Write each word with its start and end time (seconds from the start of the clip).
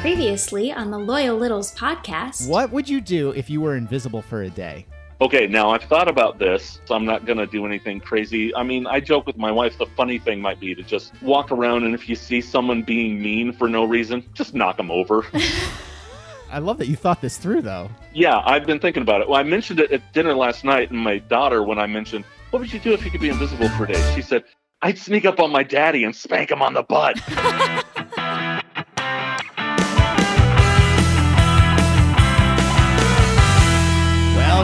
Previously 0.00 0.72
on 0.72 0.90
the 0.90 0.98
Loyal 0.98 1.36
Littles 1.36 1.74
podcast. 1.74 2.48
What 2.48 2.72
would 2.72 2.88
you 2.88 3.02
do 3.02 3.32
if 3.32 3.50
you 3.50 3.60
were 3.60 3.76
invisible 3.76 4.22
for 4.22 4.44
a 4.44 4.48
day? 4.48 4.86
Okay, 5.20 5.46
now 5.46 5.68
I've 5.72 5.82
thought 5.82 6.08
about 6.08 6.38
this, 6.38 6.80
so 6.86 6.94
I'm 6.94 7.04
not 7.04 7.26
going 7.26 7.36
to 7.36 7.46
do 7.46 7.66
anything 7.66 8.00
crazy. 8.00 8.54
I 8.56 8.62
mean, 8.62 8.86
I 8.86 9.00
joke 9.00 9.26
with 9.26 9.36
my 9.36 9.52
wife, 9.52 9.76
the 9.76 9.84
funny 9.84 10.18
thing 10.18 10.40
might 10.40 10.58
be 10.58 10.74
to 10.74 10.82
just 10.82 11.12
walk 11.20 11.52
around 11.52 11.84
and 11.84 11.94
if 11.94 12.08
you 12.08 12.14
see 12.14 12.40
someone 12.40 12.80
being 12.82 13.20
mean 13.20 13.52
for 13.52 13.68
no 13.68 13.84
reason, 13.84 14.24
just 14.32 14.54
knock 14.54 14.78
them 14.78 14.90
over. 14.90 15.26
I 16.50 16.60
love 16.60 16.78
that 16.78 16.88
you 16.88 16.96
thought 16.96 17.20
this 17.20 17.36
through, 17.36 17.60
though. 17.60 17.90
yeah, 18.14 18.40
I've 18.46 18.64
been 18.64 18.80
thinking 18.80 19.02
about 19.02 19.20
it. 19.20 19.28
Well, 19.28 19.38
I 19.38 19.42
mentioned 19.42 19.80
it 19.80 19.92
at 19.92 20.14
dinner 20.14 20.32
last 20.34 20.64
night, 20.64 20.90
and 20.90 20.98
my 20.98 21.18
daughter, 21.18 21.62
when 21.62 21.78
I 21.78 21.86
mentioned, 21.86 22.24
what 22.48 22.60
would 22.60 22.72
you 22.72 22.80
do 22.80 22.94
if 22.94 23.04
you 23.04 23.10
could 23.10 23.20
be 23.20 23.28
invisible 23.28 23.68
for 23.68 23.84
a 23.84 23.92
day? 23.92 24.14
She 24.14 24.22
said, 24.22 24.44
I'd 24.80 24.96
sneak 24.96 25.26
up 25.26 25.40
on 25.40 25.52
my 25.52 25.62
daddy 25.62 26.04
and 26.04 26.16
spank 26.16 26.50
him 26.50 26.62
on 26.62 26.72
the 26.72 26.82
butt. 26.82 27.20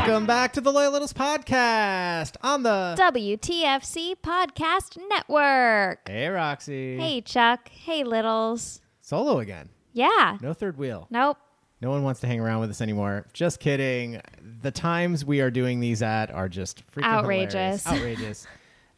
Welcome 0.06 0.26
back 0.26 0.52
to 0.52 0.60
the 0.60 0.70
Loyal 0.70 0.92
Littles 0.92 1.12
podcast 1.12 2.36
on 2.40 2.62
the. 2.62 2.94
WTFC 2.96 4.14
Podcast 4.22 4.96
Network. 5.08 6.08
Hey, 6.08 6.28
Roxy. 6.28 6.96
Hey, 6.96 7.20
Chuck. 7.22 7.68
Hey, 7.68 8.04
Littles. 8.04 8.80
Solo 9.00 9.40
again. 9.40 9.68
Yeah. 9.92 10.38
No 10.40 10.52
third 10.52 10.78
wheel. 10.78 11.08
Nope. 11.10 11.38
No 11.80 11.90
one 11.90 12.04
wants 12.04 12.20
to 12.20 12.28
hang 12.28 12.38
around 12.38 12.60
with 12.60 12.70
us 12.70 12.80
anymore. 12.80 13.26
Just 13.32 13.58
kidding. 13.58 14.20
The 14.62 14.70
times 14.70 15.24
we 15.24 15.40
are 15.40 15.50
doing 15.50 15.80
these 15.80 16.02
at 16.02 16.30
are 16.30 16.48
just 16.48 16.86
freaking 16.92 17.02
Outrageous. 17.02 17.82
hilarious. 17.84 17.86
Outrageous. 17.86 18.46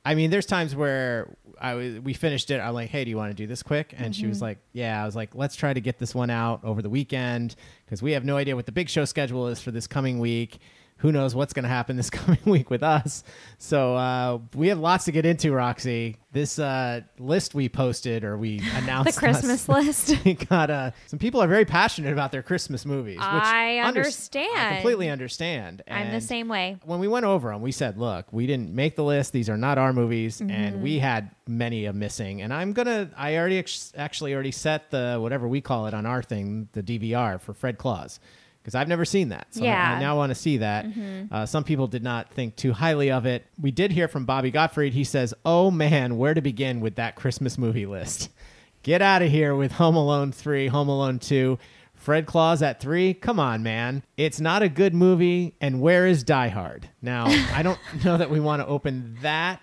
I 0.05 0.15
mean, 0.15 0.31
there's 0.31 0.47
times 0.47 0.77
where 0.77 1.35
I 1.59 1.73
was, 1.73 2.01
we 2.01 2.13
finished 2.13 2.51
it. 2.51 2.59
I'm 2.61 2.75
like, 2.75 2.91
hey, 2.91 3.05
do 3.05 3.11
you 3.11 3.17
want 3.17 3.31
to 3.31 3.35
do 3.35 3.47
this 3.47 3.63
quick? 3.63 3.95
And 3.97 4.15
she 4.15 4.23
Mm-hmm. 4.23 4.29
was 4.29 4.43
like, 4.43 4.59
yeah. 4.75 5.03
I 5.03 5.07
was 5.07 5.17
like, 5.17 5.35
let's 5.35 5.57
try 5.57 5.73
to 5.73 5.81
get 5.81 5.99
this 5.99 6.15
one 6.15 6.29
out 6.29 6.63
over 6.65 6.83
the 6.83 6.91
weekend 6.91 7.57
because 7.87 8.03
we 8.03 8.13
have 8.13 8.27
no 8.27 8.37
idea 8.37 8.55
what 8.57 8.67
the 8.67 8.73
big 8.73 8.91
show 8.91 9.07
schedule 9.07 9.49
is 9.49 9.59
for 9.59 9.71
this 9.71 9.87
coming 9.87 10.19
week. 10.19 10.59
Who 10.99 11.13
knows 11.13 11.33
what's 11.35 11.53
going 11.53 11.63
to 11.63 11.69
happen 11.69 11.97
this 11.97 12.11
coming 12.21 12.41
week 12.45 12.71
with 12.71 12.83
us? 12.83 13.23
So 13.59 13.95
uh, 13.95 14.39
we 14.55 14.69
have 14.69 14.79
lots 14.81 15.05
to 15.05 15.13
get 15.13 15.25
into, 15.25 15.53
Roxy. 15.53 16.17
This 16.33 16.59
uh, 16.59 17.03
list 17.19 17.55
we 17.55 17.69
posted 17.69 18.25
or 18.25 18.37
we 18.37 18.61
announced 18.75 19.15
The 19.15 19.19
Christmas 19.21 19.69
list. 19.69 20.13
got 20.49 20.71
uh, 20.71 20.91
some 21.07 21.19
people 21.19 21.41
are 21.41 21.47
very 21.47 21.65
passionate 21.65 22.13
about 22.13 22.33
their 22.33 22.43
Christmas 22.43 22.85
movies. 22.85 23.17
Which 23.19 23.25
I 23.25 23.79
unders- 23.81 23.85
I 23.85 23.89
understand. 23.89 24.75
completely 24.77 25.09
understand. 25.09 25.83
I'm 25.89 26.11
the 26.11 26.21
same 26.21 26.49
way. 26.49 26.79
When 26.85 26.99
we 26.99 27.09
went 27.09 27.25
over 27.25 27.51
them, 27.51 27.63
we 27.63 27.73
said, 27.73 27.97
"Look, 27.97 28.27
we 28.33 28.47
didn't 28.47 28.75
make 28.75 28.97
the 28.97 29.05
list. 29.05 29.33
These 29.33 29.49
are 29.49 29.57
not 29.57 29.79
our 29.79 29.93
movies, 29.93 30.39
Mm-hmm. 30.41 30.51
and 30.51 30.83
we 30.83 30.99
had 30.99 31.31
many 31.47 31.87
a 31.87 31.93
missing." 31.93 32.43
And 32.43 32.53
I'm 32.53 32.73
gonna, 32.73 33.11
I 33.17 33.37
already 33.37 33.59
ex- 33.59 33.93
actually 33.97 34.35
already 34.35 34.53
set 34.53 34.91
the 34.91 35.19
whatever 35.21 35.47
we 35.49 35.61
call 35.61 35.87
it 35.87 35.95
on 35.95 36.07
our 36.07 36.23
thing, 36.23 36.69
the 36.73 36.83
DVR 36.83 37.41
for 37.41 37.55
Fred 37.55 37.79
Claus. 37.79 38.21
Because 38.69 38.75
I've 38.83 38.89
never 38.89 39.07
seen 39.07 39.31
that, 39.31 39.47
so 39.51 39.65
I- 39.65 39.69
I, 39.69 39.71
Mm-hmm. 39.93 40.01
now 40.01 40.17
want 40.19 40.29
to 40.29 40.35
see 40.35 40.59
that. 40.59 40.85
Uh, 41.33 41.47
some 41.47 41.65
people 41.65 41.87
did 41.87 42.03
not 42.03 42.31
think 42.35 42.55
too 42.55 42.75
highly 42.75 43.11
of 43.11 43.25
it. 43.25 43.47
We 43.59 43.71
did 43.71 43.93
hear 43.93 44.09
from 44.09 44.27
Bobby 44.27 44.51
Gottfried. 44.51 44.93
He 44.93 45.05
says, 45.05 45.33
"Oh 45.47 45.71
man, 45.71 46.19
where 46.19 46.35
to 46.35 46.43
begin 46.43 46.81
with 46.81 46.97
that 46.97 47.17
Christmas 47.17 47.57
movie 47.57 47.87
list? 47.87 48.29
Get 48.83 49.01
out 49.01 49.23
of 49.23 49.31
here 49.31 49.55
with 49.57 49.73
Home 49.73 49.97
Alone 49.97 50.33
three, 50.33 50.67
Home 50.67 50.89
Alone 50.91 51.19
two, 51.19 51.59
Fred 51.95 52.27
Claus 52.27 52.61
at 52.61 52.79
three. 52.79 53.15
Come 53.15 53.41
on, 53.41 53.63
man. 53.63 54.03
It's 54.19 54.39
not 54.39 54.63
a 54.63 54.69
good 54.69 54.93
movie. 54.95 55.55
And 55.63 55.81
where 55.81 56.07
is 56.07 56.23
Die 56.25 56.49
Hard? 56.49 56.91
Now, 57.01 57.25
I 57.55 57.63
don't 57.63 57.79
know 58.05 58.19
that 58.19 58.29
we 58.29 58.39
want 58.39 58.61
to 58.61 58.67
open 58.67 59.17
that 59.23 59.61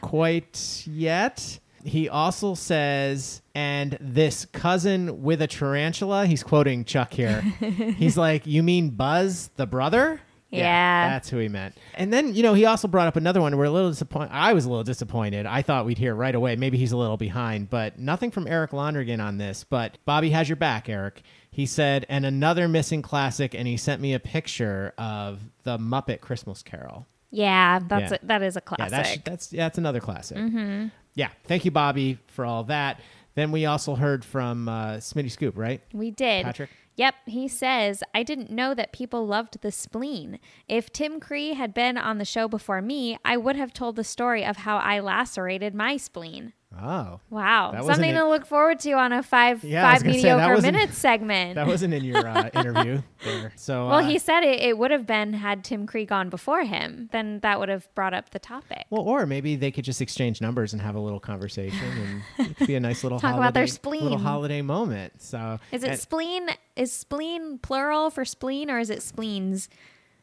quite 0.00 0.84
yet. 0.90 1.60
He 1.84 2.08
also 2.08 2.54
says, 2.54 3.42
and 3.54 3.96
this 4.00 4.46
cousin 4.46 5.22
with 5.22 5.42
a 5.42 5.46
tarantula, 5.46 6.26
he's 6.26 6.42
quoting 6.42 6.84
Chuck 6.84 7.12
here. 7.12 7.40
he's 7.98 8.16
like, 8.16 8.46
You 8.46 8.62
mean 8.62 8.90
Buzz, 8.90 9.50
the 9.56 9.66
brother? 9.66 10.20
Yeah. 10.50 11.08
That's 11.08 11.28
who 11.28 11.38
he 11.38 11.48
meant. 11.48 11.74
And 11.94 12.12
then, 12.12 12.32
you 12.32 12.42
know, 12.44 12.54
he 12.54 12.64
also 12.64 12.86
brought 12.86 13.08
up 13.08 13.16
another 13.16 13.40
one. 13.40 13.56
We're 13.56 13.64
a 13.64 13.70
little 13.70 13.90
disappointed. 13.90 14.30
I 14.32 14.52
was 14.52 14.64
a 14.66 14.68
little 14.68 14.84
disappointed. 14.84 15.46
I 15.46 15.62
thought 15.62 15.84
we'd 15.84 15.98
hear 15.98 16.14
right 16.14 16.34
away. 16.34 16.54
Maybe 16.54 16.78
he's 16.78 16.92
a 16.92 16.96
little 16.96 17.16
behind, 17.16 17.70
but 17.70 17.98
nothing 17.98 18.30
from 18.30 18.46
Eric 18.46 18.70
Londergan 18.70 19.20
on 19.22 19.36
this. 19.38 19.64
But 19.64 19.98
Bobby 20.04 20.30
has 20.30 20.48
your 20.48 20.54
back, 20.56 20.88
Eric. 20.88 21.22
He 21.50 21.66
said, 21.66 22.06
and 22.08 22.24
another 22.24 22.68
missing 22.68 23.02
classic, 23.02 23.52
and 23.54 23.66
he 23.66 23.76
sent 23.76 24.00
me 24.00 24.14
a 24.14 24.20
picture 24.20 24.94
of 24.96 25.40
the 25.64 25.76
Muppet 25.76 26.20
Christmas 26.20 26.62
Carol. 26.62 27.06
Yeah, 27.32 27.80
that's 27.80 28.12
Yeah. 28.12 28.18
A, 28.22 28.26
that 28.26 28.42
is 28.42 28.56
a 28.56 28.60
Yeah, 28.60 28.76
classic. 28.76 28.90
that's 28.92 29.16
that's 29.24 29.52
yeah, 29.52 29.64
that's 29.64 29.78
another 29.78 29.98
classic. 30.00 30.36
Mm-hmm. 30.38 30.86
Yeah, 31.14 31.30
thank 31.44 31.64
you, 31.64 31.70
Bobby, 31.70 32.18
for 32.26 32.44
all 32.44 32.64
that. 32.64 33.00
Then 33.34 33.50
we 33.52 33.66
also 33.66 33.94
heard 33.94 34.24
from 34.24 34.68
uh, 34.68 34.94
Smitty 34.94 35.30
Scoop, 35.30 35.56
right? 35.56 35.80
we 35.92 36.10
did. 36.10 36.44
Patrick? 36.44 36.70
Yep, 36.96 37.14
he 37.26 37.48
says, 37.48 38.04
I 38.14 38.22
didn't 38.22 38.50
know 38.50 38.72
that 38.74 38.92
people 38.92 39.26
loved 39.26 39.60
the 39.62 39.72
spleen. 39.72 40.38
If 40.68 40.92
Tim 40.92 41.18
Cree 41.18 41.54
had 41.54 41.74
been 41.74 41.98
on 41.98 42.18
the 42.18 42.24
show 42.24 42.46
before 42.46 42.80
me, 42.80 43.18
I 43.24 43.36
would 43.36 43.56
have 43.56 43.72
told 43.72 43.96
the 43.96 44.04
story 44.04 44.44
of 44.44 44.58
how 44.58 44.76
I 44.76 45.00
lacerated 45.00 45.74
my 45.74 45.96
spleen. 45.96 46.52
Oh, 46.80 47.20
Wow. 47.30 47.72
Something 47.86 48.14
to 48.14 48.26
look 48.28 48.46
forward 48.46 48.78
to 48.80 48.92
on 48.92 49.12
a 49.12 49.22
five 49.22 49.62
yeah, 49.64 49.90
five 49.92 50.00
say, 50.02 50.08
mediocre 50.08 50.60
minutes 50.60 50.98
segment. 50.98 51.54
that 51.56 51.66
wasn't 51.66 51.94
in 51.94 52.04
your 52.04 52.26
uh, 52.26 52.50
interview 52.54 53.02
there. 53.24 53.52
So 53.56 53.88
well, 53.88 53.98
uh, 53.98 54.02
he 54.02 54.18
said 54.18 54.42
it, 54.42 54.60
it 54.60 54.78
would 54.78 54.90
have 54.90 55.06
been 55.06 55.32
had 55.34 55.64
Tim 55.64 55.86
Cree 55.86 56.04
gone 56.04 56.30
before 56.30 56.64
him. 56.64 57.08
Then 57.12 57.40
that 57.40 57.58
would 57.60 57.68
have 57.68 57.92
brought 57.94 58.14
up 58.14 58.30
the 58.30 58.38
topic. 58.38 58.84
Well, 58.90 59.02
or 59.02 59.26
maybe 59.26 59.56
they 59.56 59.70
could 59.70 59.84
just 59.84 60.00
exchange 60.00 60.40
numbers 60.40 60.72
and 60.72 60.82
have 60.82 60.94
a 60.94 61.00
little 61.00 61.20
conversation, 61.20 62.22
and 62.38 62.48
it 62.50 62.56
could 62.56 62.66
be 62.66 62.74
a 62.74 62.80
nice 62.80 63.02
little 63.02 63.18
Talk 63.20 63.32
holiday, 63.32 63.44
about 63.48 63.54
their 63.54 63.62
little 63.64 63.74
spleen. 63.74 64.18
holiday 64.18 64.62
moment. 64.62 65.22
So 65.22 65.58
Is 65.72 65.84
it 65.84 65.98
spleen? 66.00 66.48
Is 66.76 66.92
spleen 66.92 67.58
plural 67.58 68.10
for 68.10 68.24
spleen, 68.24 68.70
or 68.70 68.78
is 68.78 68.90
it 68.90 69.02
spleens, 69.02 69.68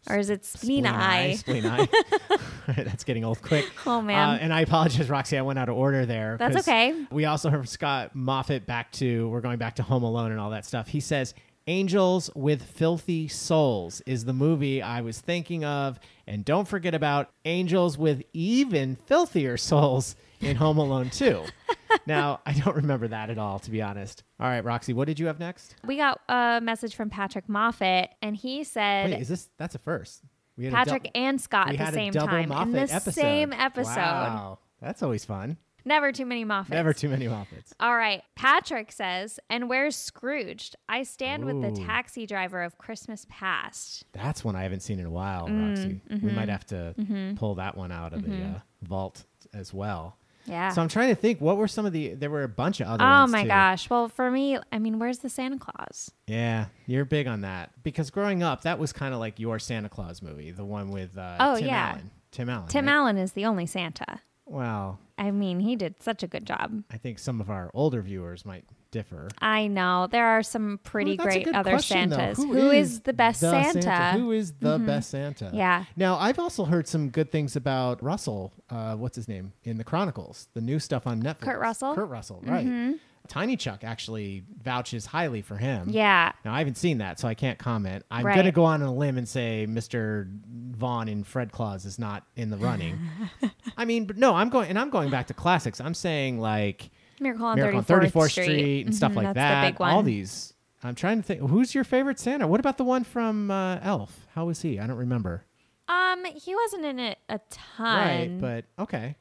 or 0.10 0.18
is 0.18 0.30
it 0.30 0.46
spleen 0.46 0.86
eye? 0.86 1.36
Spleen 1.36 1.66
eye. 1.66 1.88
That's 2.68 3.04
getting 3.04 3.24
old 3.24 3.42
quick. 3.42 3.66
Oh, 3.86 4.02
man. 4.02 4.30
Uh, 4.30 4.38
and 4.42 4.54
I 4.54 4.62
apologize, 4.62 5.10
Roxy. 5.10 5.38
I 5.38 5.42
went 5.42 5.58
out 5.60 5.68
of 5.68 5.76
order 5.76 6.06
there. 6.06 6.38
That's 6.38 6.58
okay. 6.58 6.94
We 7.12 7.26
also 7.26 7.50
heard 7.50 7.60
from 7.60 7.68
Scott 7.68 8.16
Moffat 8.16 8.66
back 8.66 8.92
to 8.94 9.28
we're 9.30 9.42
going 9.42 9.58
back 9.58 9.76
to 9.76 9.84
Home 9.84 10.04
Alone 10.04 10.32
and 10.32 10.40
all 10.40 10.52
that 10.52 10.66
stuff. 10.66 10.88
He 10.88 11.00
says 11.00 11.34
Angels 11.68 12.30
with 12.36 12.64
Filthy 12.64 13.28
Souls 13.28 14.02
is 14.06 14.26
the 14.26 14.34
movie 14.34 14.82
I 14.82 15.02
was 15.02 15.20
thinking 15.20 15.66
of, 15.66 16.00
and 16.28 16.46
don't 16.46 16.68
forget 16.68 16.94
about 16.94 17.32
Angels 17.46 17.98
with 17.98 18.24
Even 18.34 18.96
Filthier 18.96 19.58
Souls 19.58 20.16
in 20.42 20.56
Home 20.56 20.78
Alone 20.78 21.10
2. 21.10 21.44
now, 22.06 22.42
I 22.46 22.54
don't 22.54 22.76
remember 22.76 23.08
that 23.08 23.30
at 23.30 23.38
all, 23.38 23.60
to 23.60 23.72
be 23.72 23.82
honest. 23.82 24.24
All 24.40 24.48
right, 24.48 24.64
Roxy, 24.64 24.94
what 24.94 25.06
did 25.08 25.20
you 25.20 25.28
have 25.28 25.40
next? 25.40 25.76
We 25.86 25.98
got 25.98 26.20
a 26.28 26.60
message 26.62 26.96
from 26.96 27.10
Patrick 27.10 27.48
Moffat, 27.48 28.10
and 28.22 28.36
he 28.36 28.64
said 28.64 29.12
Wait, 29.12 29.22
is 29.22 29.28
this 29.28 29.50
that's 29.58 29.76
a 29.76 29.80
first? 29.80 30.24
We 30.58 30.66
had 30.66 30.74
Patrick 30.74 31.10
and 31.16 31.40
Scott 31.40 31.70
we 31.70 31.78
at 31.78 31.88
the 31.88 31.94
same 31.94 32.14
time 32.14 32.50
Moffat 32.50 32.68
in 32.68 32.72
the 32.74 32.82
episode. 32.82 33.14
same 33.14 33.54
episode. 33.54 33.96
Wow, 33.96 34.60
that's 34.82 35.02
always 35.02 35.26
fun. 35.26 35.58
Never 35.84 36.12
too 36.12 36.26
many 36.26 36.46
Moffats. 36.46 36.70
Never 36.70 36.94
too 36.94 37.10
many 37.10 37.26
Moffats. 37.26 37.74
All 37.80 37.96
right. 37.96 38.22
Patrick 38.36 38.92
says, 38.92 39.40
and 39.50 39.68
where's 39.68 39.96
Scrooged? 39.96 40.76
I 40.88 41.04
stand 41.04 41.46
with 41.46 41.62
the 41.62 41.72
taxi 41.72 42.28
driver 42.28 42.62
of 42.62 42.78
Christmas 42.78 43.26
past. 43.30 44.06
That's 44.12 44.44
one 44.44 44.56
I 44.56 44.64
haven't 44.64 44.82
seen 44.82 45.00
in 45.00 45.08
a 45.08 45.12
while, 45.12 45.48
Mm, 45.48 45.70
Roxy. 45.70 46.02
We 46.08 46.18
mm-hmm. 46.18 46.36
might 46.36 46.50
have 46.50 46.66
to 46.68 47.36
pull 47.36 47.56
that 47.56 47.76
one 47.76 47.92
out 47.92 48.14
of 48.14 48.24
the 48.24 48.44
uh, 48.44 48.60
vault 48.84 49.26
as 49.54 49.74
well. 49.74 50.18
Yeah. 50.46 50.70
So 50.70 50.82
I'm 50.82 50.88
trying 50.88 51.10
to 51.10 51.16
think. 51.16 51.40
What 51.42 51.58
were 51.58 51.68
some 51.68 51.86
of 51.86 51.94
the? 51.94 52.16
There 52.16 52.30
were 52.30 52.44
a 52.44 52.50
bunch 52.50 52.80
of 52.82 52.88
other. 52.88 53.04
oh 53.04 53.28
my 53.28 53.44
too. 53.44 53.48
gosh. 53.48 53.90
Well, 53.90 54.10
for 54.10 54.30
me, 54.32 54.58
I 54.72 54.80
mean, 54.80 55.00
where's 55.00 55.20
the 55.20 55.30
Santa 55.30 55.58
Claus? 55.60 56.12
Yeah, 56.28 56.66
you're 56.88 57.06
big 57.06 57.28
on 57.28 57.42
that 57.42 57.72
because 57.84 58.10
growing 58.10 58.42
up, 58.44 58.64
that 58.64 58.80
was 58.80 58.92
kind 58.94 59.14
of 59.14 59.20
like 59.20 59.40
your 59.40 59.60
Santa 59.60 59.90
Claus 59.90 60.22
movie, 60.22 60.52
the 60.52 60.66
one 60.66 60.90
with 60.92 61.18
uh, 61.18 61.38
Oh, 61.40 61.56
Tim 61.58 61.68
yeah. 61.68 61.90
Allen. 61.92 62.12
Tim 62.32 62.50
Allen. 62.50 62.68
Tim 62.70 62.86
right? 62.86 62.94
Allen 62.94 63.18
is 63.18 63.34
the 63.34 63.46
only 63.46 63.66
Santa. 63.66 64.22
Well, 64.46 65.00
I 65.18 65.32
mean, 65.32 65.60
he 65.60 65.76
did 65.76 66.02
such 66.02 66.24
a 66.24 66.28
good 66.28 66.46
job. 66.46 66.84
I 66.92 66.98
think 66.98 67.20
some 67.20 67.40
of 67.40 67.50
our 67.50 67.70
older 67.74 68.02
viewers 68.02 68.46
might 68.46 68.66
differ. 68.92 69.30
I 69.40 69.68
know. 69.68 70.08
There 70.12 70.26
are 70.26 70.44
some 70.44 70.80
pretty 70.84 71.16
Well, 71.18 71.28
great 71.28 71.48
other 71.48 71.72
question. 71.72 72.10
Santas. 72.12 72.38
Who 72.38 72.54
Who 72.54 72.72
is, 72.72 73.02
the 73.02 73.14
best 73.14 73.42
the 73.42 73.50
Santa? 73.52 74.18
Who 74.20 74.32
is 74.32 74.54
the 74.54 74.78
best 74.80 75.10
Santa? 75.10 75.50
Yeah. 75.54 75.86
Now, 75.96 76.18
I've 76.18 76.40
also 76.40 76.66
heard 76.66 76.88
some 76.88 77.10
good 77.10 77.32
things 77.32 77.56
about 77.56 78.04
Russell. 78.04 78.54
Uh, 78.70 78.96
what's 78.96 79.16
his 79.16 79.28
name 79.28 79.54
in 79.64 79.78
the 79.78 79.84
Chronicles? 79.84 80.48
The 80.54 80.62
new 80.62 80.80
stuff 80.80 81.08
on 81.08 81.22
Netflix. 81.24 81.42
Kurt 81.42 81.60
Russell? 81.60 81.96
Kurt 81.96 82.10
Russell, 82.10 82.42
right? 82.46 82.96
Tiny 83.28 83.56
Chuck 83.56 83.84
actually 83.86 84.44
vouches 84.62 85.06
highly 85.06 85.42
for 85.42 85.56
him. 85.56 85.88
Yeah. 85.90 86.34
Now 86.44 86.54
I 86.54 86.58
haven't 86.58 86.76
seen 86.78 86.98
that, 86.98 87.18
so 87.20 87.28
I 87.30 87.34
can't 87.36 87.58
comment. 87.58 88.04
I'm 88.12 88.26
Right. 88.26 88.36
gonna 88.36 88.52
go 88.52 88.66
on 88.66 88.82
a 88.82 88.94
limb 88.94 89.18
and 89.18 89.30
say 89.30 89.66
Mr. 89.70 90.28
Vaughn 90.50 91.08
in 91.08 91.24
Fred 91.24 91.52
Claus 91.52 91.86
is 91.86 91.98
not 91.98 92.24
in 92.36 92.50
the 92.50 92.58
running. 92.58 93.00
I 93.78 93.86
mean, 93.86 94.06
but 94.06 94.18
no, 94.18 94.34
I'm 94.36 94.50
going 94.50 94.68
and 94.70 94.78
I'm 94.78 94.90
going 94.90 95.12
back 95.12 95.28
to 95.28 95.34
classics. 95.34 95.80
I'm 95.80 95.94
saying 95.94 96.40
like 96.40 96.90
Miracle 97.22 97.46
on 97.46 97.56
Miracle 97.58 97.82
34th, 97.82 98.12
34th 98.12 98.32
Street, 98.32 98.44
Street, 98.46 98.86
and 98.88 98.96
stuff 98.96 99.12
Mhm, 99.12 99.16
like 99.16 99.26
that's 99.28 99.36
that. 99.36 99.62
The 99.66 99.72
big 99.72 99.80
one. 99.80 99.92
All 99.94 100.04
these. 100.04 100.54
I'm 100.84 100.96
trying 100.96 101.18
to 101.18 101.24
think. 101.24 101.42
Who's 101.42 101.76
your 101.76 101.84
favorite 101.84 102.20
Santa? 102.20 102.48
What 102.48 102.60
about 102.60 102.78
the 102.78 102.84
one 102.84 103.04
from 103.04 103.52
uh, 103.52 103.80
Elf? 103.84 104.28
How 104.34 104.46
was 104.46 104.62
he? 104.62 104.80
I 104.80 104.88
don't 104.88 104.98
remember. 104.98 105.46
Um, 105.88 106.26
he 106.26 106.56
wasn't 106.56 106.86
in 106.86 107.00
it 107.00 107.20
a 107.30 107.40
ton. 107.50 107.86
Right, 107.86 108.38
but 108.40 108.66
okay. 108.82 109.16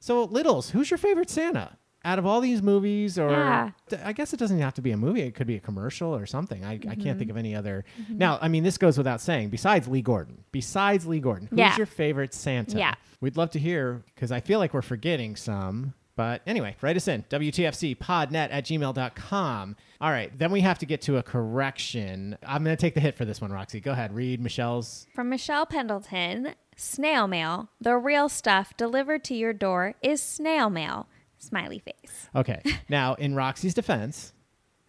So 0.00 0.24
Littles, 0.24 0.70
who's 0.70 0.90
your 0.90 0.98
favorite 0.98 1.30
Santa? 1.30 1.76
out 2.04 2.18
of 2.18 2.24
all 2.24 2.40
these 2.40 2.62
movies, 2.62 3.18
or 3.18 3.28
Yeah. 3.32 3.70
I 4.04 4.12
guess 4.12 4.32
it 4.32 4.38
doesn't 4.38 4.60
have 4.60 4.72
to 4.74 4.80
be 4.80 4.92
a 4.92 4.96
movie. 4.96 5.20
It 5.22 5.34
could 5.34 5.48
be 5.48 5.56
a 5.56 5.60
commercial 5.60 6.14
or 6.14 6.26
something. 6.26 6.64
I, 6.64 6.74
I 6.74 6.76
Mm-hmm. 6.78 7.02
can't 7.02 7.18
think 7.18 7.28
of 7.28 7.36
any 7.36 7.56
other. 7.56 7.84
Now, 8.08 8.38
I 8.40 8.46
mean, 8.46 8.62
this 8.62 8.78
goes 8.78 8.96
without 8.96 9.20
saying. 9.20 9.48
Besides 9.50 9.88
Lee 9.88 10.00
Gordon, 10.00 10.44
besides 10.52 11.06
Lee 11.06 11.18
Gordon, 11.18 11.48
who's 11.48 11.58
Yeah. 11.58 11.76
your 11.76 11.86
favorite 11.86 12.32
Santa? 12.32 12.78
Yeah. 12.78 12.94
We'd 13.20 13.36
love 13.36 13.50
to 13.50 13.58
hear 13.58 14.04
because 14.14 14.30
I 14.30 14.38
feel 14.40 14.60
like 14.60 14.72
we're 14.74 14.80
forgetting 14.80 15.34
some. 15.34 15.92
But 16.18 16.42
anyway, 16.48 16.74
write 16.80 16.96
us 16.96 17.06
in 17.06 17.22
WTFCpodnet 17.30 18.48
at 18.50 18.64
gmail.com. 18.64 19.76
All 20.00 20.10
right, 20.10 20.36
then 20.36 20.50
we 20.50 20.62
have 20.62 20.80
to 20.80 20.86
get 20.86 21.00
to 21.02 21.18
a 21.18 21.22
correction. 21.22 22.36
I'm 22.44 22.64
going 22.64 22.76
to 22.76 22.80
take 22.80 22.94
the 22.94 23.00
hit 23.00 23.14
for 23.14 23.24
this 23.24 23.40
one, 23.40 23.52
Roxy. 23.52 23.78
Go 23.78 23.92
ahead, 23.92 24.12
read 24.12 24.40
Michelle's. 24.40 25.06
From 25.14 25.28
Michelle 25.28 25.64
Pendleton, 25.64 26.56
snail 26.74 27.28
mail. 27.28 27.70
The 27.80 27.96
real 27.96 28.28
stuff 28.28 28.76
delivered 28.76 29.22
to 29.24 29.36
your 29.36 29.52
door 29.52 29.94
is 30.02 30.20
snail 30.20 30.70
mail. 30.70 31.06
Smiley 31.38 31.78
face. 31.78 32.28
Okay. 32.34 32.62
now, 32.88 33.14
in 33.14 33.36
Roxy's 33.36 33.74
defense, 33.74 34.32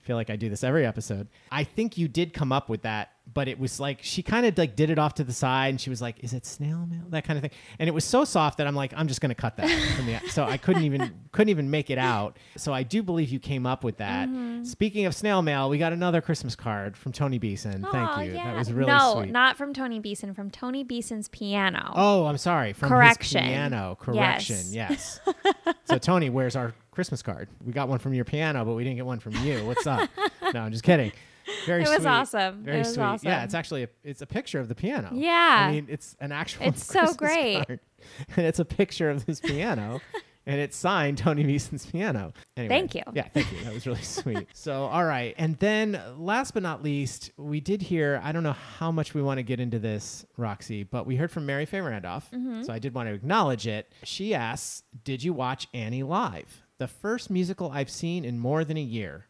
I 0.02 0.08
feel 0.08 0.16
like 0.16 0.32
I 0.32 0.36
do 0.36 0.50
this 0.50 0.64
every 0.64 0.84
episode. 0.84 1.28
I 1.52 1.64
think 1.64 1.96
you 1.96 2.08
did 2.08 2.34
come 2.34 2.52
up 2.52 2.70
with 2.70 2.82
that, 2.82 3.12
but 3.34 3.48
it 3.48 3.60
was 3.60 3.80
like 3.80 4.00
she 4.02 4.24
kind 4.24 4.46
of 4.46 4.58
like 4.58 4.76
did 4.76 4.90
it 4.90 5.00
off 5.00 5.16
to 5.16 5.24
the 5.24 5.34
side, 5.34 5.70
and 5.70 5.82
she 5.82 5.90
was 5.90 6.02
like, 6.02 6.24
"Is 6.24 6.34
it 6.34 6.46
snail 6.46 6.86
mail?" 6.90 7.04
That 7.10 7.24
kind 7.24 7.38
of 7.38 7.42
thing, 7.42 7.52
and 7.78 7.88
it 7.88 7.92
was 7.92 8.06
so 8.06 8.26
soft 8.26 8.58
that 8.58 8.68
I'm 8.68 8.76
like, 8.76 8.94
I'm 8.96 9.08
just 9.08 9.22
going 9.22 9.30
to 9.30 9.36
cut 9.36 9.58
that 9.58 9.96
from 9.96 10.06
the. 10.06 10.20
So 10.30 10.44
I 10.44 10.58
couldn't 10.58 10.84
even 10.84 11.12
couldn't 11.32 11.50
even 11.50 11.70
make 11.72 11.90
it 11.90 11.98
out. 11.98 12.38
So 12.58 12.74
I 12.74 12.84
do 12.84 13.02
believe 13.02 13.30
you 13.30 13.40
came 13.40 13.66
up 13.66 13.84
with 13.84 13.98
that. 13.98 14.28
Mm-hmm. 14.28 14.64
Speaking 14.64 15.06
of 15.06 15.16
snail 15.16 15.42
mail, 15.42 15.70
we 15.70 15.78
got 15.78 15.94
another 15.94 16.22
Christmas 16.22 16.56
card 16.56 16.98
from 16.98 17.12
Tony 17.12 17.38
Beeson. 17.38 17.86
Thank 17.92 18.18
you. 18.26 18.34
yeah. 18.34 18.52
That 18.52 18.58
was 18.58 18.72
really 18.72 18.92
no, 18.92 19.16
sweet. 19.16 19.32
not 19.32 19.58
from 19.58 19.74
Tony 19.74 20.00
Beeson. 20.00 20.34
From 20.34 20.50
Tony 20.52 20.84
Beeson's 20.84 21.30
piano. 21.30 21.94
Oh, 21.96 22.26
I'm 22.26 22.38
sorry. 22.38 22.74
From 22.74 22.90
Correction. 22.90 23.44
his 23.44 23.50
piano. 23.50 23.98
Correction. 24.00 24.58
Yes. 24.70 25.20
so 25.86 25.98
Tony, 25.98 26.30
where's 26.30 26.56
our 26.56 26.74
Christmas 26.92 27.22
card? 27.22 27.48
We 27.66 27.72
got 27.72 27.88
one 27.88 28.00
from 28.00 28.14
your 28.14 28.26
piano, 28.26 28.66
but 28.66 28.74
we 28.74 28.84
didn't 28.84 28.98
get 28.98 29.06
one 29.06 29.20
from 29.20 29.34
you. 29.38 29.66
What's 29.66 29.88
up? 29.88 30.10
no, 30.54 30.62
I'm 30.62 30.72
just 30.72 30.84
kidding. 30.84 31.12
Very 31.66 31.82
It 31.84 31.90
was 31.90 31.98
sweet. 31.98 32.08
awesome. 32.08 32.64
Very 32.64 32.78
It 32.78 32.80
was 32.80 32.94
sweet. 32.94 33.24
Yeah, 33.24 33.44
it's 33.44 33.54
actually 33.54 33.84
a, 33.84 33.90
it's 34.04 34.22
a 34.22 34.28
picture 34.28 34.60
of 34.60 34.68
the 34.68 34.76
piano. 34.76 35.10
Yeah. 35.14 35.66
I 35.68 35.72
mean, 35.72 35.88
it's 35.90 36.16
an 36.20 36.32
actual. 36.32 36.68
It's 36.68 36.86
so 36.86 37.14
great. 37.14 37.66
card. 37.68 37.80
and 38.38 38.46
it's 38.46 38.60
a 38.60 38.66
picture 38.66 39.10
of 39.10 39.26
this 39.26 39.40
piano. 39.40 40.02
And 40.46 40.60
it's 40.60 40.76
signed 40.76 41.20
Tony 41.20 41.44
Beeson's 41.44 41.86
piano. 41.86 42.34
Anyway, 42.58 42.74
Thank 42.74 42.96
you. 42.96 43.04
Yeah, 43.14 43.28
thank 43.28 43.52
you. 43.52 43.64
That 43.66 43.74
was 43.74 43.86
really 43.86 44.02
sweet. 44.02 44.48
So, 44.54 44.86
all 44.86 45.06
right. 45.06 45.36
And 45.38 45.56
then, 45.58 46.02
last 46.18 46.56
but 46.56 46.64
not 46.64 46.82
least, 46.82 47.30
we 47.38 47.60
did 47.60 47.84
hear, 47.84 48.20
I 48.24 48.32
don't 48.32 48.42
know 48.42 48.56
how 48.80 48.92
much 48.92 49.14
we 49.14 49.22
want 49.22 49.38
to 49.38 49.44
get 49.44 49.60
into 49.60 49.78
this, 49.78 50.26
Roxy, 50.38 50.82
but 50.82 51.06
we 51.06 51.18
heard 51.18 51.30
from 51.30 51.46
Mary 51.46 51.68
Faye 51.68 51.82
Randolph. 51.82 52.32
Mm-hmm. 52.32 52.64
So, 52.64 52.74
I 52.74 52.80
did 52.80 52.96
want 52.96 53.10
to 53.10 53.14
acknowledge 53.14 53.68
it. 53.68 53.92
She 54.04 54.34
asks, 54.34 54.82
Did 55.04 55.22
you 55.24 55.34
watch 55.34 55.68
Annie 55.72 56.02
live? 56.02 56.64
The 56.80 56.88
first 56.88 57.30
musical 57.30 57.70
I've 57.72 57.92
seen 57.92 58.26
in 58.26 58.40
more 58.40 58.64
than 58.64 58.78
a 58.78 58.82
year. 58.82 59.28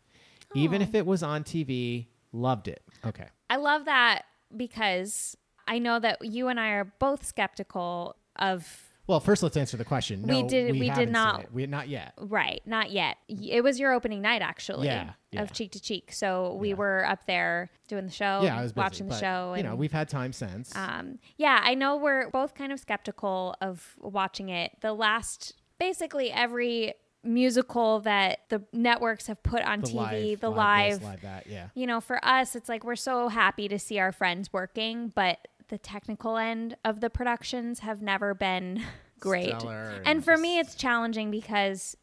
Even 0.56 0.82
if 0.82 0.94
it 0.96 1.06
was 1.06 1.24
on 1.24 1.44
TV, 1.44 2.08
loved 2.32 2.68
it. 2.68 2.82
Okay. 3.06 3.28
I 3.50 3.58
love 3.58 3.86
that 3.86 4.24
because 4.56 5.36
I 5.68 5.80
know 5.80 6.00
that 6.00 6.18
you 6.24 6.48
and 6.48 6.60
I 6.60 6.70
are 6.70 6.86
both 7.00 7.26
skeptical 7.26 8.16
of 8.36 8.86
Well, 9.08 9.20
first, 9.20 9.42
let's 9.42 9.58
answer 9.58 9.76
the 9.76 9.86
question. 9.86 10.22
We 10.22 10.44
No, 10.44 10.48
did- 10.50 10.72
we 10.74 10.80
did 10.82 10.90
haven't 10.90 11.06
seen 11.08 11.12
not- 11.14 11.52
We 11.52 11.66
not 11.66 11.88
yet. 11.90 12.14
right, 12.20 12.62
not 12.68 12.92
yet. 12.92 13.18
It 13.28 13.64
was 13.64 13.80
your 13.80 13.92
opening 13.92 14.22
night 14.22 14.44
actually 14.44 14.86
Yeah, 14.86 15.14
yeah. 15.32 15.42
of 15.42 15.52
cheek 15.52 15.72
to 15.72 15.80
cheek. 15.82 16.12
So 16.14 16.54
we 16.56 16.70
Yeah. 16.70 16.76
were 16.76 17.06
up 17.08 17.26
there 17.26 17.72
doing 17.88 18.06
the 18.06 18.12
show, 18.12 18.42
yeah, 18.44 18.60
I 18.60 18.62
was 18.62 18.72
busy, 18.72 18.84
watching 18.84 19.08
the 19.08 19.14
but, 19.16 19.20
show 19.20 19.54
You 19.58 19.64
know, 19.64 19.76
we've 19.76 19.92
had 19.92 20.10
time 20.10 20.32
since. 20.32 20.76
Um, 20.76 21.18
yeah, 21.38 21.60
I 21.64 21.74
know 21.74 21.96
we're 21.98 22.30
both 22.30 22.54
kind 22.54 22.72
of 22.72 22.80
skeptical 22.80 23.56
of 23.62 23.96
watching 24.00 24.50
it. 24.50 24.74
The 24.82 24.94
last, 24.94 25.56
basically 25.80 26.32
every 26.32 26.94
musical 27.24 28.00
that 28.02 28.40
the 28.50 28.64
networks 28.74 29.28
have 29.28 29.42
put 29.44 29.62
on 29.62 29.82
the 29.82 29.88
TV, 29.88 29.96
live, 30.32 30.40
the 30.40 30.50
live, 30.50 30.58
live, 30.58 31.00
this, 31.00 31.08
live 31.10 31.22
that. 31.22 31.48
Yeah. 31.48 31.68
you 31.76 31.86
know, 31.88 32.00
for 32.02 32.24
us, 32.26 32.56
it's 32.56 32.70
like 32.70 32.84
we're 32.84 32.96
so 32.96 33.28
happy 33.30 33.68
to 33.68 33.78
see 33.80 34.00
our 34.00 34.12
friends 34.12 34.52
working, 34.54 35.12
but 35.16 35.48
the 35.68 35.78
technical 35.78 36.38
end 36.38 36.76
of 36.84 37.00
the 37.02 37.10
productions 37.10 37.80
have 37.80 38.02
never 38.02 38.34
been 38.34 38.82
great. 39.20 39.50
Stellar 39.60 40.02
And 40.06 40.24
for 40.24 40.38
me, 40.38 40.60
it's 40.60 40.76
challenging 40.76 41.30
because 41.30 41.96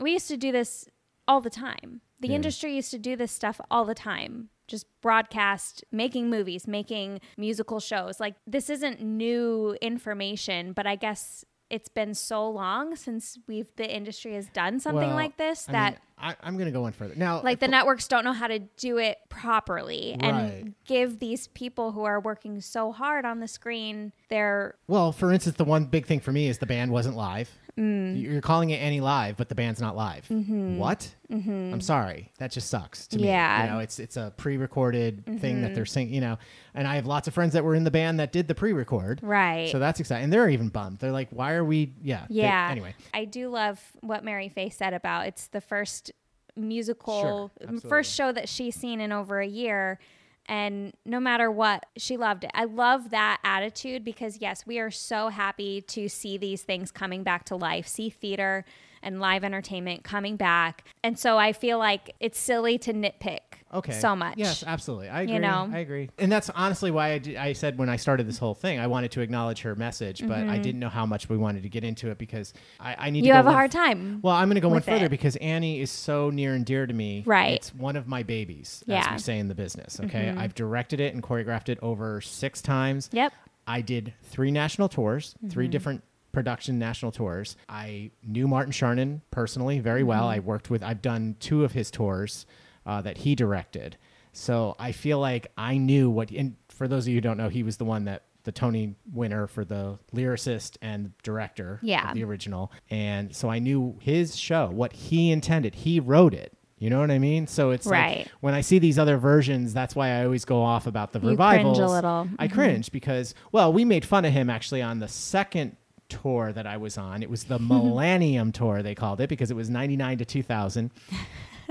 we 0.00 0.12
used 0.12 0.28
to 0.28 0.36
do 0.36 0.52
this 0.52 0.88
all 1.26 1.40
the 1.40 1.50
time. 1.50 2.00
The 2.20 2.28
Yeah. 2.28 2.34
industry 2.36 2.74
used 2.74 2.90
to 2.90 2.98
do 2.98 3.16
this 3.16 3.32
stuff 3.32 3.60
all 3.70 3.84
the 3.84 3.94
time. 3.94 4.50
Just 4.66 4.86
broadcast, 5.02 5.84
making 5.92 6.30
movies, 6.30 6.66
making 6.66 7.20
musical 7.36 7.80
shows. 7.80 8.18
Like, 8.18 8.34
this 8.46 8.70
isn't 8.70 9.00
new 9.00 9.76
information, 9.82 10.72
but 10.72 10.86
I 10.86 10.96
guess 10.96 11.44
it's 11.70 11.88
been 11.88 12.14
so 12.14 12.48
long 12.48 12.94
since 12.96 13.38
we've 13.48 13.68
the 13.76 13.92
industry 13.94 14.34
has 14.34 14.46
done 14.48 14.78
something 14.80 15.08
Well, 15.08 15.16
like 15.16 15.36
this 15.36 15.68
I 15.68 15.72
that 15.72 15.90
mean, 15.92 16.00
I, 16.18 16.36
I'm 16.42 16.54
going 16.54 16.66
to 16.66 16.72
go 16.72 16.82
one 16.82 16.92
further. 16.92 17.14
Now, 17.16 17.42
like 17.42 17.58
the 17.60 17.68
networks 17.68 18.06
don't 18.06 18.24
know 18.24 18.32
how 18.32 18.46
to 18.46 18.58
do 18.60 18.98
it 18.98 19.18
properly 19.30 20.16
Right. 20.20 20.28
and 20.30 20.74
give 20.86 21.18
these 21.18 21.48
people 21.48 21.92
who 21.92 22.04
are 22.04 22.20
working 22.20 22.60
so 22.60 22.92
hard 22.92 23.24
on 23.24 23.40
the 23.40 23.48
screen 23.48 24.12
their 24.28 24.76
Well, 24.86 25.10
for 25.12 25.32
instance, 25.32 25.56
the 25.56 25.64
one 25.64 25.86
big 25.86 26.06
thing 26.06 26.20
for 26.20 26.32
me 26.32 26.48
is 26.48 26.58
the 26.58 26.66
band 26.66 26.92
wasn't 26.92 27.16
live. 27.16 27.50
Mm. 27.76 28.22
You're 28.22 28.40
calling 28.40 28.70
it 28.70 28.76
Annie 28.80 29.00
live, 29.00 29.36
but 29.36 29.48
the 29.48 29.54
band's 29.56 29.80
not 29.80 29.96
live. 29.96 30.26
What? 30.30 31.12
I'm 31.30 31.80
sorry. 31.80 32.30
That 32.38 32.52
just 32.52 32.70
sucks 32.70 33.08
to 33.08 33.16
me. 33.16 33.22
Mm-hmm. 33.24 33.28
Yeah. 33.30 33.56
Mm-hmm. 33.58 33.66
You 33.66 33.72
know, 33.72 33.78
it's 33.80 33.98
it's 33.98 34.16
a 34.16 34.32
pre-recorded 34.36 35.24
thing 35.40 35.62
that 35.62 35.74
they're 35.74 35.84
singing. 35.86 36.14
You 36.14 36.20
know, 36.20 36.38
and 36.74 36.86
I 36.86 36.94
have 36.94 37.06
lots 37.06 37.26
of 37.26 37.34
friends 37.34 37.52
that 37.54 37.64
were 37.64 37.74
in 37.74 37.82
the 37.84 37.90
band 37.90 38.20
that 38.20 38.30
did 38.32 38.46
the 38.46 38.54
pre-record. 38.54 39.18
right 39.22 39.68
So 39.70 39.78
that's 39.80 39.98
exciting. 39.98 40.24
And 40.24 40.32
they're 40.32 40.48
even 40.48 40.68
bummed. 40.68 40.98
They're 40.98 41.10
like, 41.10 41.30
"Why 41.30 41.54
are 41.54 41.64
we?" 41.64 41.92
Yeah. 42.02 42.26
they- 42.30 42.36
yeah 42.36 42.68
anyway, 42.70 42.94
i 43.12 43.24
do 43.24 43.48
love 43.48 43.80
what 44.00 44.22
mary 44.24 44.48
faye 44.48 44.68
said 44.68 44.94
about 44.94 45.26
it's 45.26 45.48
the 45.48 45.60
first 45.60 46.12
musical 46.56 47.50
Sure, 47.68 47.80
first 47.88 48.14
show 48.14 48.32
that 48.32 48.48
she's 48.48 48.74
seen 48.74 49.00
in 49.00 49.12
over 49.12 49.40
a 49.40 49.46
year 49.46 49.98
and 50.46 50.92
no 51.04 51.20
matter 51.20 51.50
what 51.50 51.86
she 51.96 52.16
loved 52.16 52.44
it. 52.44 52.50
I 52.54 52.64
love 52.64 53.10
that 53.10 53.40
attitude 53.44 54.04
because 54.04 54.38
yes 54.40 54.66
we 54.66 54.78
are 54.78 54.90
so 54.90 55.28
happy 55.28 55.80
to 55.82 56.08
see 56.08 56.36
these 56.36 56.62
things 56.62 56.90
coming 56.90 57.22
back 57.22 57.44
to 57.46 57.56
life 57.56 57.86
see 57.86 58.10
theater 58.10 58.64
and 59.02 59.20
live 59.20 59.44
entertainment 59.44 60.04
coming 60.04 60.36
back. 60.36 60.84
And 61.02 61.18
so 61.18 61.38
i 61.38 61.52
feel 61.52 61.78
like 61.78 62.14
it's 62.20 62.38
silly 62.38 62.78
to 62.78 62.92
nitpick 62.92 63.53
okay. 63.74 63.92
so 63.92 64.14
much 64.16 64.34
Yes, 64.36 64.62
absolutely. 64.66 65.08
I 65.08 65.22
agree. 65.22 65.34
You 65.34 65.40
know? 65.40 65.68
I 65.72 65.78
agree. 65.78 66.10
And 66.18 66.30
that's 66.30 66.48
honestly 66.50 66.90
why 66.90 67.12
I, 67.12 67.18
d- 67.18 67.36
I 67.36 67.52
said 67.52 67.78
when 67.78 67.88
I 67.88 67.96
started 67.96 68.26
this 68.28 68.38
whole 68.38 68.54
thing, 68.54 68.78
I 68.78 68.86
wanted 68.86 69.10
to 69.12 69.20
acknowledge 69.20 69.60
her 69.62 69.74
message, 69.74 70.26
but 70.26 70.38
I 70.48 70.58
didn't 70.58 70.80
know 70.80 70.88
how 70.88 71.06
much 71.06 71.28
we 71.28 71.36
wanted 71.36 71.62
to 71.64 71.68
get 71.68 71.84
into 71.84 72.10
it 72.10 72.18
because 72.18 72.54
I, 72.80 72.96
I 72.98 73.10
need 73.10 73.20
to 73.22 73.24
Mm-hmm. 73.24 73.26
you 73.26 73.32
go 73.32 73.36
have 73.36 73.46
a 73.46 73.48
one 73.48 73.54
hard 73.54 73.70
time 73.72 74.20
Well, 74.22 74.34
I'm 74.34 74.48
going 74.48 74.54
to 74.56 74.60
go 74.60 74.68
one 74.68 74.76
with 74.76 74.84
further 74.84 75.06
it. 75.06 75.10
because 75.10 75.36
Annie 75.36 75.80
is 75.80 75.90
so 75.90 76.30
near 76.30 76.54
and 76.54 76.64
dear 76.64 76.86
to 76.86 76.92
me. 76.94 77.22
Right. 77.26 77.52
It's 77.54 77.74
one 77.74 77.96
of 77.96 78.06
my 78.06 78.22
babies, 78.22 78.82
as 78.82 78.88
Yeah. 78.88 79.02
Mm-hmm. 79.04 79.14
we 79.14 79.18
say 79.20 79.38
in 79.38 79.48
the 79.48 79.54
business. 79.54 80.00
Okay. 80.02 80.34
I've 80.36 80.54
directed 80.54 81.00
it 81.00 81.14
and 81.14 81.22
choreographed 81.22 81.68
it 81.68 81.78
over 81.82 82.20
six 82.20 82.62
times. 82.62 83.10
yep 83.12 83.32
I 83.66 83.80
did 83.80 84.12
three 84.22 84.50
national 84.50 84.88
tours, 84.88 85.34
Mm-hmm. 85.38 85.48
three 85.48 85.68
different 85.68 86.02
production 86.32 86.78
national 86.78 87.12
tours. 87.12 87.56
I 87.68 88.10
knew 88.26 88.48
Martin 88.48 88.72
Charnin 88.72 89.20
personally 89.30 89.78
very 89.78 90.02
well. 90.02 90.22
Mm-hmm. 90.24 90.36
I 90.36 90.38
worked 90.40 90.68
with, 90.68 90.82
I've 90.82 91.00
done 91.00 91.36
two 91.40 91.64
of 91.64 91.72
his 91.72 91.90
tours 91.90 92.44
uh, 92.86 93.00
that 93.02 93.18
he 93.18 93.34
directed. 93.34 93.96
So 94.32 94.74
I 94.78 94.92
feel 94.92 95.18
like 95.20 95.46
I 95.56 95.76
knew 95.76 96.10
what, 96.10 96.30
and 96.30 96.56
for 96.68 96.88
those 96.88 97.04
of 97.04 97.08
you 97.08 97.14
who 97.16 97.20
don't 97.20 97.36
know, 97.36 97.48
he 97.48 97.62
was 97.62 97.76
the 97.76 97.84
one 97.84 98.04
that 98.06 98.24
the 98.42 98.52
Tony 98.52 98.94
winner 99.12 99.46
for 99.46 99.64
the 99.64 99.98
lyricist 100.14 100.76
and 100.82 101.12
director 101.22 101.78
Yeah. 101.82 102.08
of 102.10 102.14
the 102.14 102.24
original. 102.24 102.70
And 102.90 103.34
so 103.34 103.48
I 103.48 103.58
knew 103.58 103.96
his 104.00 104.36
show, 104.36 104.68
what 104.70 104.92
he 104.92 105.30
intended. 105.30 105.74
He 105.76 105.98
wrote 106.00 106.34
it. 106.34 106.52
You 106.76 106.90
know 106.90 106.98
what 107.00 107.10
I 107.10 107.18
mean? 107.18 107.46
So 107.46 107.70
it's 107.70 107.86
Right. 107.86 108.18
like 108.18 108.28
when 108.40 108.52
I 108.52 108.60
see 108.60 108.78
these 108.78 108.98
other 108.98 109.16
versions, 109.16 109.72
that's 109.72 109.94
why 109.96 110.10
I 110.10 110.24
always 110.24 110.44
go 110.44 110.62
off 110.62 110.86
about 110.86 111.12
the 111.12 111.20
You 111.20 111.36
cringe 111.36 111.78
a 111.78 111.86
little. 111.86 112.28
I 112.38 112.48
cringe 112.48 112.90
because, 112.92 113.34
well, 113.52 113.72
we 113.72 113.84
made 113.86 114.04
fun 114.04 114.24
of 114.26 114.32
him 114.32 114.50
actually 114.50 114.82
on 114.82 114.98
the 114.98 115.08
second 115.08 115.76
tour 116.10 116.52
that 116.52 116.66
I 116.66 116.76
was 116.76 116.98
on. 116.98 117.22
It 117.22 117.30
was 117.30 117.44
the 117.44 117.58
Millennium 117.60 118.52
Tour, 118.52 118.82
they 118.82 118.94
called 118.94 119.20
it, 119.22 119.28
because 119.30 119.50
it 119.50 119.54
was 119.56 119.70
99 119.70 120.18
to 120.18 120.24
2000. 120.26 120.90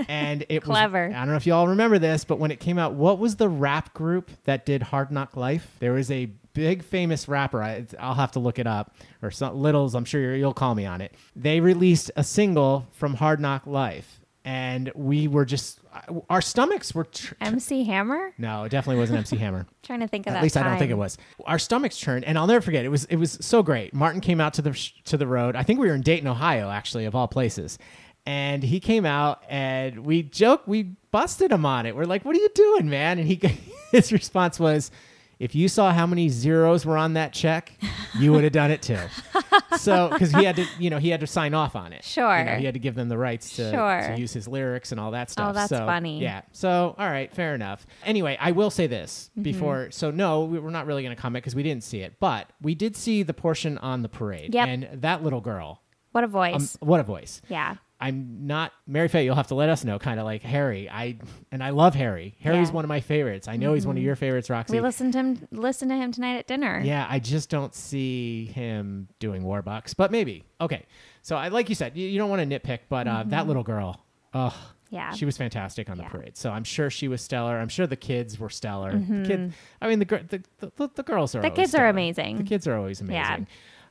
And 0.08 0.46
it 0.50 0.64
Clever. 0.64 1.08
was, 1.08 1.16
I 1.16 1.20
don't 1.20 1.30
know 1.30 1.36
if 1.36 1.46
you 1.48 1.54
all 1.54 1.68
remember 1.68 2.00
this, 2.00 2.26
but 2.26 2.40
when 2.40 2.52
it 2.52 2.60
came 2.60 2.78
out, 2.78 2.94
what 2.94 3.20
was 3.20 3.36
the 3.36 3.50
rap 3.50 3.94
group 3.94 4.32
that 4.46 4.66
did 4.66 4.82
Hard 4.84 5.12
Knock 5.12 5.36
Life? 5.36 5.76
There 5.80 5.94
was 5.94 6.10
a 6.12 6.26
big 6.54 6.84
famous 6.84 7.28
rapper. 7.28 7.62
I, 7.62 7.86
I'll 8.00 8.14
have 8.16 8.32
to 8.34 8.40
look 8.40 8.60
it 8.60 8.68
up. 8.68 8.96
Or 9.22 9.32
some, 9.32 9.60
Littles, 9.62 9.96
I'm 9.96 10.06
sure 10.06 10.36
you'll 10.36 10.54
call 10.54 10.76
me 10.76 10.86
on 10.86 11.02
it. 11.02 11.14
They 11.36 11.60
released 11.60 12.12
a 12.16 12.24
single 12.24 12.88
from 12.92 13.16
Hard 13.16 13.40
Knock 13.40 13.66
Life. 13.66 14.20
And 14.46 14.92
we 14.94 15.30
were 15.30 15.46
just, 15.46 15.80
uh, 15.94 16.20
our 16.30 16.42
stomachs 16.42 16.94
were 16.94 17.06
tr- 17.06 17.34
mc 17.40 17.86
hammer 17.86 18.34
no, 18.38 18.66
it 18.66 18.70
definitely 18.70 19.00
wasn't 19.00 19.20
MC 19.20 19.38
Hammer. 19.38 19.66
trying 19.84 20.02
to 20.02 20.08
think 20.08 20.28
of 20.28 20.32
At 20.32 20.34
that 20.36 20.44
least 20.44 20.58
I 20.58 20.64
don't 20.64 20.78
think 20.78 20.92
it 20.92 20.98
was. 20.98 21.18
Our 21.46 21.58
stomachs 21.58 21.96
churned, 21.96 22.26
and 22.26 22.38
I'll 22.38 22.48
never 22.48 22.60
forget. 22.60 22.84
It 22.84 22.90
was 22.90 23.06
it 23.06 23.16
was 23.16 23.38
so 23.40 23.64
great. 23.64 23.94
Martin 23.94 24.20
came 24.20 24.42
out 24.42 24.54
to 24.56 24.62
the 24.62 24.74
sh- 24.74 24.96
to 25.06 25.16
the 25.16 25.28
road. 25.28 25.56
I 25.56 25.64
think 25.64 25.80
we 25.80 25.88
were 25.88 25.96
in 25.96 26.02
Dayton, 26.02 26.28
Ohio, 26.28 26.70
actually, 26.70 27.06
of 27.06 27.16
all 27.16 27.30
places. 27.30 27.78
And 28.26 28.64
he 28.64 28.80
came 28.80 29.06
out, 29.06 29.44
and 29.50 30.06
we 30.06 30.24
joked, 30.24 30.68
we 30.68 30.84
busted 31.12 31.52
him 31.52 31.66
on 31.66 31.86
it. 31.86 31.94
We're 31.96 32.06
like, 32.06 32.24
"What 32.24 32.36
are 32.36 32.40
you 32.40 32.50
doing, 32.56 32.90
man?" 32.90 33.20
And 33.20 33.28
he 33.28 33.36
his 33.92 34.14
response 34.14 34.60
was, 34.60 34.92
if 35.40 35.54
you 35.56 35.68
saw 35.68 35.92
how 35.92 36.08
many 36.08 36.30
zeros 36.30 36.86
were 36.86 36.98
on 36.98 37.14
that 37.16 37.34
check, 37.34 37.74
you 38.18 38.32
would 38.32 38.46
have 38.46 38.54
done 38.54 38.72
it 38.72 38.82
too. 38.82 38.98
so, 39.78 40.08
because 40.10 40.32
he 40.32 40.46
had 40.46 40.56
to, 40.56 40.66
you 40.80 40.90
know, 40.90 41.00
he 41.00 41.10
had 41.10 41.20
to 41.20 41.28
sign 41.28 41.54
off 41.54 41.76
on 41.76 41.92
it. 41.92 42.04
Sure. 42.06 42.38
You 42.38 42.46
know, 42.46 42.56
he 42.56 42.64
had 42.66 42.76
to 42.76 42.80
give 42.80 42.96
them 42.96 43.10
the 43.10 43.18
rights 43.18 43.56
to, 43.58 43.70
Sure. 43.72 44.02
to 44.08 44.18
use 44.18 44.32
his 44.32 44.48
lyrics 44.48 44.92
and 44.94 45.02
all 45.02 45.12
that 45.12 45.30
stuff. 45.30 45.50
Oh, 45.50 45.54
that's 45.54 45.70
So, 45.70 45.86
funny. 45.86 46.22
Yeah. 46.22 46.44
So, 46.54 46.96
all 46.98 47.10
right, 47.10 47.34
fair 47.34 47.56
enough. 47.56 47.86
Anyway, 48.06 48.38
I 48.40 48.52
will 48.52 48.70
say 48.70 48.88
this 48.88 49.32
Mm-hmm. 49.32 49.42
before. 49.42 49.92
So, 49.92 50.12
no, 50.12 50.46
we- 50.46 50.60
we're 50.60 50.70
not 50.70 50.86
really 50.86 51.04
going 51.04 51.16
to 51.16 51.22
comment 51.22 51.44
because 51.44 51.56
we 51.56 51.64
didn't 51.64 51.84
see 51.84 52.00
it, 52.00 52.14
but 52.22 52.50
we 52.62 52.74
did 52.74 52.96
see 52.96 53.22
the 53.24 53.34
portion 53.34 53.78
on 53.80 54.02
the 54.02 54.10
parade. 54.10 54.54
Yep. 54.54 54.68
And 54.68 54.88
that 55.02 55.24
little 55.24 55.42
girl, 55.42 55.82
What 56.14 56.24
a 56.24 56.28
um, 56.28 56.32
voice. 56.32 56.78
what 56.80 57.00
a 57.02 57.04
voice. 57.04 57.42
yeah. 57.50 57.76
I'm 58.04 58.46
not 58.48 58.74
Mary 58.86 59.08
Faye. 59.08 59.24
You'll 59.26 59.36
have 59.36 59.48
to 59.48 59.56
let 59.56 59.70
us 59.70 59.84
know. 59.86 59.98
Kind 59.98 60.20
of 60.20 60.26
like 60.26 60.42
Harry. 60.44 60.90
I 60.90 61.18
and 61.52 61.64
I 61.64 61.70
love 61.70 61.96
Harry. 61.96 62.36
Harry's 62.42 62.58
Yeah. 62.58 62.64
Mm-hmm. 62.66 62.76
one 62.76 62.86
of 62.86 62.90
my 62.90 63.00
favorites. 63.00 63.48
I 63.48 63.56
know 63.56 63.74
he's 63.74 63.88
one 63.88 63.98
of 63.98 64.04
your 64.04 64.16
favorites, 64.16 64.50
Roxy. 64.50 64.74
We 64.76 64.82
listened 64.82 65.14
to 65.14 65.20
him 65.20 65.48
listen 65.52 65.90
to 65.90 65.96
him 65.96 66.12
tonight 66.12 66.38
at 66.38 66.48
dinner. 66.48 66.82
yeah, 66.84 67.08
I 67.10 67.20
just 67.20 67.50
don't 67.50 67.74
see 67.74 68.46
him 68.48 69.08
doing 69.20 69.44
Warbucks, 69.44 69.96
but 69.96 70.12
maybe. 70.12 70.44
Okay, 70.60 70.86
so 71.22 71.36
I 71.38 71.48
like 71.48 71.70
you 71.70 71.76
said, 71.76 71.96
you, 71.98 72.08
you 72.08 72.18
don't 72.18 72.30
want 72.30 72.48
to 72.48 72.60
nitpick, 72.60 72.80
but 72.90 73.08
uh, 73.08 73.24
that 73.28 73.48
little 73.48 73.64
girl, 73.64 74.04
oh, 74.34 74.50
Mm-hmm. 74.50 74.96
Yeah. 74.96 75.12
she 75.14 75.26
was 75.26 75.36
fantastic 75.38 75.90
on 75.90 75.98
the 75.98 76.04
Yeah. 76.04 76.10
parade. 76.10 76.38
So 76.38 76.52
I'm 76.52 76.64
sure 76.64 76.92
she 76.92 77.08
was 77.08 77.20
stellar. 77.20 77.58
I'm 77.58 77.68
sure 77.70 77.88
the 77.88 77.96
kids 77.96 78.38
were 78.38 78.52
stellar. 78.52 78.92
The 78.92 78.98
kid, 79.28 79.40
Mm-hmm. 79.40 79.50
I 79.82 79.88
mean, 79.88 79.98
the 80.00 80.06
the, 80.06 80.72
the, 80.78 80.90
the 80.94 81.02
girls 81.04 81.34
are 81.34 81.42
The 81.42 81.50
kids 81.50 81.74
are 81.74 81.88
amazing. 81.88 82.38
The 82.38 82.44
kids 82.44 82.68
are 82.68 82.76
always 82.78 83.02
amazing. 83.02 83.16
Yeah. 83.16 83.38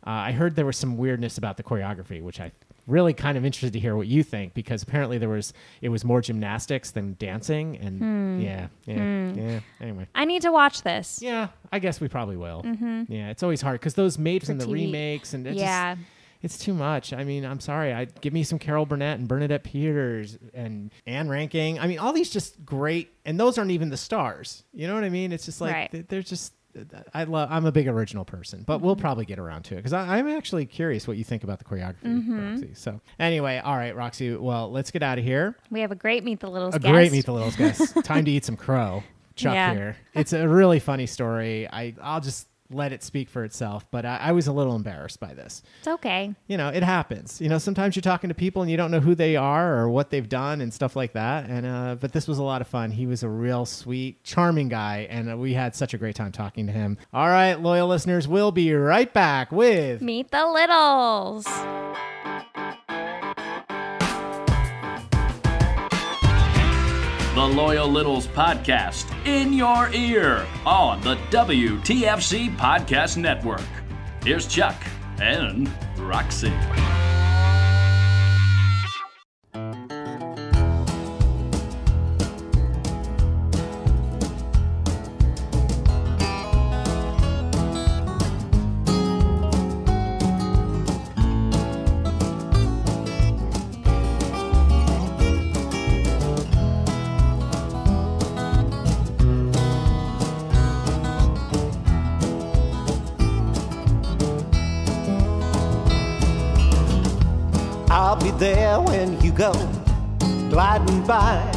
Uh, 0.06 0.10
I 0.10 0.32
heard 0.32 0.54
there 0.56 0.66
was 0.66 0.76
some 0.76 0.96
weirdness 0.96 1.38
about 1.38 1.56
the 1.56 1.62
choreography, 1.64 2.22
which 2.22 2.40
I 2.40 2.50
really 2.86 3.12
kind 3.14 3.38
of 3.38 3.44
interested 3.44 3.72
to 3.74 3.78
hear 3.78 3.94
what 3.96 4.06
you 4.08 4.22
think 4.22 4.54
because 4.54 4.82
apparently 4.82 5.18
there 5.18 5.28
was 5.28 5.52
it 5.80 5.88
was 5.88 6.04
more 6.04 6.20
gymnastics 6.20 6.90
than 6.90 7.16
dancing, 7.18 7.76
and 7.78 7.98
Hmm. 7.98 8.40
yeah, 8.40 8.66
yeah, 8.86 9.32
yeah. 9.32 9.60
Anyway. 9.80 10.06
I 10.14 10.24
need 10.24 10.42
to 10.42 10.52
watch 10.52 10.82
this. 10.82 11.20
Yeah, 11.22 11.48
I 11.70 11.78
guess 11.78 12.00
we 12.00 12.08
probably 12.08 12.36
will. 12.36 12.62
Yeah, 13.08 13.30
it's 13.30 13.42
always 13.42 13.60
hard 13.60 13.80
because 13.80 13.94
those 13.94 14.18
made 14.18 14.44
from 14.46 14.58
the 14.58 14.66
TV. 14.66 14.72
remakes 14.86 15.32
and 15.34 15.46
it 15.46 15.54
Yeah. 15.54 15.94
just, 15.94 16.06
it's 16.42 16.58
too 16.58 16.74
much. 16.74 17.12
I 17.12 17.22
mean, 17.22 17.44
I'm 17.44 17.60
sorry. 17.60 17.92
I 17.94 18.06
give 18.06 18.32
me 18.32 18.42
some 18.42 18.58
Carol 18.58 18.84
Burnett 18.84 19.18
and 19.20 19.28
Bernadette 19.28 19.62
Peters 19.62 20.36
and 20.52 20.90
Ann 21.06 21.28
Reinking. 21.28 21.78
I 21.80 21.86
mean, 21.86 22.00
all 22.00 22.12
these 22.12 22.30
just 22.30 22.64
great, 22.66 23.12
and 23.24 23.38
those 23.38 23.58
aren't 23.58 23.70
even 23.70 23.90
the 23.90 23.96
stars. 23.96 24.64
You 24.72 24.88
know 24.88 24.94
what 24.94 25.04
I 25.04 25.08
mean? 25.08 25.30
It's 25.30 25.44
just 25.44 25.60
like 25.60 25.72
Right. 25.72 25.90
they- 25.92 26.00
they're 26.02 26.22
just. 26.22 26.52
I 27.14 27.24
love. 27.24 27.48
I'm 27.50 27.66
a 27.66 27.72
big 27.72 27.86
original 27.88 28.24
person, 28.24 28.64
but 28.66 28.76
Mm-hmm. 28.76 28.86
we'll 28.86 28.96
probably 28.96 29.24
get 29.24 29.38
around 29.38 29.64
to 29.64 29.74
it 29.74 29.78
because 29.78 29.92
I'm 29.92 30.26
actually 30.28 30.64
curious 30.66 31.06
what 31.06 31.16
you 31.16 31.24
think 31.24 31.44
about 31.44 31.58
the 31.58 31.64
choreography, 31.64 32.02
Mm-hmm. 32.04 32.50
Roxy. 32.52 32.70
So 32.74 33.00
anyway, 33.18 33.58
all 33.62 33.76
right, 33.76 33.94
Roxy. 33.94 34.34
Well, 34.34 34.70
let's 34.70 34.90
get 34.90 35.02
out 35.02 35.18
of 35.18 35.24
here. 35.24 35.56
We 35.70 35.80
have 35.80 35.92
a 35.92 35.96
great 35.96 36.24
Meet 36.24 36.40
the 36.40 36.48
Littles 36.50 36.74
A 36.74 36.78
guest. 36.78 36.90
great 36.92 37.12
Meet 37.12 37.26
the 37.26 37.32
Littles 37.32 37.56
guest. 37.56 37.94
Time 38.04 38.24
to 38.24 38.30
eat 38.30 38.44
some 38.44 38.56
crow. 38.56 39.02
Chuck 39.34 39.54
Yeah. 39.54 39.72
here. 39.74 39.96
It's 40.14 40.32
a 40.32 40.48
really 40.48 40.78
funny 40.78 41.06
story. 41.06 41.68
I 41.70 41.94
I'll 42.02 42.20
just 42.20 42.48
let 42.74 42.92
it 42.92 43.02
speak 43.02 43.28
for 43.28 43.44
itself. 43.44 43.84
But 43.90 44.04
I, 44.04 44.16
I 44.18 44.32
was 44.32 44.46
a 44.46 44.52
little 44.52 44.76
embarrassed 44.76 45.20
by 45.20 45.34
this. 45.34 45.62
It's 45.78 45.88
okay. 45.88 46.34
You 46.46 46.56
know, 46.56 46.68
it 46.68 46.82
happens. 46.82 47.40
You 47.40 47.48
know, 47.48 47.58
sometimes 47.58 47.96
you're 47.96 48.02
talking 48.02 48.28
to 48.28 48.34
people 48.34 48.62
and 48.62 48.70
you 48.70 48.76
don't 48.76 48.90
know 48.90 49.00
who 49.00 49.14
they 49.14 49.36
are 49.36 49.78
or 49.78 49.88
what 49.88 50.10
they've 50.10 50.28
done 50.28 50.60
and 50.60 50.72
stuff 50.72 50.96
like 50.96 51.12
that. 51.12 51.48
And 51.48 51.66
uh, 51.66 51.96
but 52.00 52.12
this 52.12 52.26
was 52.28 52.38
a 52.38 52.42
lot 52.42 52.60
of 52.60 52.68
fun. 52.68 52.90
He 52.90 53.06
was 53.06 53.22
a 53.22 53.28
real 53.28 53.66
sweet, 53.66 54.22
charming 54.24 54.68
guy, 54.68 55.06
and 55.10 55.40
we 55.40 55.54
had 55.54 55.74
such 55.74 55.94
a 55.94 55.98
great 55.98 56.16
time 56.16 56.32
talking 56.32 56.66
to 56.66 56.72
him. 56.72 56.98
All 57.12 57.28
right, 57.28 57.54
loyal 57.54 57.88
listeners, 57.88 58.28
we'll 58.28 58.52
be 58.52 58.72
right 58.72 59.12
back 59.12 59.52
with 59.52 60.00
Meet 60.02 60.30
the 60.30 60.46
Littles. 60.46 61.46
The 67.34 67.40
Loyal 67.40 67.88
Littles 67.88 68.26
Podcast 68.26 69.06
in 69.26 69.54
your 69.54 69.88
ear 69.94 70.46
on 70.66 71.00
the 71.00 71.16
WTFC 71.30 72.54
Podcast 72.58 73.16
Network. 73.16 73.62
Here's 74.22 74.46
Chuck 74.46 74.76
and 75.18 75.70
Roxy. 75.96 76.52
You 109.32 109.38
go 109.38 109.52
gliding 110.50 111.02
by. 111.06 111.50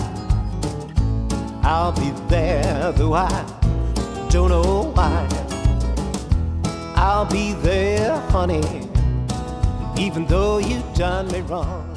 I'll 1.64 1.92
be 1.92 2.12
there, 2.28 2.92
though 2.94 3.14
I 3.14 3.30
don't 4.30 4.50
know 4.50 4.92
why. 4.94 5.28
I'll 6.96 7.26
be 7.26 7.54
there, 7.54 8.18
honey, 8.30 8.88
even 9.98 10.26
though 10.28 10.60
you 10.60 10.84
done 10.96 11.28
me 11.28 11.42
wrong. 11.42 11.92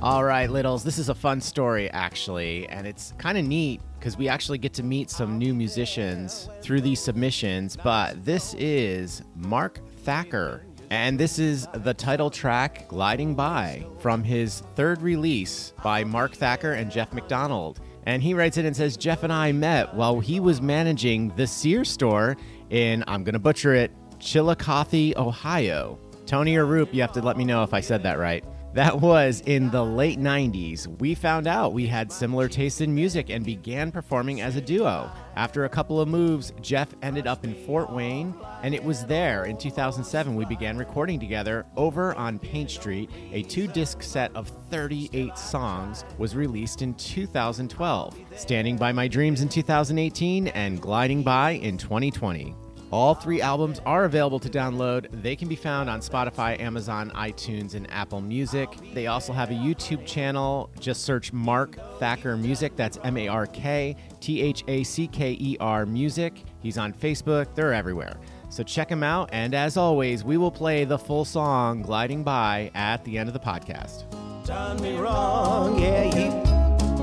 All 0.00 0.24
right, 0.24 0.50
Littles, 0.50 0.82
this 0.82 0.98
is 0.98 1.08
a 1.08 1.14
fun 1.14 1.40
story, 1.40 1.88
actually, 1.90 2.68
and 2.68 2.86
it's 2.86 3.12
kind 3.18 3.38
of 3.38 3.44
neat 3.44 3.80
because 3.98 4.16
we 4.16 4.28
actually 4.28 4.58
get 4.58 4.72
to 4.74 4.82
meet 4.82 5.10
some 5.10 5.38
new 5.38 5.54
musicians 5.54 6.48
through 6.60 6.80
these 6.80 7.00
submissions. 7.00 7.76
But 7.76 8.24
this 8.24 8.54
is 8.54 9.22
Mark 9.36 9.80
Thacker, 9.98 10.64
and 10.92 11.18
this 11.18 11.38
is 11.38 11.66
the 11.72 11.94
title 11.94 12.28
track, 12.28 12.86
Gliding 12.86 13.34
By, 13.34 13.86
from 14.00 14.22
his 14.22 14.60
third 14.76 15.00
release 15.00 15.72
by 15.82 16.04
Mark 16.04 16.34
Thacker 16.34 16.72
and 16.72 16.90
Jeff 16.90 17.14
McDonald. 17.14 17.80
And 18.04 18.22
he 18.22 18.34
writes 18.34 18.58
it 18.58 18.66
and 18.66 18.76
says, 18.76 18.98
Jeff 18.98 19.22
and 19.22 19.32
I 19.32 19.52
met 19.52 19.94
while 19.94 20.20
he 20.20 20.38
was 20.38 20.60
managing 20.60 21.34
the 21.34 21.46
Sears 21.46 21.90
store 21.90 22.36
in, 22.68 23.04
I'm 23.08 23.24
going 23.24 23.32
to 23.32 23.38
butcher 23.38 23.72
it, 23.72 23.90
Chillicothe, 24.18 25.16
Ohio. 25.16 25.98
Tony 26.26 26.56
or 26.56 26.66
Roop, 26.66 26.92
you 26.92 27.00
have 27.00 27.12
to 27.12 27.22
let 27.22 27.38
me 27.38 27.46
know 27.46 27.62
if 27.62 27.72
I 27.72 27.80
said 27.80 28.02
that 28.02 28.18
right. 28.18 28.44
That 28.74 29.02
was 29.02 29.42
in 29.44 29.70
the 29.70 29.84
late 29.84 30.18
90s. 30.18 30.86
We 30.98 31.14
found 31.14 31.46
out 31.46 31.74
we 31.74 31.86
had 31.86 32.10
similar 32.10 32.48
tastes 32.48 32.80
in 32.80 32.94
music 32.94 33.28
and 33.28 33.44
began 33.44 33.92
performing 33.92 34.40
as 34.40 34.56
a 34.56 34.62
duo. 34.62 35.10
After 35.36 35.66
a 35.66 35.68
couple 35.68 36.00
of 36.00 36.08
moves, 36.08 36.54
Jeff 36.62 36.94
ended 37.02 37.26
up 37.26 37.44
in 37.44 37.54
Fort 37.66 37.92
Wayne, 37.92 38.34
and 38.62 38.74
it 38.74 38.82
was 38.82 39.04
there 39.04 39.44
in 39.44 39.58
2007 39.58 40.34
we 40.34 40.46
began 40.46 40.78
recording 40.78 41.20
together 41.20 41.66
over 41.76 42.14
on 42.14 42.38
Paint 42.38 42.70
Street. 42.70 43.10
A 43.32 43.42
two 43.42 43.66
disc 43.66 44.02
set 44.02 44.34
of 44.34 44.48
38 44.70 45.36
songs 45.36 46.06
was 46.16 46.34
released 46.34 46.80
in 46.80 46.94
2012, 46.94 48.18
Standing 48.36 48.78
by 48.78 48.90
My 48.90 49.06
Dreams 49.06 49.42
in 49.42 49.50
2018, 49.50 50.48
and 50.48 50.80
Gliding 50.80 51.22
By 51.22 51.52
in 51.52 51.76
2020. 51.76 52.56
All 52.92 53.14
three 53.14 53.40
albums 53.40 53.80
are 53.86 54.04
available 54.04 54.38
to 54.38 54.50
download. 54.50 55.06
They 55.22 55.34
can 55.34 55.48
be 55.48 55.56
found 55.56 55.88
on 55.88 56.00
Spotify, 56.00 56.60
Amazon, 56.60 57.10
iTunes, 57.14 57.74
and 57.74 57.90
Apple 57.90 58.20
Music. 58.20 58.68
They 58.92 59.06
also 59.06 59.32
have 59.32 59.50
a 59.50 59.54
YouTube 59.54 60.04
channel. 60.04 60.68
Just 60.78 61.02
search 61.02 61.32
Mark 61.32 61.78
Thacker 61.98 62.36
Music. 62.36 62.76
That's 62.76 62.98
M 63.02 63.16
A 63.16 63.28
R 63.28 63.46
K 63.46 63.96
T 64.20 64.42
H 64.42 64.62
A 64.68 64.84
C 64.84 65.06
K 65.06 65.38
E 65.40 65.56
R 65.58 65.86
Music. 65.86 66.44
He's 66.60 66.76
on 66.76 66.92
Facebook. 66.92 67.54
They're 67.54 67.72
everywhere. 67.72 68.20
So 68.50 68.62
check 68.62 68.90
him 68.90 69.02
out. 69.02 69.30
And 69.32 69.54
as 69.54 69.78
always, 69.78 70.22
we 70.22 70.36
will 70.36 70.50
play 70.50 70.84
the 70.84 70.98
full 70.98 71.24
song 71.24 71.80
Gliding 71.80 72.22
By 72.22 72.70
at 72.74 73.02
the 73.06 73.16
end 73.16 73.30
of 73.30 73.32
the 73.32 73.40
podcast. 73.40 74.04
Done 74.44 74.82
me 74.82 74.98
wrong, 74.98 75.80
yeah, 75.80 76.04
you 76.14 76.30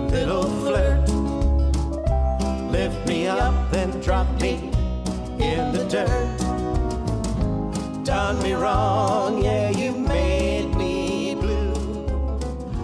little 0.10 0.44
flirt. 0.44 1.10
Lift 2.72 3.08
me 3.08 3.28
up, 3.28 3.72
then 3.72 3.90
drop 4.02 4.28
me 4.40 4.72
in 5.40 5.72
the 5.72 5.84
dirt. 5.86 6.38
Done 8.06 8.42
me 8.42 8.54
wrong, 8.54 9.44
yeah, 9.44 9.70
you 9.70 9.92
made 9.92 10.74
me 10.76 11.36
blue. 11.36 11.74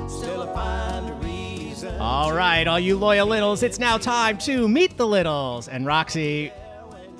Still 0.07 0.43
I 0.43 0.53
find 0.53 1.09
a 1.09 1.13
reason. 1.15 1.99
All 1.99 2.33
right, 2.33 2.67
all 2.67 2.79
you 2.79 2.97
loyal 2.97 3.27
littles, 3.27 3.63
it's 3.63 3.79
now 3.79 3.97
time 3.97 4.37
to 4.39 4.67
meet 4.67 4.97
the 4.97 5.07
littles. 5.07 5.67
And 5.67 5.85
Roxy, 5.85 6.51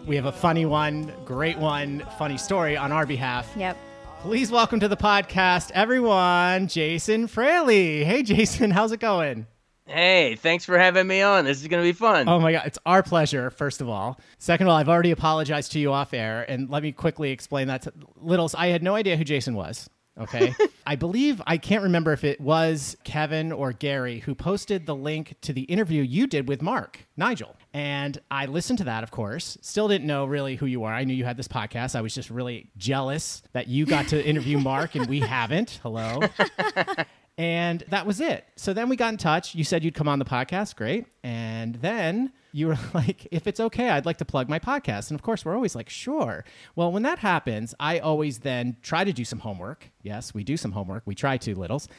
we 0.05 0.15
have 0.15 0.25
a 0.25 0.31
funny 0.31 0.65
one, 0.65 1.11
great 1.25 1.57
one, 1.57 2.05
funny 2.17 2.37
story 2.37 2.77
on 2.77 2.91
our 2.91 3.05
behalf. 3.05 3.51
Yep. 3.55 3.77
Please 4.21 4.49
welcome 4.51 4.79
to 4.79 4.87
the 4.87 4.97
podcast, 4.97 5.71
everyone, 5.71 6.67
Jason 6.67 7.27
Fraley. 7.27 8.03
Hey, 8.03 8.23
Jason, 8.23 8.71
how's 8.71 8.91
it 8.91 8.99
going? 8.99 9.47
Hey, 9.87 10.35
thanks 10.35 10.65
for 10.65 10.79
having 10.79 11.05
me 11.05 11.21
on. 11.21 11.45
This 11.45 11.61
is 11.61 11.67
going 11.67 11.83
to 11.83 11.87
be 11.87 11.93
fun. 11.93 12.27
Oh 12.27 12.39
my 12.39 12.51
God, 12.51 12.63
it's 12.65 12.79
our 12.87 13.03
pleasure, 13.03 13.51
first 13.51 13.81
of 13.81 13.89
all. 13.89 14.19
Second 14.39 14.65
of 14.65 14.71
all, 14.71 14.77
I've 14.77 14.89
already 14.89 15.11
apologized 15.11 15.73
to 15.73 15.79
you 15.79 15.93
off 15.93 16.13
air, 16.13 16.43
and 16.49 16.69
let 16.71 16.81
me 16.81 16.91
quickly 16.91 17.29
explain 17.31 17.67
that 17.67 17.83
to 17.83 17.93
Littles. 18.19 18.55
I 18.55 18.67
had 18.67 18.81
no 18.81 18.95
idea 18.95 19.15
who 19.15 19.23
Jason 19.23 19.53
was. 19.53 19.87
Okay. 20.19 20.55
I 20.87 20.95
believe, 20.95 21.41
I 21.45 21.57
can't 21.57 21.83
remember 21.83 22.13
if 22.13 22.23
it 22.23 22.39
was 22.41 22.95
Kevin 23.03 23.51
or 23.51 23.73
Gary 23.73 24.19
who 24.19 24.33
posted 24.33 24.85
the 24.85 24.95
link 24.95 25.35
to 25.41 25.53
the 25.53 25.63
interview 25.63 26.01
you 26.01 26.25
did 26.25 26.47
with 26.47 26.61
Mark, 26.61 27.05
Nigel. 27.17 27.55
And 27.73 28.17
I 28.31 28.45
listened 28.45 28.79
to 28.79 28.85
that, 28.85 29.03
of 29.03 29.11
course. 29.11 29.57
Still 29.61 29.87
didn't 29.87 30.07
know 30.07 30.25
really 30.25 30.55
who 30.55 30.65
you 30.65 30.85
are. 30.85 30.93
I 30.93 31.03
knew 31.03 31.13
you 31.13 31.25
had 31.25 31.37
this 31.37 31.47
podcast. 31.49 31.95
I 31.95 32.01
was 32.01 32.15
just 32.15 32.29
really 32.29 32.69
jealous 32.77 33.43
that 33.53 33.67
you 33.67 33.85
got 33.85 34.07
to 34.07 34.25
interview 34.25 34.57
Mark 34.57 34.95
and 34.95 35.05
we 35.07 35.19
haven't. 35.21 35.79
Hello. 35.83 36.21
And 37.37 37.83
that 37.89 38.05
was 38.05 38.21
it. 38.21 38.45
So 38.55 38.73
then 38.73 38.87
we 38.87 38.95
got 38.95 39.11
in 39.11 39.17
touch. 39.17 39.55
You 39.55 39.63
said 39.63 39.83
you'd 39.83 39.95
come 39.95 40.07
on 40.07 40.19
the 40.19 40.25
podcast. 40.25 40.75
Great. 40.75 41.05
And 41.23 41.75
then 41.75 42.31
you 42.53 42.67
were 42.67 42.77
like, 42.93 43.27
if 43.31 43.47
it's 43.47 43.59
okay, 43.59 43.89
I'd 43.89 44.05
like 44.05 44.17
to 44.17 44.25
plug 44.25 44.47
my 44.47 44.59
podcast. 44.59 45.09
And 45.11 45.19
of 45.19 45.23
course, 45.23 45.43
we're 45.43 45.55
always 45.55 45.75
like, 45.75 45.89
sure. 45.89 46.45
Well, 46.75 46.91
when 46.91 47.03
that 47.03 47.19
happens, 47.19 47.75
I 47.79 47.99
always 47.99 48.39
then 48.39 48.77
try 48.81 49.03
to 49.03 49.11
do 49.11 49.25
some 49.25 49.39
homework. 49.39 49.91
Yes, 50.01 50.33
we 50.33 50.43
do 50.43 50.55
some 50.55 50.71
homework. 50.71 51.03
We 51.05 51.15
try 51.15 51.37
to, 51.37 51.55
Littles. 51.55 51.89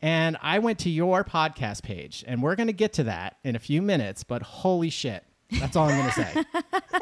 And 0.00 0.36
I 0.42 0.58
went 0.58 0.78
to 0.80 0.90
your 0.90 1.24
podcast 1.24 1.82
page, 1.82 2.22
and 2.26 2.42
we're 2.42 2.54
going 2.54 2.66
to 2.66 2.74
get 2.74 2.92
to 2.94 3.04
that 3.04 3.38
in 3.44 3.56
a 3.56 3.58
few 3.58 3.80
minutes, 3.80 4.24
but 4.24 4.42
holy 4.42 4.90
shit. 4.90 5.24
That's 5.50 5.76
all 5.76 5.88
I'm 5.88 5.96
going 5.96 6.10
to 6.10 6.12
say. 6.12 6.44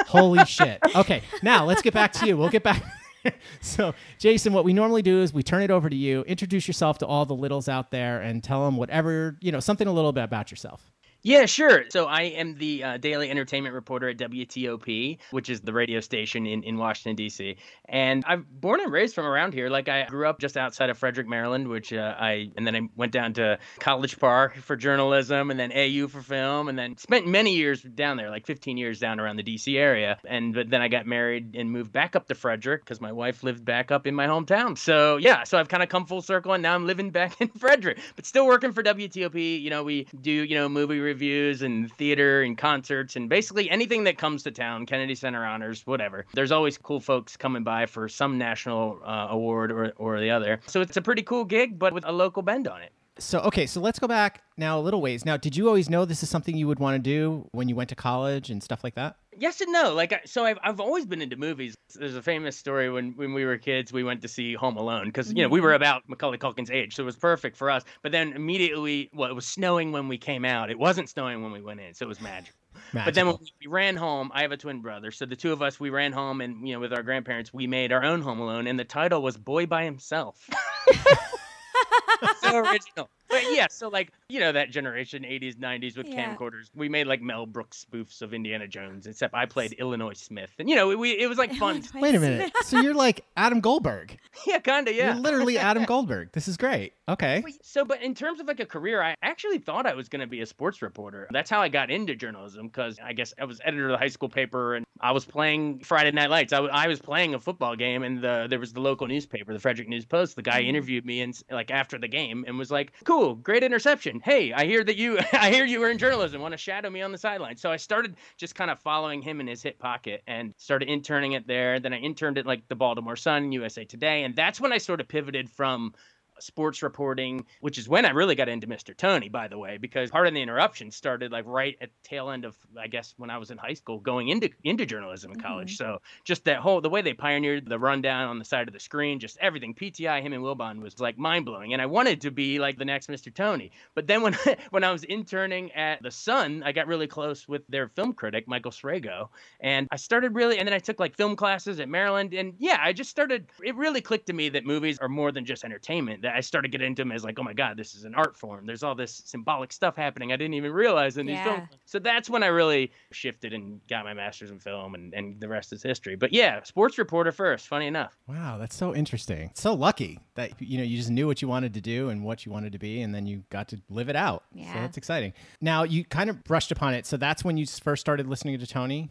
holy 0.06 0.44
shit. 0.44 0.78
Okay, 0.94 1.22
now 1.42 1.64
let's 1.64 1.82
get 1.82 1.94
back 1.94 2.12
to 2.14 2.26
you. 2.26 2.36
We'll 2.36 2.50
get 2.50 2.62
back. 2.62 2.84
so, 3.60 3.94
Jason, 4.18 4.52
what 4.52 4.64
we 4.64 4.72
normally 4.72 5.02
do 5.02 5.20
is 5.20 5.32
we 5.32 5.42
turn 5.42 5.62
it 5.62 5.70
over 5.70 5.88
to 5.88 5.96
you. 5.96 6.22
Introduce 6.22 6.66
yourself 6.66 6.98
to 6.98 7.06
all 7.06 7.24
the 7.26 7.34
littles 7.34 7.68
out 7.68 7.90
there 7.90 8.20
and 8.20 8.42
tell 8.42 8.64
them 8.64 8.76
whatever, 8.76 9.36
you 9.40 9.52
know, 9.52 9.60
something 9.60 9.86
a 9.86 9.92
little 9.92 10.12
bit 10.12 10.24
about 10.24 10.50
yourself. 10.50 10.90
Yeah, 11.26 11.46
sure. 11.46 11.84
So 11.88 12.04
I 12.04 12.24
am 12.24 12.58
the 12.58 12.84
uh, 12.84 12.96
daily 12.98 13.30
entertainment 13.30 13.74
reporter 13.74 14.10
at 14.10 14.18
WTOP, 14.18 15.16
which 15.30 15.48
is 15.48 15.62
the 15.62 15.72
radio 15.72 16.00
station 16.00 16.44
in, 16.46 16.62
in 16.62 16.76
Washington, 16.76 17.16
D.C. 17.16 17.56
And 17.88 18.22
I'm 18.26 18.46
born 18.50 18.80
and 18.80 18.92
raised 18.92 19.14
from 19.14 19.24
around 19.24 19.54
here. 19.54 19.70
Like 19.70 19.88
I 19.88 20.04
grew 20.04 20.28
up 20.28 20.38
just 20.38 20.58
outside 20.58 20.90
of 20.90 20.98
Frederick, 20.98 21.26
Maryland, 21.26 21.68
which 21.68 21.94
uh, 21.94 22.14
I, 22.18 22.50
and 22.58 22.66
then 22.66 22.76
I 22.76 22.80
went 22.94 23.12
down 23.12 23.32
to 23.34 23.58
College 23.80 24.18
Park 24.18 24.56
for 24.58 24.76
journalism 24.76 25.50
and 25.50 25.58
then 25.58 25.72
AU 25.72 26.08
for 26.08 26.20
film 26.20 26.68
and 26.68 26.78
then 26.78 26.98
spent 26.98 27.26
many 27.26 27.54
years 27.54 27.80
down 27.80 28.18
there, 28.18 28.28
like 28.28 28.44
15 28.44 28.76
years 28.76 29.00
down 29.00 29.18
around 29.18 29.36
the 29.36 29.42
D.C. 29.42 29.78
area. 29.78 30.18
And 30.28 30.52
but 30.52 30.68
then 30.68 30.82
I 30.82 30.88
got 30.88 31.06
married 31.06 31.56
and 31.56 31.70
moved 31.70 31.90
back 31.90 32.16
up 32.16 32.28
to 32.28 32.34
Frederick 32.34 32.84
because 32.84 33.00
my 33.00 33.12
wife 33.12 33.42
lived 33.42 33.64
back 33.64 33.90
up 33.90 34.06
in 34.06 34.14
my 34.14 34.26
hometown. 34.26 34.76
So 34.76 35.16
yeah, 35.16 35.44
so 35.44 35.56
I've 35.56 35.68
kind 35.68 35.82
of 35.82 35.88
come 35.88 36.04
full 36.04 36.20
circle 36.20 36.52
and 36.52 36.62
now 36.62 36.74
I'm 36.74 36.86
living 36.86 37.08
back 37.08 37.34
in 37.40 37.48
Frederick, 37.48 37.98
but 38.14 38.26
still 38.26 38.46
working 38.46 38.72
for 38.72 38.82
WTOP. 38.82 39.62
You 39.62 39.70
know, 39.70 39.82
we 39.82 40.06
do, 40.20 40.30
you 40.30 40.56
know, 40.56 40.68
movie 40.68 40.98
reviews 40.98 41.13
reviews 41.14 41.62
and 41.62 41.92
theater 41.92 42.42
and 42.42 42.58
concerts 42.58 43.14
and 43.14 43.28
basically 43.28 43.70
anything 43.70 44.02
that 44.04 44.18
comes 44.18 44.42
to 44.42 44.50
town, 44.50 44.84
Kennedy 44.84 45.14
Center 45.14 45.46
honors, 45.46 45.86
whatever. 45.86 46.26
There's 46.34 46.50
always 46.50 46.76
cool 46.76 46.98
folks 46.98 47.36
coming 47.36 47.62
by 47.62 47.86
for 47.86 48.08
some 48.08 48.36
national 48.36 48.98
uh, 49.04 49.28
award 49.30 49.70
or, 49.70 49.92
or 49.96 50.18
the 50.18 50.30
other. 50.30 50.60
So 50.66 50.80
it's 50.80 50.96
a 50.96 51.02
pretty 51.02 51.22
cool 51.22 51.44
gig, 51.44 51.78
but 51.78 51.92
with 51.92 52.04
a 52.04 52.12
local 52.12 52.42
bend 52.42 52.66
on 52.66 52.82
it. 52.82 52.92
So, 53.18 53.38
okay, 53.40 53.66
so 53.66 53.80
let's 53.80 54.00
go 54.00 54.08
back 54.08 54.42
now 54.56 54.78
a 54.78 54.82
little 54.82 55.00
ways. 55.00 55.24
Now, 55.24 55.36
did 55.36 55.56
you 55.56 55.68
always 55.68 55.88
know 55.88 56.04
this 56.04 56.24
is 56.24 56.28
something 56.28 56.56
you 56.56 56.66
would 56.66 56.80
want 56.80 56.96
to 56.96 56.98
do 56.98 57.48
when 57.52 57.68
you 57.68 57.76
went 57.76 57.88
to 57.90 57.94
college 57.94 58.50
and 58.50 58.60
stuff 58.60 58.82
like 58.82 58.96
that? 58.96 59.16
Yes 59.36 59.60
and 59.60 59.72
no. 59.72 59.94
Like, 59.94 60.20
so 60.26 60.44
I've, 60.44 60.58
I've 60.64 60.80
always 60.80 61.06
been 61.06 61.22
into 61.22 61.36
movies. 61.36 61.76
There's 61.94 62.16
a 62.16 62.22
famous 62.22 62.56
story 62.56 62.90
when, 62.90 63.12
when 63.12 63.32
we 63.32 63.44
were 63.44 63.56
kids, 63.56 63.92
we 63.92 64.02
went 64.02 64.22
to 64.22 64.28
see 64.28 64.54
Home 64.54 64.76
Alone 64.76 65.06
because, 65.06 65.32
you 65.32 65.42
know, 65.44 65.48
we 65.48 65.60
were 65.60 65.68
Mm-hmm. 65.68 65.76
about 65.76 66.02
Macaulay 66.08 66.38
Culkin's 66.38 66.70
age. 66.72 66.96
So 66.96 67.04
it 67.04 67.06
was 67.06 67.16
perfect 67.16 67.56
for 67.56 67.70
us. 67.70 67.84
But 68.02 68.10
then 68.10 68.32
immediately, 68.32 69.10
well, 69.14 69.30
it 69.30 69.34
was 69.34 69.46
snowing 69.46 69.92
when 69.92 70.08
we 70.08 70.18
came 70.18 70.44
out. 70.44 70.70
It 70.70 70.78
wasn't 70.78 71.08
snowing 71.08 71.42
when 71.42 71.52
we 71.52 71.60
went 71.62 71.80
in. 71.80 71.94
So 71.94 72.06
it 72.06 72.08
was 72.08 72.20
magical. 72.20 72.58
But 72.92 73.14
then 73.14 73.26
when 73.28 73.36
we 73.60 73.68
ran 73.68 73.94
home, 73.96 74.32
I 74.34 74.42
have 74.42 74.50
a 74.50 74.56
twin 74.56 74.80
brother. 74.80 75.12
So 75.12 75.24
the 75.26 75.36
two 75.36 75.52
of 75.52 75.62
us, 75.62 75.78
we 75.78 75.90
ran 75.90 76.12
home 76.12 76.40
and, 76.40 76.66
you 76.66 76.74
know, 76.74 76.80
with 76.80 76.92
our 76.92 77.04
grandparents, 77.04 77.52
we 77.54 77.68
made 77.68 77.92
our 77.92 78.04
own 78.04 78.22
Home 78.22 78.40
Alone. 78.40 78.66
And 78.66 78.78
the 78.78 78.84
title 78.84 79.22
was 79.22 79.36
Boy 79.36 79.66
by 79.66 79.84
Himself. 79.84 80.48
so 82.42 82.56
original. 82.58 83.08
But 83.34 83.52
yeah, 83.54 83.66
so 83.70 83.88
like, 83.88 84.12
you 84.28 84.40
know, 84.40 84.52
that 84.52 84.70
generation, 84.70 85.22
80s, 85.22 85.56
90s 85.56 85.96
with 85.96 86.08
Yeah. 86.08 86.34
camcorders. 86.34 86.70
We 86.74 86.88
made 86.88 87.06
like 87.06 87.20
Mel 87.20 87.46
Brooks 87.46 87.84
spoofs 87.88 88.22
of 88.22 88.34
Indiana 88.34 88.66
Jones, 88.66 89.06
except 89.06 89.34
I 89.34 89.46
played 89.46 89.72
Illinois 89.74 90.14
Smith. 90.14 90.50
And, 90.58 90.68
you 90.68 90.76
know, 90.76 90.96
we, 90.96 91.12
it 91.12 91.28
was 91.28 91.38
like 91.38 91.54
fun. 91.54 91.82
Wait 91.94 92.14
a 92.14 92.20
minute. 92.20 92.52
so 92.64 92.80
you're 92.80 92.94
like 92.94 93.24
Adam 93.36 93.60
Goldberg. 93.60 94.18
yeah, 94.46 94.58
kind 94.58 94.88
of, 94.88 94.94
yeah. 94.94 95.14
You're 95.14 95.22
literally 95.22 95.58
Adam 95.58 95.84
Goldberg. 95.86 96.32
This 96.32 96.48
is 96.48 96.56
great. 96.56 96.92
Okay. 97.08 97.42
So, 97.62 97.84
but 97.84 98.02
in 98.02 98.14
terms 98.14 98.40
of 98.40 98.46
like 98.46 98.60
a 98.60 98.66
career, 98.66 99.02
I 99.02 99.14
actually 99.22 99.58
thought 99.58 99.86
I 99.86 99.94
was 99.94 100.08
going 100.08 100.20
to 100.20 100.26
be 100.26 100.40
a 100.40 100.46
sports 100.46 100.82
reporter. 100.82 101.28
That's 101.30 101.50
how 101.50 101.60
I 101.60 101.68
got 101.68 101.90
into 101.90 102.14
journalism 102.14 102.68
because 102.68 102.98
I 103.02 103.12
guess 103.12 103.34
I 103.40 103.44
was 103.44 103.60
editor 103.64 103.86
of 103.86 103.92
the 103.92 103.98
high 103.98 104.08
school 104.08 104.28
paper 104.28 104.74
and 104.74 104.86
I 105.00 105.12
was 105.12 105.24
playing 105.24 105.80
Friday 105.80 106.12
Night 106.12 106.30
Lights. 106.30 106.52
I, 106.52 106.56
w- 106.56 106.72
I 106.72 106.88
was 106.88 107.00
playing 107.00 107.34
a 107.34 107.40
football 107.40 107.76
game 107.76 108.02
and 108.02 108.22
the, 108.22 108.46
there 108.48 108.58
was 108.58 108.72
the 108.72 108.80
local 108.80 109.06
newspaper, 109.06 109.52
the 109.52 109.58
Frederick 109.58 109.88
News 109.88 110.04
Post. 110.04 110.36
The 110.36 110.42
guy 110.42 110.60
mm-hmm. 110.60 110.70
interviewed 110.70 111.04
me 111.04 111.20
and 111.20 111.38
like 111.50 111.70
after 111.70 111.98
the 111.98 112.08
game 112.08 112.44
and 112.46 112.58
was 112.58 112.70
like, 112.70 112.92
"Cool, 113.04 113.23
great 113.32 113.62
interception. 113.62 114.20
Hey, 114.20 114.52
I 114.52 114.66
hear 114.66 114.84
that 114.84 114.96
you, 114.96 115.18
I 115.32 115.50
hear 115.50 115.64
you 115.64 115.80
were 115.80 115.88
in 115.88 115.96
journalism. 115.96 116.42
Want 116.42 116.52
to 116.52 116.58
shadow 116.58 116.90
me 116.90 117.00
on 117.00 117.12
the 117.12 117.18
sideline?" 117.18 117.56
So 117.56 117.70
I 117.70 117.76
started 117.76 118.16
just 118.36 118.54
kind 118.54 118.70
of 118.70 118.78
following 118.80 119.22
him 119.22 119.40
in 119.40 119.46
his 119.46 119.62
hip 119.62 119.78
pocket 119.78 120.22
and 120.26 120.52
started 120.58 120.90
interning 120.90 121.32
it 121.32 121.46
there. 121.46 121.80
Then 121.80 121.94
I 121.94 121.98
interned 121.98 122.36
at 122.36 122.44
like 122.44 122.68
the 122.68 122.76
Baltimore 122.76 123.16
Sun, 123.16 123.52
USA 123.52 123.86
Today, 123.86 124.24
and 124.24 124.36
that's 124.36 124.60
when 124.60 124.72
I 124.72 124.78
sort 124.78 125.00
of 125.00 125.08
pivoted 125.08 125.48
from 125.48 125.94
sports 126.40 126.82
reporting, 126.82 127.46
which 127.60 127.78
is 127.78 127.88
when 127.88 128.04
I 128.04 128.10
really 128.10 128.34
got 128.34 128.48
into 128.48 128.66
Mr. 128.66 128.96
Tony, 128.96 129.28
by 129.28 129.48
the 129.48 129.58
way, 129.58 129.78
because 129.78 130.10
part 130.10 130.26
of 130.26 130.34
the 130.34 130.42
interruption 130.42 130.90
started 130.90 131.32
like 131.32 131.44
right 131.46 131.76
at 131.80 131.90
tail 132.02 132.30
end 132.30 132.44
of 132.44 132.56
I 132.78 132.88
guess 132.88 133.14
when 133.16 133.30
I 133.30 133.38
was 133.38 133.50
in 133.50 133.58
high 133.58 133.74
school 133.74 133.98
going 133.98 134.28
into 134.28 134.50
into 134.62 134.86
journalism 134.86 135.32
in 135.32 135.40
college. 135.40 135.78
Mm-hmm. 135.78 135.92
So 135.92 136.02
just 136.24 136.44
that 136.44 136.58
whole 136.58 136.80
the 136.80 136.90
way 136.90 137.02
they 137.02 137.14
pioneered 137.14 137.68
the 137.68 137.78
rundown 137.78 138.28
on 138.28 138.38
the 138.38 138.44
side 138.44 138.68
of 138.68 138.74
the 138.74 138.80
screen, 138.80 139.18
just 139.18 139.38
everything. 139.40 139.74
PTI, 139.74 140.22
him 140.22 140.32
and 140.32 140.42
Wilbon 140.42 140.80
was 140.80 141.00
like 141.00 141.18
mind 141.18 141.44
blowing. 141.44 141.72
And 141.72 141.82
I 141.82 141.86
wanted 141.86 142.20
to 142.22 142.30
be 142.30 142.58
like 142.58 142.78
the 142.78 142.84
next 142.84 143.08
Mr. 143.08 143.32
Tony. 143.32 143.72
But 143.94 144.06
then 144.06 144.22
when 144.22 144.36
when 144.70 144.84
I 144.84 144.92
was 144.92 145.04
interning 145.04 145.72
at 145.72 146.02
the 146.02 146.10
Sun, 146.10 146.62
I 146.64 146.72
got 146.72 146.86
really 146.86 147.06
close 147.06 147.46
with 147.48 147.62
their 147.68 147.88
film 147.88 148.12
critic, 148.12 148.48
Michael 148.48 148.70
Sragow. 148.70 149.28
And 149.60 149.88
I 149.90 149.96
started 149.96 150.34
really 150.34 150.58
and 150.58 150.66
then 150.66 150.74
I 150.74 150.78
took 150.78 151.00
like 151.00 151.16
film 151.16 151.36
classes 151.36 151.80
at 151.80 151.88
Maryland. 151.88 152.34
And 152.34 152.54
yeah, 152.58 152.78
I 152.80 152.92
just 152.92 153.10
started 153.10 153.46
it 153.62 153.76
really 153.76 154.00
clicked 154.00 154.26
to 154.26 154.32
me 154.32 154.48
that 154.50 154.64
movies 154.64 154.98
are 154.98 155.08
more 155.08 155.32
than 155.32 155.44
just 155.44 155.64
entertainment. 155.64 156.22
That 156.24 156.34
I 156.34 156.40
started 156.40 156.72
getting 156.72 156.86
into 156.88 157.02
them 157.02 157.12
as 157.12 157.22
like, 157.22 157.38
oh 157.38 157.42
my 157.42 157.52
God, 157.52 157.76
this 157.76 157.94
is 157.94 158.04
an 158.04 158.14
art 158.14 158.34
form. 158.36 158.64
There's 158.66 158.82
all 158.82 158.94
this 158.94 159.22
symbolic 159.26 159.72
stuff 159.72 159.94
happening. 159.94 160.32
I 160.32 160.36
didn't 160.36 160.54
even 160.54 160.72
realize 160.72 161.18
in 161.18 161.26
these 161.26 161.36
Yeah. 161.36 161.42
films. 161.44 161.68
So 161.84 161.98
that's 161.98 162.30
when 162.30 162.42
I 162.42 162.46
really 162.46 162.90
shifted 163.12 163.52
and 163.52 163.80
got 163.88 164.04
my 164.04 164.14
master's 164.14 164.50
in 164.50 164.58
film 164.58 164.94
and, 164.94 165.12
and 165.12 165.38
the 165.40 165.48
rest 165.48 165.72
is 165.72 165.82
history. 165.82 166.16
But 166.16 166.32
yeah, 166.32 166.62
sports 166.62 166.96
reporter 166.98 167.30
first, 167.30 167.68
funny 167.68 167.86
enough. 167.86 168.16
Wow, 168.26 168.56
that's 168.58 168.74
so 168.74 168.94
interesting. 168.94 169.50
So 169.54 169.74
lucky 169.74 170.18
that 170.34 170.60
you 170.60 170.78
know 170.78 170.84
you 170.84 170.96
just 170.96 171.10
knew 171.10 171.26
what 171.26 171.42
you 171.42 171.48
wanted 171.48 171.74
to 171.74 171.80
do 171.80 172.08
and 172.08 172.24
what 172.24 172.46
you 172.46 172.50
wanted 172.52 172.72
to 172.72 172.78
be, 172.78 173.02
and 173.02 173.14
then 173.14 173.26
you 173.26 173.44
got 173.50 173.68
to 173.68 173.80
live 173.90 174.08
it 174.08 174.16
out. 174.16 174.44
Yeah, 174.52 174.64
So 174.64 174.74
Yeah. 174.76 174.80
that's 174.80 174.96
exciting. 174.96 175.34
Now 175.60 175.82
you 175.84 176.04
kind 176.04 176.30
of 176.30 176.42
brushed 176.42 176.72
upon 176.72 176.94
it. 176.94 177.04
So 177.06 177.16
that's 177.18 177.44
when 177.44 177.56
you 177.56 177.66
first 177.66 178.00
started 178.00 178.26
listening 178.26 178.58
to 178.58 178.66
Tony. 178.66 179.10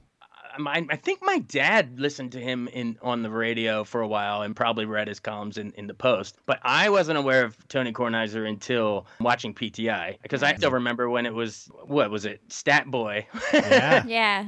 Um, 0.56 0.68
I, 0.68 0.86
I 0.89 0.96
think 0.96 1.20
my 1.24 1.39
dad 1.39 2.00
listened 2.00 2.32
to 2.34 2.39
him 2.39 2.68
in 2.70 2.98
on 3.02 3.24
the 3.24 3.30
radio 3.30 3.84
for 3.84 4.02
a 4.02 4.08
while 4.08 4.42
and 4.42 4.56
probably 4.56 4.86
read 4.86 5.08
his 5.08 5.20
columns 5.20 5.58
in, 5.58 5.72
in 5.74 5.88
the 5.88 5.94
Post. 5.94 6.38
But 6.46 6.60
I 6.63 6.89
wasn't 6.89 7.18
aware 7.18 7.44
of 7.44 7.68
Tony 7.68 7.92
Kornheiser 7.92 8.48
until 8.48 9.08
watching 9.20 9.54
PTI 9.54 10.18
because 10.22 10.44
I 10.44 10.56
still 10.56 10.72
remember 10.72 11.10
when 11.10 11.26
it 11.26 11.34
was 11.34 11.70
what 11.86 12.12
was 12.12 12.26
it 12.26 12.42
Stat 12.50 12.89
Boy. 12.89 13.28
Yeah. 13.54 14.04
Yeah. 14.13 14.46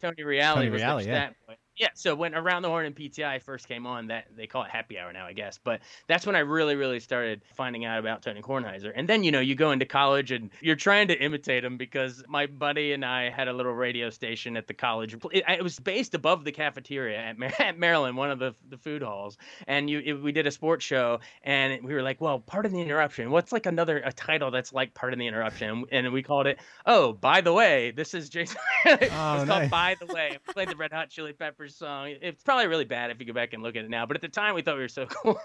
Tony 0.00 0.22
Reali 0.22 0.54
Tony 0.54 0.70
was 0.70 0.82
Reali, 0.82 1.04
their 1.04 1.12
yeah. 1.12 1.26
stat 1.26 1.36
boy. 1.46 1.54
Yeah, 1.78 1.88
so 1.94 2.14
when 2.14 2.34
Around 2.34 2.62
the 2.62 2.68
Horn 2.68 2.86
and 2.86 2.96
PTI 2.96 3.40
first 3.42 3.68
came 3.68 3.86
on, 3.86 4.08
that 4.08 4.24
they 4.36 4.46
call 4.48 4.64
it 4.64 4.70
happy 4.70 4.98
hour 4.98 5.12
now, 5.12 5.26
I 5.26 5.32
guess. 5.32 5.58
But 5.62 5.80
that's 6.08 6.26
when 6.26 6.34
I 6.34 6.40
really, 6.40 6.74
really 6.74 6.98
started 7.00 7.42
finding 7.54 7.84
out 7.84 7.98
about 8.00 8.22
Tony 8.22 8.42
Kornheiser. 8.42 8.92
And 8.94 9.08
then, 9.08 9.22
you 9.22 9.30
know, 9.30 9.40
you 9.40 9.54
go 9.54 9.70
into 9.70 9.86
college 9.86 10.32
and 10.32 10.50
you're 10.60 10.74
trying 10.76 11.08
to 11.08 11.14
imitate 11.18 11.64
him 11.64 11.76
because 11.76 12.24
my 12.28 12.46
buddy 12.46 12.92
and 12.92 13.04
I 13.04 13.30
had 13.30 13.46
a 13.48 13.52
little 13.52 13.72
radio 13.72 14.10
station 14.10 14.56
at 14.56 14.66
the 14.66 14.74
college. 14.74 15.16
It, 15.32 15.62
was 15.62 15.78
based 15.78 16.14
above 16.14 16.44
the 16.44 16.52
cafeteria 16.52 17.18
at, 17.18 17.38
Mar- 17.38 17.52
at 17.60 17.78
Maryland, 17.78 18.16
one 18.16 18.30
of 18.30 18.38
the, 18.40 18.54
the 18.68 18.76
food 18.78 19.02
halls. 19.02 19.36
And 19.66 19.88
you, 19.88 20.00
it, 20.04 20.12
we 20.14 20.32
did 20.32 20.46
a 20.46 20.50
sports 20.50 20.84
show, 20.84 21.20
and 21.44 21.84
we 21.84 21.94
were 21.94 22.02
like, 22.02 22.20
well, 22.20 22.40
Pardon 22.40 22.72
the 22.72 22.80
Interruption. 22.80 23.30
What's 23.30 23.52
like 23.52 23.66
another 23.66 23.98
a 23.98 24.12
title 24.12 24.50
that's 24.50 24.72
like 24.72 24.94
Pardon 24.94 25.18
the 25.20 25.26
Interruption? 25.28 25.84
And 25.92 26.12
we 26.12 26.22
called 26.22 26.46
it, 26.48 26.58
oh, 26.86 27.12
by 27.12 27.40
the 27.40 27.52
way, 27.52 27.92
this 27.92 28.14
is 28.14 28.28
Jason. 28.28 28.56
it 28.84 29.10
Oh, 29.12 29.38
was 29.38 29.46
nice. 29.46 29.58
called 29.58 29.70
By 29.70 29.96
the 30.00 30.06
Way. 30.12 30.38
We 30.46 30.52
played 30.52 30.68
the 30.68 30.76
Red 30.76 30.92
Hot 30.92 31.08
Chili 31.10 31.32
Peppers 31.32 31.67
song. 31.68 32.14
It's 32.20 32.42
probably 32.42 32.66
really 32.66 32.84
bad 32.84 33.10
if 33.10 33.20
you 33.20 33.26
go 33.26 33.32
back 33.32 33.52
and 33.52 33.62
look 33.62 33.76
at 33.76 33.84
it 33.84 33.90
now, 33.90 34.06
but 34.06 34.16
at 34.16 34.20
the 34.22 34.28
time 34.28 34.54
we 34.54 34.62
thought 34.62 34.76
we 34.76 34.82
were 34.82 34.88
so 34.88 35.06
cool. 35.22 35.40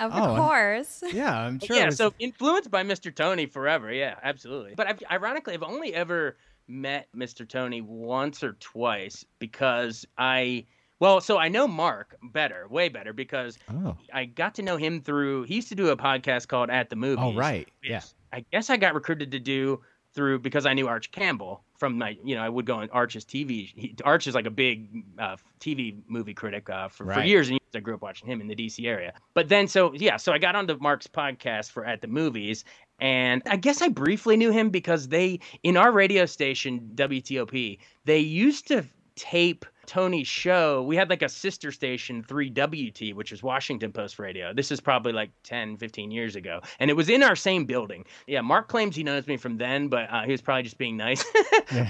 Of 0.00 0.12
Oh, 0.12 0.22
I'm- 0.22 0.36
course. 0.36 1.02
Yeah, 1.12 1.38
I'm 1.38 1.58
sure. 1.58 1.76
yeah, 1.76 1.86
was- 1.86 1.96
so 1.96 2.12
influenced 2.18 2.70
by 2.70 2.82
Mr. 2.84 3.14
Tony 3.14 3.46
forever. 3.46 3.92
Yeah, 3.92 4.16
absolutely. 4.22 4.74
But 4.76 4.86
I've, 4.86 4.98
ironically, 5.10 5.54
I've 5.54 5.62
only 5.62 5.94
ever 5.94 6.36
met 6.68 7.08
Mr. 7.16 7.46
Tony 7.48 7.80
once 7.80 8.42
or 8.42 8.52
twice 8.54 9.24
because 9.38 10.06
I. 10.16 10.66
Well, 11.00 11.20
so 11.20 11.36
I 11.36 11.48
know 11.48 11.66
Mark 11.66 12.16
better, 12.22 12.68
way 12.70 12.88
better, 12.88 13.12
because 13.12 13.58
oh, 13.68 13.96
I 14.14 14.24
got 14.24 14.54
to 14.54 14.62
know 14.62 14.76
him 14.76 15.00
through. 15.00 15.42
He 15.42 15.56
used 15.56 15.68
to 15.70 15.74
do 15.74 15.88
a 15.88 15.96
podcast 15.96 16.46
called 16.46 16.70
At 16.70 16.90
the 16.90 16.94
oh, 16.94 16.98
Movies. 17.00 17.24
oh, 17.26 17.34
right. 17.34 17.66
which 17.80 17.90
Yeah. 17.90 18.02
I 18.32 18.44
guess 18.52 18.70
I 18.70 18.76
got 18.76 18.94
recruited 18.94 19.32
to 19.32 19.40
do 19.40 19.80
through 20.14 20.38
because 20.38 20.64
I 20.64 20.74
knew 20.74 20.86
Arch 20.86 21.10
Campbell 21.10 21.64
from 21.82 21.98
my, 21.98 22.16
you 22.22 22.36
know, 22.36 22.42
I 22.42 22.48
would 22.48 22.64
go 22.64 22.76
on 22.76 22.88
Arch's 22.90 23.24
TV. 23.24 23.72
He, 23.74 23.96
Arch 24.04 24.28
is 24.28 24.36
like 24.36 24.46
a 24.46 24.52
big 24.52 25.02
uh, 25.18 25.34
TV 25.58 26.00
movie 26.06 26.32
critic 26.32 26.70
uh, 26.70 26.86
for, 26.86 27.12
for 27.12 27.22
years 27.22 27.48
and 27.48 27.54
years. 27.54 27.70
I 27.74 27.80
grew 27.80 27.94
up 27.94 28.02
watching 28.02 28.28
him 28.28 28.40
in 28.40 28.46
the 28.46 28.54
DC 28.54 28.86
area. 28.86 29.12
But 29.34 29.48
then, 29.48 29.66
so 29.66 29.92
yeah, 29.92 30.16
so 30.16 30.32
I 30.32 30.38
got 30.38 30.54
onto 30.54 30.78
Mark's 30.78 31.08
podcast 31.08 31.72
for 31.72 31.84
At 31.84 32.00
the 32.00 32.06
Movies. 32.06 32.64
And 33.00 33.42
I 33.46 33.56
guess 33.56 33.82
I 33.82 33.88
briefly 33.88 34.36
knew 34.36 34.52
him 34.52 34.70
because 34.70 35.08
they, 35.08 35.40
in 35.64 35.76
our 35.76 35.90
radio 35.90 36.24
station, 36.24 36.92
WTOP, 36.94 37.80
they 38.04 38.20
used 38.20 38.68
to 38.68 38.84
tape 39.22 39.64
Tony's 39.86 40.26
show. 40.26 40.82
We 40.82 40.96
had 40.96 41.08
like 41.10 41.22
a 41.22 41.28
sister 41.28 41.70
station, 41.70 42.24
3WT, 42.24 43.14
which 43.14 43.30
is 43.30 43.40
Washington 43.42 43.92
Post 43.92 44.18
Radio. 44.18 44.52
This 44.52 44.72
is 44.72 44.80
probably 44.80 45.12
like 45.12 45.30
10, 45.44 45.76
15 45.76 46.10
years 46.10 46.34
ago. 46.34 46.60
And 46.80 46.90
it 46.90 46.94
was 46.94 47.08
in 47.08 47.22
our 47.22 47.36
same 47.36 47.64
building. 47.64 48.04
Yeah, 48.26 48.40
Mark 48.40 48.68
claims 48.68 48.96
he 48.96 49.04
knows 49.04 49.26
me 49.28 49.36
from 49.36 49.58
then, 49.58 49.86
but 49.88 50.10
uh, 50.10 50.22
he 50.22 50.32
was 50.32 50.40
probably 50.40 50.64
just 50.64 50.78
being 50.78 50.96
nice. 50.96 51.24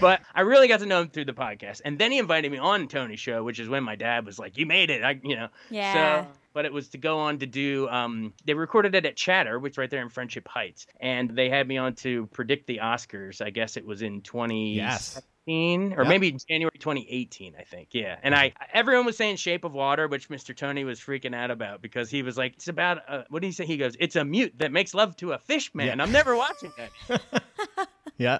But 0.01 0.21
I 0.35 0.43
really 0.43 0.69
got 0.69 0.81
to 0.81 0.87
know 0.87 1.01
him 1.01 1.09
through 1.09 1.25
the 1.25 1.33
podcast. 1.33 1.81
And 1.85 1.99
then 1.99 2.13
he 2.13 2.19
invited 2.19 2.53
me 2.53 2.59
on 2.59 2.87
Tony's 2.87 3.19
show, 3.19 3.43
which 3.43 3.59
is 3.59 3.69
when 3.69 3.83
my 3.83 3.97
dad 3.97 4.27
was 4.27 4.39
like, 4.39 4.57
You 4.57 4.67
made 4.67 4.91
it. 4.91 5.03
I, 5.03 5.19
you 5.23 5.35
know. 5.35 5.49
Yeah. 5.71 6.23
So, 6.25 6.29
but 6.53 6.67
it 6.67 6.73
was 6.73 6.91
to 6.91 6.99
go 6.99 7.19
on 7.19 7.39
to 7.39 7.47
do. 7.47 7.89
Um, 7.89 8.33
they 8.45 8.55
recorded 8.55 8.95
it 8.95 9.07
at 9.07 9.17
Chatter, 9.17 9.59
which 9.59 9.73
is 9.73 9.79
right 9.79 9.91
there 9.91 10.03
in 10.03 10.09
Friendship 10.09 10.47
Heights, 10.47 10.87
and 11.01 11.31
they 11.31 11.49
had 11.49 11.67
me 11.67 11.79
on 11.79 11.95
to 11.97 12.27
predict 12.27 12.67
the 12.67 12.79
Oscars. 12.83 13.45
I 13.45 13.51
guess 13.51 13.77
it 13.77 13.87
was 13.87 14.03
in 14.03 14.21
2017 14.21 14.75
Yes. 14.77 15.23
Or 15.47 16.05
maybe 16.05 16.33
January 16.49 16.77
2018, 16.79 17.55
I 17.59 17.63
think. 17.63 17.89
Yeah, 17.93 18.17
and 18.23 18.35
I 18.35 18.53
everyone 18.73 19.07
was 19.07 19.17
saying 19.17 19.37
Shape 19.37 19.65
of 19.65 19.73
Water, 19.73 20.09
which 20.09 20.29
Mr. 20.29 20.57
Tony 20.57 20.85
was 20.85 21.01
freaking 21.01 21.35
out 21.35 21.51
about 21.51 21.83
because 21.83 22.11
he 22.11 22.23
was 22.23 22.37
like, 22.37 22.55
it's 22.55 22.69
about 22.69 22.99
uh, 23.09 23.23
what 23.29 23.43
did 23.43 23.49
he 23.49 23.53
say? 23.53 23.67
He 23.67 23.77
goes, 23.77 23.97
it's 23.99 24.17
a 24.17 24.25
mute 24.25 24.55
that 24.59 24.73
makes 24.73 24.95
love 24.95 25.17
to 25.17 25.33
a 25.33 25.39
fish 25.39 25.75
man. 25.75 25.99
Yeah. 25.99 26.03
I'm 26.03 26.13
never 26.13 26.37
watching 26.37 26.73
that. 26.79 27.23
Yeah. 28.19 28.39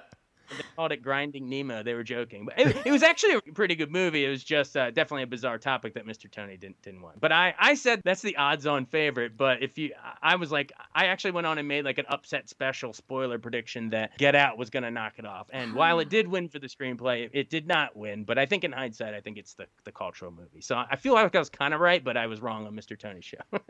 They 0.49 0.63
called 0.75 0.91
it 0.91 1.01
Grinding 1.01 1.49
Nemo. 1.49 1.83
They 1.83 1.93
were 1.93 2.03
joking, 2.03 2.45
but 2.45 2.59
it, 2.59 2.85
it 2.85 2.91
was 2.91 3.03
actually 3.03 3.35
a 3.35 3.41
pretty 3.53 3.75
good 3.75 3.91
movie. 3.91 4.25
It 4.25 4.29
was 4.29 4.43
just 4.43 4.75
uh, 4.77 4.91
definitely 4.91 5.23
a 5.23 5.27
bizarre 5.27 5.57
topic 5.57 5.93
that 5.95 6.05
Mr. 6.05 6.29
Tony 6.29 6.57
didn't 6.57 6.81
didn't 6.81 7.01
want. 7.01 7.19
But 7.19 7.31
I 7.31 7.53
I 7.57 7.75
said 7.75 8.01
that's 8.03 8.21
the 8.21 8.37
odds-on 8.37 8.85
favorite. 8.85 9.37
But 9.37 9.63
if 9.63 9.77
you, 9.77 9.93
I 10.21 10.35
was 10.35 10.51
like, 10.51 10.71
I 10.93 11.05
actually 11.05 11.31
went 11.31 11.47
on 11.47 11.57
and 11.57 11.67
made 11.67 11.85
like 11.85 11.97
an 11.97 12.05
upset 12.09 12.49
special 12.49 12.93
spoiler 12.93 13.39
prediction 13.39 13.89
that 13.91 14.17
Get 14.17 14.35
Out 14.35 14.57
was 14.57 14.69
gonna 14.69 14.91
knock 14.91 15.13
it 15.17 15.25
off. 15.25 15.47
And 15.51 15.73
while 15.73 15.99
it 15.99 16.09
did 16.09 16.27
win 16.27 16.49
for 16.49 16.59
the 16.59 16.67
screenplay, 16.67 17.25
it, 17.25 17.31
it 17.33 17.49
did 17.49 17.67
not 17.67 17.95
win. 17.95 18.23
But 18.23 18.37
I 18.37 18.45
think 18.45 18.63
in 18.63 18.71
hindsight, 18.71 19.13
I 19.13 19.21
think 19.21 19.37
it's 19.37 19.53
the 19.55 19.67
the 19.85 19.91
cultural 19.91 20.31
movie. 20.31 20.61
So 20.61 20.75
I 20.75 20.95
feel 20.95 21.13
like 21.13 21.35
I 21.35 21.39
was 21.39 21.49
kind 21.49 21.73
of 21.73 21.79
right, 21.79 22.03
but 22.03 22.17
I 22.17 22.27
was 22.27 22.41
wrong 22.41 22.67
on 22.67 22.75
Mr. 22.75 22.97
Tony's 22.97 23.25
show. 23.25 23.37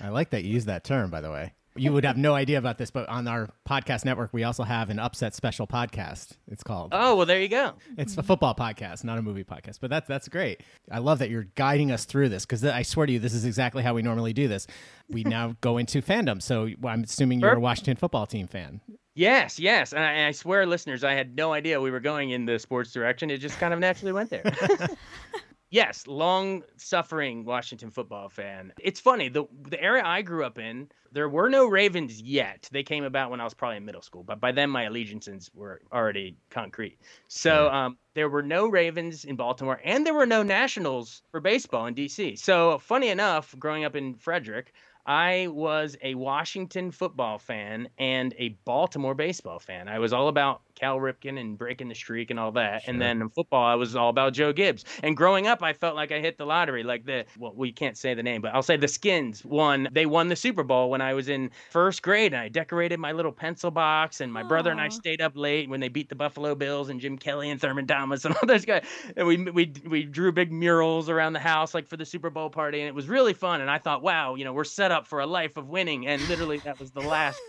I 0.00 0.08
like 0.08 0.30
that 0.30 0.44
you 0.44 0.52
use 0.52 0.64
that 0.66 0.84
term, 0.84 1.10
by 1.10 1.20
the 1.20 1.30
way. 1.30 1.52
You 1.76 1.92
would 1.92 2.04
have 2.04 2.16
no 2.16 2.34
idea 2.34 2.58
about 2.58 2.78
this, 2.78 2.90
but 2.90 3.08
on 3.08 3.26
our 3.26 3.48
podcast 3.68 4.04
network, 4.04 4.32
we 4.32 4.44
also 4.44 4.62
have 4.62 4.90
an 4.90 5.00
upset 5.00 5.34
special 5.34 5.66
podcast. 5.66 6.32
It's 6.46 6.62
called. 6.62 6.90
oh 6.92 7.16
well, 7.16 7.26
there 7.26 7.40
you 7.40 7.48
go. 7.48 7.74
It's 7.98 8.16
a 8.16 8.22
football 8.22 8.54
podcast, 8.54 9.02
not 9.02 9.18
a 9.18 9.22
movie 9.22 9.42
podcast. 9.42 9.80
But 9.80 9.90
that's 9.90 10.06
that's 10.06 10.28
great. 10.28 10.62
I 10.90 10.98
love 10.98 11.18
that 11.18 11.30
you're 11.30 11.48
guiding 11.56 11.90
us 11.90 12.04
through 12.04 12.28
this 12.28 12.46
because 12.46 12.64
I 12.64 12.82
swear 12.82 13.06
to 13.06 13.12
you, 13.12 13.18
this 13.18 13.34
is 13.34 13.44
exactly 13.44 13.82
how 13.82 13.94
we 13.94 14.02
normally 14.02 14.32
do 14.32 14.46
this. 14.46 14.66
We 15.08 15.24
now 15.24 15.56
go 15.60 15.78
into 15.78 16.00
fandom. 16.00 16.40
So 16.40 16.68
I'm 16.84 17.02
assuming 17.04 17.40
you're 17.40 17.54
a 17.54 17.60
Washington 17.60 17.96
football 17.96 18.26
team 18.26 18.46
fan. 18.46 18.80
Yes, 19.16 19.58
yes. 19.60 19.92
And 19.92 20.02
I, 20.02 20.10
and 20.12 20.26
I 20.26 20.32
swear, 20.32 20.66
listeners, 20.66 21.04
I 21.04 21.12
had 21.12 21.36
no 21.36 21.52
idea 21.52 21.80
we 21.80 21.90
were 21.90 22.00
going 22.00 22.30
in 22.30 22.46
the 22.46 22.58
sports 22.58 22.92
direction. 22.92 23.30
It 23.30 23.38
just 23.38 23.58
kind 23.58 23.72
of 23.72 23.80
naturally 23.80 24.12
went 24.12 24.30
there. 24.30 24.42
yes, 25.74 26.06
long 26.06 26.62
suffering 26.76 27.44
Washington 27.44 27.90
football 27.90 28.28
fan. 28.28 28.72
It's 28.80 29.00
funny, 29.00 29.28
the 29.28 29.44
the 29.68 29.80
area 29.82 30.02
I 30.04 30.22
grew 30.22 30.44
up 30.44 30.58
in, 30.58 30.88
there 31.10 31.28
were 31.28 31.50
no 31.50 31.66
Ravens 31.66 32.22
yet. 32.22 32.68
They 32.70 32.84
came 32.84 33.02
about 33.02 33.30
when 33.30 33.40
I 33.40 33.44
was 33.44 33.54
probably 33.54 33.78
in 33.78 33.84
middle 33.84 34.00
school, 34.00 34.22
but 34.22 34.40
by 34.40 34.52
then 34.52 34.70
my 34.70 34.84
allegiances 34.84 35.50
were 35.52 35.80
already 35.92 36.36
concrete. 36.48 36.98
So 37.26 37.68
um, 37.70 37.98
there 38.14 38.28
were 38.28 38.42
no 38.42 38.68
Ravens 38.68 39.24
in 39.24 39.34
Baltimore, 39.34 39.80
and 39.84 40.06
there 40.06 40.14
were 40.14 40.26
no 40.26 40.44
Nationals 40.44 41.22
for 41.32 41.40
baseball 41.40 41.86
in 41.86 41.94
DC. 41.94 42.38
So 42.38 42.78
funny 42.78 43.08
enough, 43.08 43.54
growing 43.58 43.84
up 43.84 43.96
in 43.96 44.14
Frederick, 44.14 44.72
I 45.06 45.48
was 45.48 45.96
a 46.02 46.14
Washington 46.14 46.90
football 46.90 47.38
fan 47.38 47.88
and 47.98 48.34
a 48.38 48.50
Baltimore 48.64 49.14
baseball 49.14 49.58
fan. 49.58 49.88
I 49.88 49.98
was 49.98 50.12
all 50.12 50.28
about 50.28 50.62
Cal 50.74 50.98
Ripken 50.98 51.38
and 51.38 51.58
breaking 51.58 51.88
the 51.88 51.94
streak 51.94 52.30
and 52.30 52.40
all 52.40 52.52
that. 52.52 52.82
And 52.86 53.00
then 53.00 53.20
in 53.20 53.28
football, 53.28 53.64
I 53.64 53.74
was 53.74 53.94
all 53.94 54.08
about 54.08 54.32
Joe 54.32 54.52
Gibbs. 54.52 54.84
And 55.02 55.16
growing 55.16 55.46
up, 55.46 55.62
I 55.62 55.72
felt 55.72 55.94
like 55.94 56.10
I 56.10 56.20
hit 56.20 56.38
the 56.38 56.46
lottery. 56.46 56.82
Like 56.82 57.04
the, 57.04 57.26
well, 57.38 57.52
we 57.54 57.70
can't 57.70 57.96
say 57.96 58.14
the 58.14 58.22
name, 58.22 58.40
but 58.40 58.54
I'll 58.54 58.62
say 58.62 58.76
the 58.76 58.88
Skins 58.88 59.44
won. 59.44 59.88
They 59.92 60.06
won 60.06 60.28
the 60.28 60.36
Super 60.36 60.62
Bowl 60.62 60.90
when 60.90 61.00
I 61.00 61.14
was 61.14 61.28
in 61.28 61.50
first 61.70 62.02
grade. 62.02 62.32
And 62.32 62.40
I 62.40 62.48
decorated 62.48 62.98
my 62.98 63.12
little 63.12 63.32
pencil 63.32 63.70
box. 63.70 64.20
And 64.20 64.32
my 64.32 64.42
brother 64.42 64.70
and 64.70 64.80
I 64.80 64.88
stayed 64.88 65.20
up 65.20 65.32
late 65.36 65.68
when 65.68 65.80
they 65.80 65.88
beat 65.88 66.08
the 66.08 66.14
Buffalo 66.14 66.54
Bills 66.54 66.88
and 66.88 67.00
Jim 67.00 67.18
Kelly 67.18 67.50
and 67.50 67.60
Thurman 67.60 67.86
Thomas 67.86 68.24
and 68.24 68.34
all 68.42 68.46
those 68.46 68.64
guys. 68.64 68.84
And 69.16 69.26
we, 69.26 69.36
we, 69.36 69.72
we 69.86 70.02
drew 70.04 70.32
big 70.32 70.50
murals 70.50 71.08
around 71.08 71.34
the 71.34 71.40
house, 71.40 71.74
like 71.74 71.88
for 71.88 71.96
the 71.96 72.06
Super 72.06 72.30
Bowl 72.30 72.50
party. 72.50 72.80
And 72.80 72.88
it 72.88 72.94
was 72.94 73.08
really 73.08 73.34
fun. 73.34 73.60
And 73.60 73.70
I 73.70 73.78
thought, 73.78 74.02
wow, 74.02 74.34
you 74.34 74.44
know, 74.44 74.52
we're 74.52 74.64
set 74.64 74.90
up 74.90 74.93
for 75.02 75.20
a 75.20 75.26
life 75.26 75.56
of 75.56 75.68
winning. 75.68 76.06
And 76.06 76.26
literally, 76.28 76.58
that 76.58 76.78
was 76.78 76.92
the 76.92 77.00
last 77.00 77.40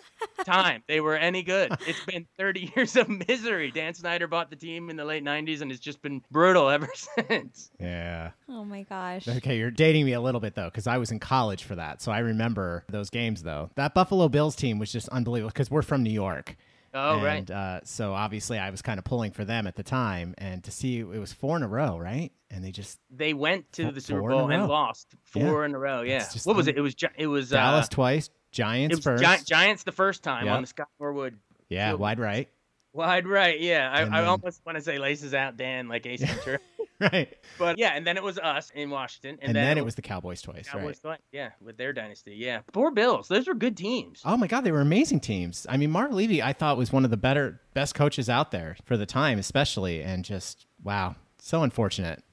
time 0.46 0.84
they 0.88 1.00
were 1.00 1.16
any 1.16 1.44
good. 1.44 1.72
It's 1.88 2.04
been 2.06 2.26
30 2.38 2.74
years 2.76 2.96
of 2.96 3.08
misery. 3.10 3.72
Dan 3.72 3.94
Snyder 3.94 4.28
bought 4.28 4.50
the 4.50 4.56
team 4.56 4.90
in 4.90 4.96
the 4.96 5.06
late 5.06 5.24
90s, 5.24 5.62
and 5.62 5.72
it's 5.72 5.80
just 5.80 6.02
been 6.02 6.22
brutal 6.32 6.70
ever 6.70 6.90
since. 7.30 7.72
Yeah. 7.80 8.32
Oh 8.50 8.66
my 8.66 8.84
gosh. 8.84 9.28
Okay, 9.28 9.58
you're 9.58 9.72
dating 9.72 10.06
me 10.06 10.14
a 10.14 10.22
little 10.22 10.42
bit 10.42 10.56
though, 10.56 10.66
because 10.66 10.88
I 10.88 10.98
was 10.98 11.12
in 11.12 11.20
college 11.20 11.64
for 11.64 11.76
that, 11.76 12.02
so 12.02 12.12
I 12.12 12.20
remember 12.20 12.84
those 12.90 13.10
games 13.10 13.44
though. 13.44 13.70
That 13.76 13.94
Buffalo 13.94 14.30
Bills 14.30 14.56
team 14.56 14.80
was 14.80 14.92
just 14.92 15.10
unbelievable 15.10 15.52
because 15.52 15.70
we're 15.72 15.82
from 15.82 16.04
New 16.04 16.12
York. 16.12 16.56
Oh, 16.96 17.22
right. 17.22 17.50
uh, 17.52 17.82
so 17.84 18.14
obviously, 18.14 18.58
I 18.58 18.70
was 18.70 18.82
kind 18.82 18.98
of 18.98 19.04
pulling 19.04 19.32
for 19.32 19.44
them 19.46 19.68
at 19.68 19.76
the 19.76 19.84
time, 19.84 20.34
and 20.38 20.64
to 20.64 20.72
see 20.72 21.00
it 21.00 21.06
was 21.06 21.34
four 21.34 21.58
in 21.58 21.64
a 21.64 21.68
row, 21.68 21.98
right? 21.98 22.32
And 22.50 22.64
they 22.64 22.72
just 22.72 22.98
They 23.12 23.34
went 23.34 23.72
to 23.74 23.92
the 23.92 24.00
Super 24.02 24.22
four 24.22 24.32
in 24.32 24.36
a 24.38 24.40
Bowl 24.40 24.52
and 24.52 24.68
lost 24.68 25.08
four 25.24 25.66
in 25.66 25.76
a 25.76 25.80
row. 25.80 26.02
Yeah. 26.02 26.26
What 26.46 26.56
was 26.56 26.68
it? 26.68 26.78
It 26.78 26.82
was 26.82 26.96
it 27.18 27.28
was 27.28 27.50
Dallas 27.50 27.86
uh, 27.88 27.90
twice, 27.92 28.30
Giants 28.52 29.00
first, 29.00 29.24
Gi- 29.24 29.44
Giants 29.46 29.84
the 29.84 29.92
first 29.92 30.24
time 30.24 30.46
Yeah. 30.46 30.56
on 30.56 30.62
the 30.62 30.68
Scott 30.68 30.88
Norwood 31.00 31.38
yeah, 31.68 31.90
Field. 31.90 32.00
wide 32.00 32.20
right, 32.20 32.48
wide 32.94 33.28
right. 33.28 33.60
Yeah, 33.60 33.92
I, 33.92 34.02
And 34.04 34.16
I 34.16 34.24
almost 34.26 34.62
want 34.66 34.78
to 34.78 34.84
say 34.84 34.98
laces 34.98 35.34
out 35.34 35.58
Dan 35.58 35.88
like 35.90 36.06
Ace 36.06 36.22
Ventura, 36.22 36.60
right, 37.12 37.36
but 37.60 37.78
yeah, 37.78 37.90
and 37.90 38.08
then 38.08 38.16
it 38.18 38.24
was 38.24 38.40
us 38.40 38.72
in 38.74 38.90
Washington, 38.90 39.38
and, 39.42 39.56
then, 39.56 39.78
it 39.78 39.84
was 39.84 39.96
the 39.96 40.02
Cowboys 40.02 40.42
twice, 40.42 40.70
Cowboys. 40.70 40.86
right? 40.86 41.02
twice, 41.02 41.20
Yeah, 41.32 41.50
with 41.62 41.78
their 41.78 41.92
dynasty. 41.92 42.36
Yeah, 42.36 42.62
poor 42.72 42.92
Bills. 42.92 43.28
Those 43.28 43.48
were 43.48 43.54
good 43.54 43.76
teams. 43.76 44.22
Oh 44.24 44.38
my 44.38 44.48
God, 44.48 44.62
they 44.62 44.72
were 44.72 44.82
amazing 44.82 45.20
teams. 45.20 45.68
I 45.70 45.78
mean, 45.78 45.92
Marv 45.92 46.14
Levy, 46.14 46.42
I 46.42 46.54
thought 46.54 46.78
was 46.78 46.94
one 46.94 47.04
of 47.04 47.12
the 47.12 47.18
better, 47.18 47.60
best 47.74 47.96
coaches 47.96 48.30
out 48.30 48.52
there 48.52 48.78
for 48.86 48.96
the 48.98 49.06
time, 49.06 49.40
especially, 49.40 50.02
and 50.02 50.24
just 50.24 50.66
wow, 50.84 51.16
so 51.40 51.64
unfortunate. 51.64 52.24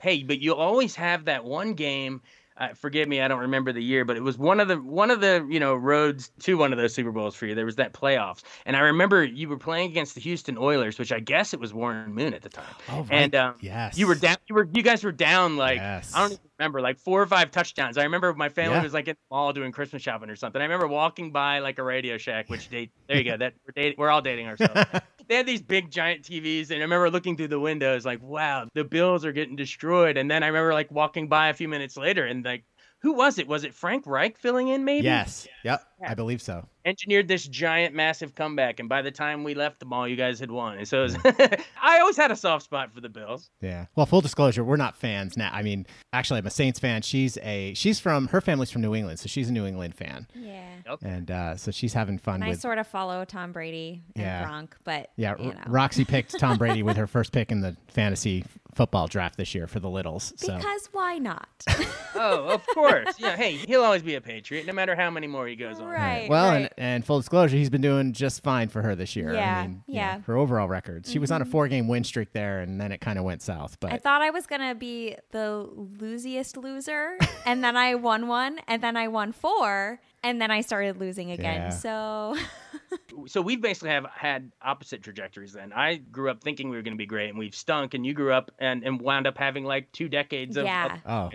hey, 0.00 0.22
but 0.22 0.38
you 0.38 0.54
always 0.54 0.96
have 0.96 1.24
that 1.24 1.44
one 1.44 1.74
game. 1.74 2.20
Uh, 2.56 2.68
forgive 2.74 3.08
me, 3.08 3.20
I 3.20 3.26
don't 3.26 3.40
remember 3.40 3.72
the 3.72 3.82
year, 3.82 4.04
but 4.04 4.16
it 4.16 4.22
was 4.22 4.38
one 4.38 4.60
of 4.60 4.68
the 4.68 4.76
one 4.76 5.10
of 5.10 5.20
the 5.20 5.44
you 5.50 5.58
know 5.58 5.74
roads 5.74 6.30
to 6.42 6.56
one 6.56 6.72
of 6.72 6.78
those 6.78 6.94
Super 6.94 7.10
Bowls 7.10 7.34
for 7.34 7.46
you. 7.46 7.54
There 7.54 7.66
was 7.66 7.76
that 7.76 7.92
playoffs, 7.92 8.42
and 8.64 8.76
I 8.76 8.80
remember 8.80 9.24
you 9.24 9.48
were 9.48 9.58
playing 9.58 9.90
against 9.90 10.14
the 10.14 10.20
Houston 10.20 10.56
Oilers, 10.56 10.98
which 10.98 11.10
I 11.10 11.18
guess 11.18 11.52
it 11.52 11.58
was 11.58 11.74
Warren 11.74 12.14
Moon 12.14 12.32
at 12.32 12.42
the 12.42 12.48
time. 12.48 12.74
Oh, 12.88 13.00
right. 13.00 13.08
And 13.10 13.34
um, 13.34 13.54
yes, 13.60 13.98
you 13.98 14.06
were 14.06 14.14
down. 14.14 14.36
You 14.48 14.54
were 14.54 14.68
you 14.72 14.82
guys 14.82 15.02
were 15.02 15.12
down 15.12 15.56
like 15.56 15.78
Yes. 15.78 16.12
I 16.14 16.20
don't 16.20 16.32
even 16.32 16.40
remember 16.58 16.80
like 16.80 16.98
four 16.98 17.20
or 17.22 17.26
five 17.26 17.50
touchdowns. 17.50 17.98
I 17.98 18.04
remember 18.04 18.32
my 18.34 18.48
family 18.48 18.76
Yeah. 18.76 18.82
was 18.82 18.94
like 18.94 19.08
in 19.08 19.14
the 19.14 19.34
mall 19.34 19.52
doing 19.52 19.72
Christmas 19.72 20.02
shopping 20.02 20.30
or 20.30 20.36
something. 20.36 20.60
I 20.60 20.64
remember 20.64 20.86
walking 20.86 21.32
by 21.32 21.58
like 21.60 21.78
a 21.78 21.82
Radio 21.82 22.18
Shack, 22.18 22.48
which 22.48 22.68
date 22.70 22.90
there 23.08 23.16
you 23.18 23.24
go. 23.24 23.36
That 23.36 23.54
we're 23.66 23.72
dating. 23.74 23.96
We're 23.98 24.10
all 24.10 24.22
dating 24.22 24.46
ourselves. 24.46 24.74
they 25.28 25.36
had 25.36 25.46
these 25.46 25.62
big 25.62 25.90
giant 25.90 26.22
TVs, 26.22 26.70
and 26.70 26.78
I 26.78 26.82
remember 26.82 27.10
looking 27.10 27.36
through 27.36 27.48
the 27.48 27.60
windows 27.60 28.04
like, 28.04 28.22
wow, 28.22 28.68
the 28.74 28.84
Bills 28.84 29.24
are 29.24 29.32
getting 29.32 29.56
destroyed. 29.56 30.16
And 30.16 30.30
then 30.30 30.42
I 30.42 30.48
remember 30.48 30.72
like 30.72 30.90
walking 30.90 31.28
by 31.28 31.48
a 31.48 31.54
few 31.54 31.68
minutes 31.68 31.96
later 31.96 32.24
and 32.24 32.44
like. 32.44 32.64
Who 33.00 33.12
was 33.12 33.38
it? 33.38 33.46
Was 33.46 33.64
it 33.64 33.74
Frank 33.74 34.06
Reich 34.06 34.38
filling 34.38 34.68
in? 34.68 34.82
Maybe. 34.86 35.04
Yes, 35.04 35.46
yep, 35.62 35.84
Yeah. 36.04 36.10
I 36.12 36.14
believe 36.14 36.40
so. 36.42 36.66
engineered 36.84 37.28
this 37.28 37.48
giant, 37.48 37.94
massive 37.94 38.34
comeback, 38.34 38.78
and 38.78 38.88
by 38.88 39.00
the 39.02 39.10
time 39.10 39.42
we 39.42 39.54
left 39.54 39.80
the 39.80 39.86
mall, 39.86 40.06
you 40.06 40.16
guys 40.16 40.38
had 40.38 40.50
won. 40.50 40.76
And 40.78 40.86
so 40.86 41.00
it 41.00 41.02
was 41.02 41.16
I 41.82 41.98
always 42.00 42.16
had 42.16 42.30
a 42.30 42.36
soft 42.36 42.64
spot 42.64 42.92
for 42.92 43.00
the 43.00 43.08
Bills. 43.08 43.50
Yeah. 43.62 43.86
Well, 43.96 44.04
full 44.06 44.20
disclosure, 44.20 44.62
we're 44.64 44.76
not 44.76 44.94
fans 44.96 45.36
now. 45.36 45.50
I 45.52 45.62
mean, 45.62 45.86
actually, 46.12 46.38
I'm 46.40 46.46
a 46.46 46.50
Saints 46.50 46.78
fan. 46.78 47.02
She's 47.02 47.38
a 47.42 47.72
she's 47.74 47.98
from 48.00 48.28
her 48.28 48.40
family's 48.40 48.70
from 48.70 48.82
New 48.82 48.94
England, 48.94 49.18
so 49.18 49.26
she's 49.28 49.48
a 49.48 49.52
New 49.52 49.64
England 49.66 49.94
fan, 49.94 50.26
Yeah. 50.34 50.66
and 51.02 51.30
uh, 51.30 51.56
so 51.56 51.70
she's 51.70 51.94
having 51.94 52.18
fun 52.18 52.42
And 52.42 52.44
I 52.44 52.54
sort 52.54 52.78
of 52.78 52.86
follow 52.86 53.24
Tom 53.24 53.52
Brady 53.52 54.02
and 54.14 54.24
Yeah. 54.24 54.44
Gronk, 54.48 54.72
but 54.84 55.10
yeah, 55.16 55.34
you 55.38 55.48
R- 55.48 55.54
know. 55.54 55.60
Roxy 55.68 56.04
picked 56.04 56.38
Tom 56.38 56.58
Brady 56.58 56.82
with 56.82 56.96
her 56.98 57.06
first 57.14 57.32
pick 57.32 57.50
in 57.50 57.60
the 57.62 57.76
fantasy 57.88 58.44
football 58.74 59.06
draft 59.06 59.36
this 59.38 59.54
year 59.54 59.66
for 59.68 59.78
the 59.78 59.88
Littles. 59.88 60.32
So 60.36 60.56
because 60.56 60.88
why 60.92 61.16
not? 61.18 61.48
Oh, 62.14 62.48
of 62.50 62.66
course. 62.74 63.14
Yeah. 63.18 63.36
Hey, 63.36 63.52
he'll 63.52 63.84
always 63.84 64.02
be 64.02 64.16
a 64.16 64.20
Patriot, 64.20 64.66
no 64.66 64.72
matter 64.72 64.94
how 64.96 65.08
many 65.10 65.26
more 65.28 65.46
he 65.46 65.54
goes 65.56 65.78
on. 65.78 65.86
Right. 65.94 66.28
well, 66.28 66.50
right. 66.50 66.56
and, 66.62 66.70
and 66.76 67.04
full 67.04 67.18
disclosure, 67.18 67.56
he's 67.56 67.70
been 67.70 67.80
doing 67.80 68.12
just 68.12 68.42
fine 68.42 68.68
for 68.68 68.82
her 68.82 68.94
this 68.94 69.16
year. 69.16 69.34
Yeah, 69.34 69.58
I 69.58 69.62
mean, 69.62 69.82
you 69.86 69.94
know, 69.94 70.00
yeah. 70.00 70.14
Mm-hmm. 70.16 70.22
her 70.22 70.36
overall 70.36 70.68
records. 70.68 71.10
She 71.10 71.18
was 71.18 71.30
on 71.30 71.42
a 71.42 71.44
four 71.44 71.68
game 71.68 71.88
win 71.88 72.04
streak 72.04 72.32
there, 72.32 72.60
and 72.60 72.80
then 72.80 72.92
it 72.92 73.00
kind 73.00 73.18
of 73.18 73.24
went 73.24 73.42
south. 73.42 73.78
But 73.80 73.92
I 73.92 73.98
thought 73.98 74.22
I 74.22 74.30
was 74.30 74.46
gonna 74.46 74.74
be 74.74 75.16
the 75.30 75.68
losiest 75.74 76.56
loser, 76.56 77.18
and 77.46 77.62
then 77.62 77.76
I 77.76 77.94
won 77.94 78.28
one, 78.28 78.60
and 78.66 78.82
then 78.82 78.96
I 78.96 79.08
won 79.08 79.32
four, 79.32 80.00
and 80.22 80.40
then 80.40 80.50
I 80.50 80.60
started 80.60 80.98
losing 80.98 81.30
again. 81.30 81.62
Yeah. 81.62 81.68
So 81.70 82.36
so 83.26 83.40
we've 83.42 83.60
basically 83.60 83.90
have 83.90 84.06
had 84.12 84.50
opposite 84.62 85.02
trajectories 85.02 85.52
then. 85.52 85.72
I 85.72 85.96
grew 85.96 86.30
up 86.30 86.42
thinking 86.42 86.70
we 86.70 86.76
were 86.76 86.82
going 86.82 86.94
to 86.94 86.98
be 86.98 87.06
great 87.06 87.30
and 87.30 87.38
we've 87.38 87.54
stunk, 87.54 87.94
and 87.94 88.04
you 88.04 88.14
grew 88.14 88.32
up 88.32 88.50
and, 88.58 88.82
and 88.84 89.00
wound 89.00 89.26
up 89.26 89.38
having 89.38 89.64
like 89.64 89.92
two 89.92 90.08
decades 90.08 90.56
of. 90.56 90.64
Yeah. 90.64 90.98
Oh. 91.06 91.30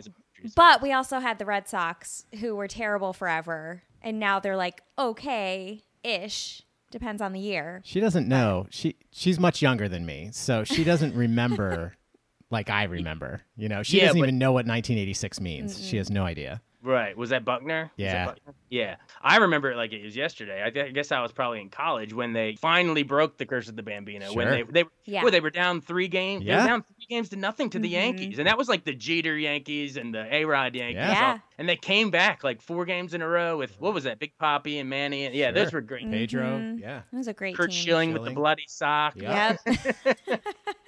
But 0.55 0.81
we 0.81 0.93
also 0.93 1.19
had 1.19 1.37
the 1.37 1.45
Red 1.45 1.67
Sox 1.67 2.25
who 2.39 2.55
were 2.55 2.67
terrible 2.67 3.13
forever. 3.13 3.83
And 4.01 4.19
now 4.19 4.39
they're 4.39 4.57
like, 4.57 4.81
okay 4.97 5.83
ish. 6.03 6.61
Depends 6.91 7.21
on 7.21 7.33
the 7.33 7.39
year. 7.39 7.81
She 7.85 7.99
doesn't 7.99 8.27
know. 8.27 8.65
She 8.71 8.95
she's 9.11 9.39
much 9.39 9.61
younger 9.61 9.87
than 9.87 10.05
me, 10.07 10.29
so 10.33 10.63
she 10.63 10.83
doesn't 10.83 11.13
remember 11.13 11.93
like 12.49 12.69
I 12.71 12.85
remember. 12.85 13.41
You 13.55 13.69
know, 13.69 13.83
she 13.83 13.97
Yeah, 13.97 14.07
doesn't 14.07 14.19
but- 14.21 14.25
even 14.29 14.39
know 14.39 14.51
what 14.51 14.65
1986 14.65 15.39
means. 15.39 15.85
She 15.85 15.97
has 15.97 16.09
no 16.09 16.23
idea. 16.23 16.61
Right. 16.81 17.17
Was 17.17 17.31
that 17.31 17.43
Buckner? 17.43 17.83
Was 17.83 17.89
that 17.97 18.03
Yeah. 18.03 18.25
Buckner? 18.25 18.53
Yeah. 18.69 18.95
I 19.21 19.37
remember 19.37 19.69
it 19.71 19.75
like 19.75 19.91
it 19.91 20.03
was 20.03 20.15
yesterday. 20.15 20.63
I, 20.65 20.69
th- 20.69 20.85
I 20.85 20.89
guess 20.91 21.11
I 21.11 21.21
was 21.21 21.33
probably 21.33 21.59
in 21.59 21.69
college 21.69 22.13
when 22.13 22.31
they 22.31 22.55
finally 22.55 23.03
broke 23.03 23.37
the 23.37 23.45
curse 23.45 23.67
of 23.67 23.75
the 23.75 23.83
Bambino. 23.83 24.31
When 24.33 24.47
Sure. 24.47 24.63
they 24.65 24.83
they 24.83 24.85
Yeah. 25.05 25.23
well, 25.23 25.31
they 25.31 25.41
were 25.41 25.49
down 25.49 25.81
three 25.81 26.07
games. 26.07 26.45
They 26.45 26.51
Yeah. 26.51 26.61
were 26.61 26.67
down 26.67 26.83
three 26.83 27.05
games 27.09 27.29
to 27.29 27.35
nothing 27.35 27.69
to 27.71 27.79
the 27.79 27.89
Mhm. 27.89 27.91
Yankees, 27.91 28.39
and 28.39 28.47
that 28.47 28.57
was 28.57 28.69
like 28.69 28.85
the 28.85 28.93
Jeter 28.93 29.37
Yankees 29.37 29.97
and 29.97 30.13
the 30.13 30.33
A 30.33 30.45
Rod 30.45 30.73
Yankees. 30.73 30.95
Yeah. 30.95 31.11
Yeah. 31.11 31.31
all- 31.33 31.39
And 31.57 31.67
they 31.67 31.75
came 31.75 32.11
back 32.11 32.45
like 32.45 32.61
four 32.61 32.85
games 32.85 33.13
in 33.13 33.21
a 33.21 33.27
row 33.27 33.57
with 33.57 33.77
what 33.81 33.93
was 33.93 34.05
that? 34.05 34.17
Big 34.19 34.31
Papi 34.41 34.79
and 34.79 34.89
Manny. 34.89 35.25
And, 35.25 35.35
yeah, 35.35 35.51
those 35.51 35.73
were 35.73 35.81
great. 35.81 36.09
Pedro, 36.09 36.45
Mhm. 36.59 36.79
yeah. 36.79 37.01
It 37.11 37.15
was 37.17 37.27
a 37.27 37.33
great 37.33 37.57
Curt 37.57 37.71
team. 37.71 37.81
Schilling 37.83 38.13
with 38.13 38.23
the 38.23 38.31
bloody 38.31 38.63
sock. 38.67 39.15
Yeah. 39.17 39.57
Yep. 39.65 40.41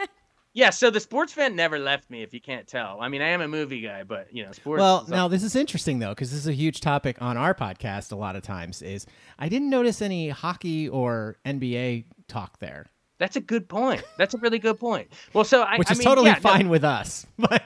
Yeah, 0.53 0.69
so 0.71 0.89
the 0.89 0.99
sports 0.99 1.31
fan 1.31 1.55
never 1.55 1.79
left 1.79 2.09
me, 2.09 2.23
if 2.23 2.33
you 2.33 2.41
can't 2.41 2.67
tell. 2.67 2.97
I 2.99 3.07
mean, 3.07 3.21
I 3.21 3.29
am 3.29 3.39
a 3.41 3.47
movie 3.47 3.79
guy, 3.81 4.03
but 4.03 4.33
you 4.35 4.43
know, 4.45 4.51
sports. 4.51 4.81
Well, 4.81 5.05
now 5.07 5.27
this 5.29 5.43
is 5.43 5.55
interesting 5.55 5.99
though, 5.99 6.09
because 6.09 6.29
this 6.31 6.39
is 6.41 6.47
a 6.47 6.53
huge 6.53 6.81
topic 6.81 7.21
on 7.21 7.37
our 7.37 7.53
podcast. 7.53 8.11
A 8.11 8.15
lot 8.17 8.35
of 8.35 8.43
times 8.43 8.81
is 8.81 9.05
I 9.39 9.47
didn't 9.47 9.69
notice 9.69 10.01
any 10.01 10.27
hockey 10.29 10.89
or 10.89 11.37
NBA 11.45 12.03
talk 12.27 12.59
there, 12.59 12.87
that's 13.17 13.35
a 13.37 13.41
good 13.41 13.69
point. 13.69 14.03
That's 14.17 14.33
a 14.33 14.37
really 14.39 14.59
good 14.59 14.79
point. 14.79 15.09
Well, 15.33 15.43
so 15.45 15.61
I, 15.61 15.77
which 15.77 15.89
I 15.89 15.93
is 15.93 15.99
mean, 15.99 16.05
totally 16.07 16.27
yeah, 16.27 16.33
no- 16.33 16.39
fine 16.41 16.69
with 16.69 16.83
us. 16.83 17.25
But 17.37 17.63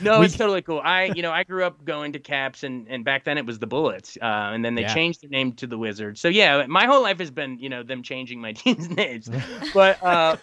No, 0.00 0.20
We- 0.20 0.26
it's 0.26 0.36
totally 0.36 0.62
cool. 0.62 0.80
I, 0.84 1.06
you 1.16 1.20
know, 1.22 1.32
I 1.32 1.42
grew 1.42 1.64
up 1.64 1.84
going 1.84 2.12
to 2.12 2.20
Caps, 2.20 2.62
and 2.62 2.86
and 2.88 3.04
back 3.04 3.24
then 3.24 3.36
it 3.38 3.44
was 3.44 3.58
the 3.58 3.66
Bullets, 3.66 4.16
uh, 4.22 4.24
and 4.24 4.64
then 4.64 4.76
they 4.76 4.82
Yeah. 4.82 4.94
changed 4.94 5.22
their 5.22 5.30
name 5.30 5.52
to 5.54 5.66
the 5.66 5.76
Wizards. 5.76 6.20
So 6.20 6.28
yeah, 6.28 6.64
my 6.68 6.86
whole 6.86 7.02
life 7.02 7.18
has 7.18 7.30
been, 7.30 7.58
you 7.58 7.68
know, 7.68 7.82
them 7.82 8.02
changing 8.02 8.40
my 8.40 8.52
team's 8.62 8.88
names. 8.88 9.28
But 9.74 10.00
uh, 10.02 10.36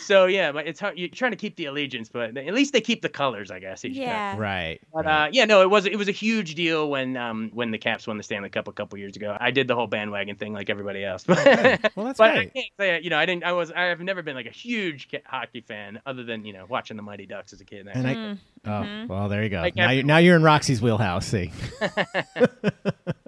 so 0.00 0.26
yeah, 0.26 0.52
but 0.52 0.66
it's 0.66 0.80
hard. 0.80 0.98
You're 0.98 1.08
trying 1.08 1.32
to 1.32 1.36
keep 1.36 1.56
the 1.56 1.66
allegiance, 1.66 2.08
but 2.08 2.36
at 2.36 2.54
least 2.54 2.72
they 2.72 2.80
keep 2.80 3.02
the 3.02 3.08
colors, 3.08 3.50
I 3.50 3.58
guess. 3.58 3.84
yeah. 3.84 4.36
right, 4.36 4.80
But 4.92 5.04
right. 5.06 5.26
uh, 5.26 5.28
yeah, 5.32 5.44
no, 5.44 5.62
it 5.62 5.70
was 5.70 5.86
it 5.86 5.96
was 5.96 6.08
a 6.08 6.12
huge 6.12 6.54
deal 6.54 6.88
when 6.90 7.16
um 7.16 7.50
when 7.54 7.70
the 7.70 7.78
Caps 7.78 8.06
won 8.06 8.16
the 8.16 8.22
Stanley 8.22 8.48
Cup 8.50 8.68
a 8.68 8.72
couple 8.72 8.98
years 8.98 9.16
ago. 9.16 9.36
I 9.38 9.50
did 9.50 9.68
the 9.68 9.74
whole 9.74 9.86
bandwagon 9.86 10.36
thing 10.36 10.52
like 10.52 10.70
everybody 10.70 11.04
else. 11.04 11.26
well, 11.28 11.36
that's 11.38 12.18
but 12.18 12.20
I 12.30 12.46
can't 12.46 12.66
say 12.78 13.00
you 13.02 13.10
know 13.10 13.18
I 13.18 13.26
didn't 13.26 13.44
I 13.44 13.52
was 13.52 13.70
I 13.72 13.82
have 13.84 14.00
never 14.00 14.22
been 14.22 14.34
like 14.36 14.46
a 14.46 14.50
huge 14.50 15.08
hockey 15.26 15.60
fan 15.60 16.00
other 16.06 16.24
than 16.24 16.44
you 16.44 16.52
know 16.52 16.66
watching 16.68 16.96
the 16.96 17.02
Mighty 17.02 17.26
Ducks 17.26 17.52
as 17.52 17.60
a 17.60 17.64
kid. 17.64 17.86
And 17.92 18.06
I, 18.06 18.14
Mm. 18.14 18.38
oh, 19.10 19.14
well, 19.14 19.28
there 19.28 19.42
you 19.42 19.50
go. 19.50 19.60
Like 19.60 19.76
now, 19.76 19.84
every- 19.84 19.96
you're, 19.96 20.04
now 20.06 20.16
you're 20.18 20.36
in 20.36 20.42
Roxy's 20.42 20.80
wheelhouse. 20.80 21.26
See, 21.26 21.50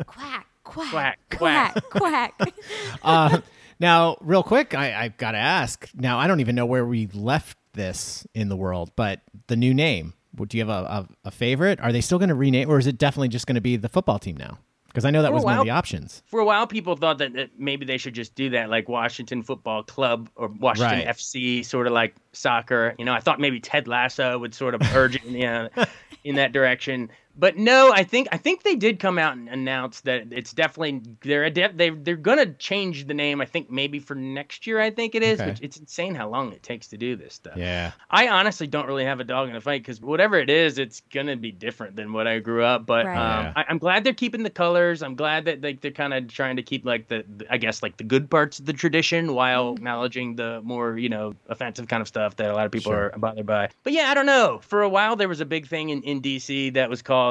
Quack, 0.07 0.47
quack, 0.64 1.19
Quack, 1.31 1.85
quack, 1.90 2.38
quack. 2.38 2.55
uh, 3.03 3.40
now, 3.79 4.17
real 4.21 4.43
quick, 4.43 4.75
I, 4.75 5.05
I've 5.05 5.17
got 5.17 5.33
to 5.33 5.39
ask. 5.39 5.89
Now, 5.95 6.19
I 6.19 6.27
don't 6.27 6.41
even 6.41 6.55
know 6.55 6.67
where 6.67 6.87
we 6.87 7.07
left 7.09 7.59
this 7.73 8.27
in 8.35 8.49
the 8.49 8.57
world, 8.57 8.91
but 8.97 9.21
the 9.47 9.57
new 9.57 9.75
name. 9.75 10.15
Do 10.35 10.57
you 10.59 10.67
have 10.67 10.85
a, 10.85 10.87
a, 10.87 11.09
a 11.27 11.31
favorite? 11.31 11.81
Are 11.81 11.93
they 11.93 12.03
still 12.03 12.19
going 12.19 12.29
to 12.29 12.35
rename, 12.35 12.69
or 12.69 12.79
is 12.79 12.87
it 12.87 12.99
definitely 12.99 13.29
just 13.29 13.47
going 13.47 13.55
to 13.55 13.61
be 13.62 13.77
the 13.77 13.89
football 13.89 14.19
team 14.19 14.37
now? 14.37 14.59
Because 14.97 15.05
I 15.05 15.11
know 15.11 15.21
that 15.23 15.33
was 15.33 15.45
one 15.45 15.59
of 15.59 15.65
the 15.65 15.71
options. 15.71 16.23
For 16.27 16.41
a 16.41 16.45
while, 16.45 16.67
people 16.67 16.97
thought 16.97 17.19
that, 17.19 17.35
that 17.35 17.51
maybe 17.59 17.85
they 17.85 17.99
should 17.99 18.15
just 18.15 18.35
do 18.35 18.51
that, 18.51 18.71
like 18.71 18.89
Washington 18.89 19.43
Football 19.43 19.83
Club 19.83 20.31
or 20.37 20.49
Washington 20.49 21.01
Right. 21.01 21.09
FC, 21.09 21.62
sort 21.65 21.87
of 21.87 21.93
like 21.93 22.15
soccer. 22.33 22.95
You 22.99 23.05
know, 23.05 23.12
I 23.12 23.21
thought 23.21 23.39
maybe 23.39 23.61
Ted 23.61 23.89
Lasso 23.89 24.39
would 24.39 24.55
sort 24.55 24.75
of 24.75 24.81
urge 24.95 25.17
it, 25.17 25.25
you 25.25 25.47
uh, 25.47 25.69
know, 25.77 25.85
in 26.25 26.37
that 26.37 26.53
direction. 26.53 27.11
But 27.38 27.59
no, 27.59 27.92
I 27.92 28.03
think 28.03 28.29
I 28.33 28.38
think 28.38 28.62
they 28.62 28.77
did 28.77 28.99
come 28.99 29.18
out 29.18 29.37
and 29.37 29.49
announce 29.49 30.01
that 30.03 30.29
it's 30.31 30.53
definitely 30.55 31.03
they're 31.22 31.44
a 31.44 31.51
de- 31.51 31.72
they 31.75 31.90
they're 31.90 32.16
gonna 32.16 32.46
change 32.55 33.07
the 33.07 33.12
name. 33.14 33.40
I 33.42 33.44
think 33.44 33.70
maybe 33.70 33.99
for 33.99 34.14
next 34.14 34.66
year. 34.66 34.81
I 34.81 34.90
think 34.90 35.14
it 35.14 35.22
is. 35.22 35.38
Okay. 35.40 35.51
Which 35.51 35.61
it's 35.61 35.77
insane 35.77 36.14
how 36.14 36.31
long 36.31 36.53
it 36.53 36.62
takes 36.62 36.88
to 36.88 36.96
do 36.96 37.14
this 37.14 37.35
stuff. 37.35 37.57
Yeah. 37.59 37.92
I 38.11 38.29
honestly 38.29 38.66
don't 38.66 38.87
really 38.87 39.05
have 39.05 39.20
a 39.20 39.25
dog 39.25 39.49
in 39.49 39.55
the 39.55 39.61
fight 39.61 39.83
because 39.83 40.01
whatever 40.01 40.38
it 40.38 40.49
is, 40.49 40.79
it's 40.79 41.03
gonna 41.12 41.37
be 41.37 41.53
different 41.53 41.94
than 41.96 42.12
what 42.14 42.27
I 42.27 42.38
grew 42.38 42.64
up. 42.64 42.87
But 42.87 43.05
Right. 43.05 43.16
um, 43.38 43.44
Yeah. 43.46 43.53
I, 43.57 43.64
I'm 43.68 43.79
glad 43.79 44.05
they're 44.05 44.14
keeping 44.14 44.42
the 44.42 44.49
colors. 44.51 45.03
I'm 45.03 45.14
glad 45.14 45.44
that 45.44 45.61
like 45.62 45.83
they're 45.83 45.90
kind 45.90 46.14
of 46.14 46.29
trying 46.29 46.57
to 46.57 46.62
keep 46.62 46.87
like 46.87 47.09
the, 47.09 47.22
the- 47.37 47.53
I 47.53 47.59
guess 47.59 47.83
like 47.83 47.99
the 47.99 48.05
good 48.05 48.31
parts 48.31 48.59
of 48.61 48.64
the 48.64 48.72
tradition 48.72 49.35
while 49.35 49.72
acknowledging 49.75 50.37
the 50.37 50.62
more 50.64 50.96
you 50.96 51.11
know 51.11 51.35
offensive 51.51 51.87
kind 51.88 52.01
of 52.01 52.09
stuff 52.09 52.37
that 52.37 52.51
a 52.51 52.55
lot 52.55 52.64
of 52.64 52.72
people 52.72 52.92
Sure. 52.92 53.11
are 53.12 53.18
bothered 53.18 53.44
by. 53.46 53.68
But 53.83 53.92
yeah, 53.92 54.09
I 54.11 54.14
don't 54.14 54.27
know. 54.27 54.61
For 54.62 54.81
a 54.81 54.88
while, 54.88 55.16
there 55.16 55.29
was 55.29 55.40
a 55.42 55.46
big 55.46 55.66
thing 55.66 55.90
in 55.90 56.01
in 56.03 56.22
DC 56.22 56.72
that 56.72 56.88
was 56.88 57.03
called. 57.03 57.26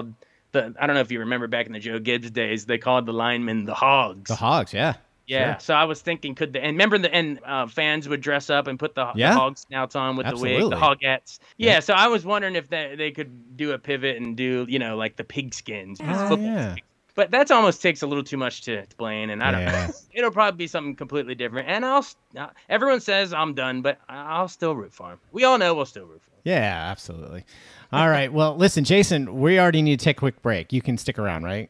The, 0.52 0.74
I 0.80 0.88
don't 0.88 0.96
know 0.96 1.02
if 1.02 1.12
you 1.12 1.20
remember 1.20 1.48
back 1.48 1.66
in 1.68 1.74
the 1.74 1.80
Joe 1.80 2.00
Gibbs 2.00 2.32
days, 2.32 2.66
they 2.66 2.78
called 2.78 3.06
the 3.06 3.12
linemen 3.14 3.66
the 3.66 3.74
Hogs. 3.74 4.30
The 4.30 4.36
Hogs, 4.36 4.74
yeah. 4.74 4.94
Yeah, 5.28 5.54
Sure. 5.54 5.60
so 5.60 5.74
I 5.74 5.86
was 5.86 6.02
thinking, 6.02 6.36
could 6.36 6.54
the 6.54 6.64
and 6.64 6.74
remember 6.76 7.00
the 7.00 7.12
and 7.14 7.40
uh, 7.44 7.66
fans 7.66 8.08
would 8.08 8.22
dress 8.22 8.52
up 8.52 8.68
and 8.68 8.78
put 8.78 8.94
the, 8.94 9.12
the 9.32 9.34
hog 9.34 9.58
snouts 9.58 9.96
on 9.96 10.16
with 10.18 10.28
the 10.28 10.38
wig, 10.38 10.60
the 10.70 10.76
hogettes. 10.76 11.40
Yeah, 11.58 11.72
Yeah. 11.74 11.80
so 11.80 11.96
I 11.96 12.08
was 12.10 12.24
wondering 12.26 12.56
if 12.56 12.70
they 12.70 12.94
they 12.96 13.10
could 13.10 13.58
do 13.58 13.72
a 13.72 13.80
pivot 13.80 14.18
and 14.18 14.38
do 14.38 14.68
you 14.70 14.78
know 14.78 14.96
like 14.98 15.16
the 15.16 15.24
pigskins. 15.24 15.98
because 15.98 16.22
Oh, 16.22 16.28
football's 16.30 16.40
yeah. 16.56 16.76
Pig- 17.15 17.25
But 17.25 17.32
that's 17.32 17.49
almost 17.51 17.82
takes 17.82 18.01
a 18.01 18.08
little 18.08 18.23
too 18.23 18.38
much 18.38 18.62
to 18.63 18.73
explain, 18.73 19.30
and 19.30 19.43
I 19.43 19.51
don't 19.51 19.62
Yeah. 19.62 19.88
know. 19.88 19.93
It'll 20.13 20.32
probably 20.32 20.58
be 20.58 20.67
something 20.67 20.95
completely 20.95 21.36
different. 21.36 21.67
And 21.69 21.86
I'll 21.86 22.06
uh, 22.38 22.47
everyone 22.69 22.99
says 23.01 23.34
I'm 23.34 23.54
done, 23.54 23.82
but 23.82 23.99
I'll 24.10 24.47
still 24.47 24.75
root 24.75 24.93
for 24.93 25.12
him. 25.12 25.19
We 25.32 25.43
all 25.43 25.58
know 25.58 25.73
we'll 25.73 25.86
still 25.86 26.06
root 26.06 26.21
for 26.23 26.32
him. 26.32 26.41
Yeah, 26.43 26.88
absolutely. 26.91 27.43
All 27.91 28.10
right. 28.10 28.32
Well, 28.32 28.56
listen, 28.56 28.84
Jason, 28.84 29.39
we 29.39 29.60
already 29.60 29.82
need 29.82 29.99
to 29.99 30.04
take 30.04 30.17
a 30.17 30.19
quick 30.19 30.41
break. 30.41 30.71
You 30.73 30.82
can 30.82 30.97
stick 30.97 31.17
around, 31.17 31.43
right? 31.43 31.69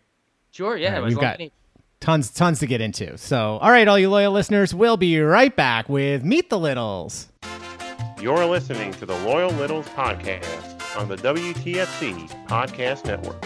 Sure, 0.51 0.75
yeah. 0.77 0.95
All 0.95 1.01
right, 1.01 1.07
we've 1.09 1.19
got- 1.19 1.35
any- 1.39 1.51
Tons, 2.01 2.29
tons 2.29 2.59
to 2.59 2.67
get 2.67 2.81
into. 2.81 3.17
So, 3.17 3.57
all 3.61 3.71
right, 3.71 3.87
all 3.87 3.97
you 3.97 4.09
loyal 4.09 4.31
listeners, 4.31 4.75
we'll 4.75 4.97
be 4.97 5.19
right 5.19 5.55
back 5.55 5.89
with 5.89 6.23
Meet 6.23 6.49
the 6.51 6.59
Littles. 6.59 7.29
You're 8.21 8.45
listening 8.45 8.91
to 8.95 9.05
the 9.07 9.17
Loyal 9.19 9.49
Littles 9.51 9.87
podcast 9.89 10.97
on 10.99 11.07
the 11.07 11.15
WTFC 11.17 12.29
Podcast 12.47 13.05
Network. 13.05 13.43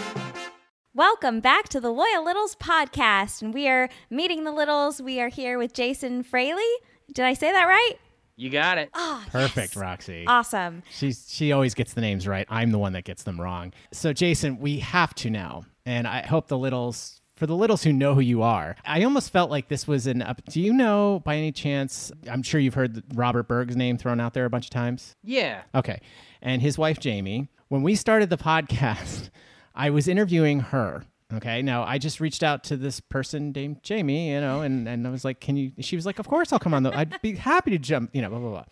Welcome 0.94 1.38
back 1.40 1.68
to 1.68 1.80
the 1.80 1.90
Loyal 1.92 2.24
Littles 2.24 2.56
podcast. 2.56 3.42
And 3.42 3.54
we 3.54 3.68
are 3.68 3.88
meeting 4.10 4.42
the 4.44 4.50
Littles. 4.52 5.00
We 5.00 5.20
are 5.20 5.28
here 5.28 5.56
with 5.56 5.72
Jason 5.72 6.22
Fraley. 6.24 6.62
Did 7.14 7.24
I 7.24 7.34
say 7.34 7.52
that 7.52 7.64
right? 7.64 7.94
you 8.36 8.48
got 8.48 8.78
it. 8.78 8.88
Oh, 8.94 9.22
Perfect, 9.30 9.74
yes. 9.74 9.76
Roxy. 9.76 10.24
Awesome. 10.26 10.82
She's 10.90 11.26
she 11.30 11.52
always 11.52 11.74
gets 11.74 11.92
the 11.92 12.00
names 12.00 12.26
right. 12.26 12.46
I'm 12.48 12.70
the 12.70 12.78
one 12.78 12.94
that 12.94 13.04
gets 13.04 13.22
them 13.22 13.38
wrong. 13.38 13.72
So 13.92 14.14
Jason, 14.14 14.58
we 14.58 14.78
have 14.78 15.14
to 15.16 15.28
now, 15.30 15.64
and 15.84 16.08
I 16.08 16.22
hope 16.22 16.48
the 16.48 16.56
littles 16.56 17.20
for 17.36 17.46
the 17.46 17.54
littles 17.54 17.82
who 17.82 17.92
know 17.92 18.14
who 18.14 18.20
you 18.22 18.40
are. 18.42 18.76
I 18.84 19.02
almost 19.04 19.30
felt 19.30 19.50
like 19.50 19.68
this 19.68 19.86
was 19.86 20.06
an. 20.06 20.22
up 20.22 20.42
Do 20.46 20.60
you 20.62 20.72
know 20.72 21.20
by 21.22 21.36
any 21.36 21.52
chance? 21.52 22.10
I'm 22.30 22.42
sure 22.42 22.58
you've 22.60 22.74
heard 22.74 23.02
Robert 23.14 23.46
Berg's 23.46 23.76
name 23.76 23.98
thrown 23.98 24.20
out 24.20 24.32
there 24.32 24.46
a 24.46 24.50
bunch 24.50 24.64
of 24.66 24.70
times. 24.70 25.14
Yeah. 25.22 25.60
Okay, 25.74 26.00
and 26.40 26.62
his 26.62 26.78
wife 26.78 26.98
Jamie. 26.98 27.48
When 27.68 27.82
we 27.82 27.94
started 27.94 28.30
the 28.30 28.38
podcast, 28.38 29.28
I 29.74 29.90
was 29.90 30.08
interviewing 30.08 30.60
her. 30.60 31.04
Okay, 31.32 31.62
now 31.62 31.84
I 31.84 31.98
just 31.98 32.18
reached 32.18 32.42
out 32.42 32.64
to 32.64 32.76
this 32.76 32.98
person 32.98 33.52
named 33.52 33.82
Jamie, 33.82 34.30
you 34.30 34.40
know, 34.40 34.62
and, 34.62 34.88
and 34.88 35.06
I 35.06 35.10
was 35.10 35.24
like, 35.24 35.40
"Can 35.40 35.56
you?" 35.56 35.72
She 35.78 35.94
was 35.94 36.04
like, 36.04 36.18
"Of 36.18 36.26
course, 36.26 36.52
I'll 36.52 36.58
come 36.58 36.74
on. 36.74 36.82
The, 36.82 36.96
I'd 36.96 37.22
be 37.22 37.36
happy 37.36 37.70
to 37.70 37.78
jump." 37.78 38.10
You 38.12 38.22
know, 38.22 38.30
blah 38.30 38.40
blah 38.40 38.50
blah. 38.50 38.64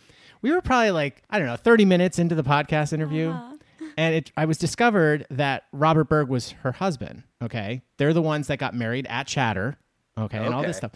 We 0.43 0.51
were 0.51 0.61
probably 0.61 0.91
like 0.91 1.23
I 1.31 1.39
don't 1.39 1.47
know, 1.47 1.57
thirty 1.57 1.85
minutes 1.85 2.19
into 2.19 2.35
the 2.35 2.43
podcast 2.43 2.93
interview, 2.93 3.31
uh-huh. 3.31 3.57
and 3.97 4.15
it 4.17 4.33
I 4.37 4.45
was 4.45 4.59
discovered 4.59 5.25
that 5.31 5.65
Robert 5.73 6.09
Berg 6.09 6.29
was 6.29 6.51
her 6.63 6.73
husband. 6.73 7.23
Okay, 7.41 7.83
they're 7.97 8.13
the 8.13 8.23
ones 8.23 8.49
that 8.49 8.59
got 8.59 8.75
married 8.75 9.07
at 9.09 9.29
Chatter. 9.29 9.79
Okay, 10.19 10.39
and 10.39 10.53
all 10.53 10.63
this 10.63 10.79
stuff. 10.79 10.91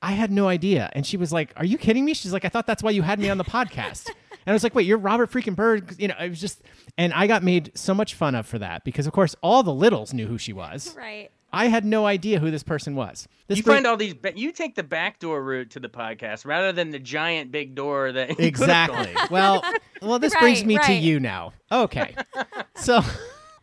I 0.00 0.12
had 0.12 0.30
no 0.30 0.46
idea, 0.48 0.90
and 0.92 1.04
she 1.04 1.16
was 1.16 1.32
like, 1.32 1.52
"Are 1.56 1.64
you 1.64 1.76
kidding 1.78 2.04
me?" 2.04 2.14
She's 2.14 2.32
like, 2.32 2.44
"I 2.44 2.48
thought 2.48 2.66
that's 2.66 2.82
why 2.82 2.90
you 2.92 3.02
had 3.02 3.18
me 3.18 3.30
on 3.30 3.38
the 3.38 3.44
podcast." 3.44 4.08
And 4.46 4.52
I 4.52 4.54
was 4.54 4.62
like, 4.62 4.74
wait, 4.74 4.86
you're 4.86 4.96
Robert 4.96 5.30
freaking 5.30 5.54
Berg. 5.54 5.94
You 5.98 6.08
know, 6.08 6.14
it 6.18 6.30
was 6.30 6.40
just, 6.40 6.62
and 6.96 7.12
I 7.12 7.26
got 7.26 7.42
made 7.42 7.70
so 7.74 7.92
much 7.92 8.14
fun 8.14 8.34
of 8.34 8.46
for 8.46 8.58
that 8.58 8.82
because, 8.82 9.06
of 9.06 9.12
course, 9.12 9.36
all 9.42 9.62
the 9.62 9.74
littles 9.74 10.14
knew 10.14 10.26
who 10.26 10.38
she 10.38 10.54
was. 10.54 10.94
Right. 10.96 11.28
I 11.52 11.66
had 11.66 11.84
no 11.84 12.06
idea 12.06 12.40
who 12.40 12.50
this 12.50 12.62
person 12.62 12.94
was. 12.94 13.28
This 13.48 13.58
you 13.58 13.64
bring- 13.64 13.76
find 13.76 13.86
all 13.86 13.98
these. 13.98 14.14
ba- 14.14 14.32
You 14.34 14.50
take 14.52 14.74
the 14.74 14.82
backdoor 14.82 15.42
route 15.42 15.68
to 15.72 15.80
the 15.80 15.90
podcast 15.90 16.46
rather 16.46 16.72
than 16.72 16.92
the 16.92 16.98
giant 16.98 17.52
big 17.52 17.74
door 17.74 18.10
that. 18.10 18.40
exactly. 18.40 19.14
well, 19.30 19.62
well, 20.00 20.18
this 20.18 20.34
brings 20.36 20.60
Right, 20.60 20.66
me 20.66 20.78
to 20.78 20.94
you 20.94 21.20
now. 21.20 21.52
Okay, 21.70 22.14
so 22.74 23.02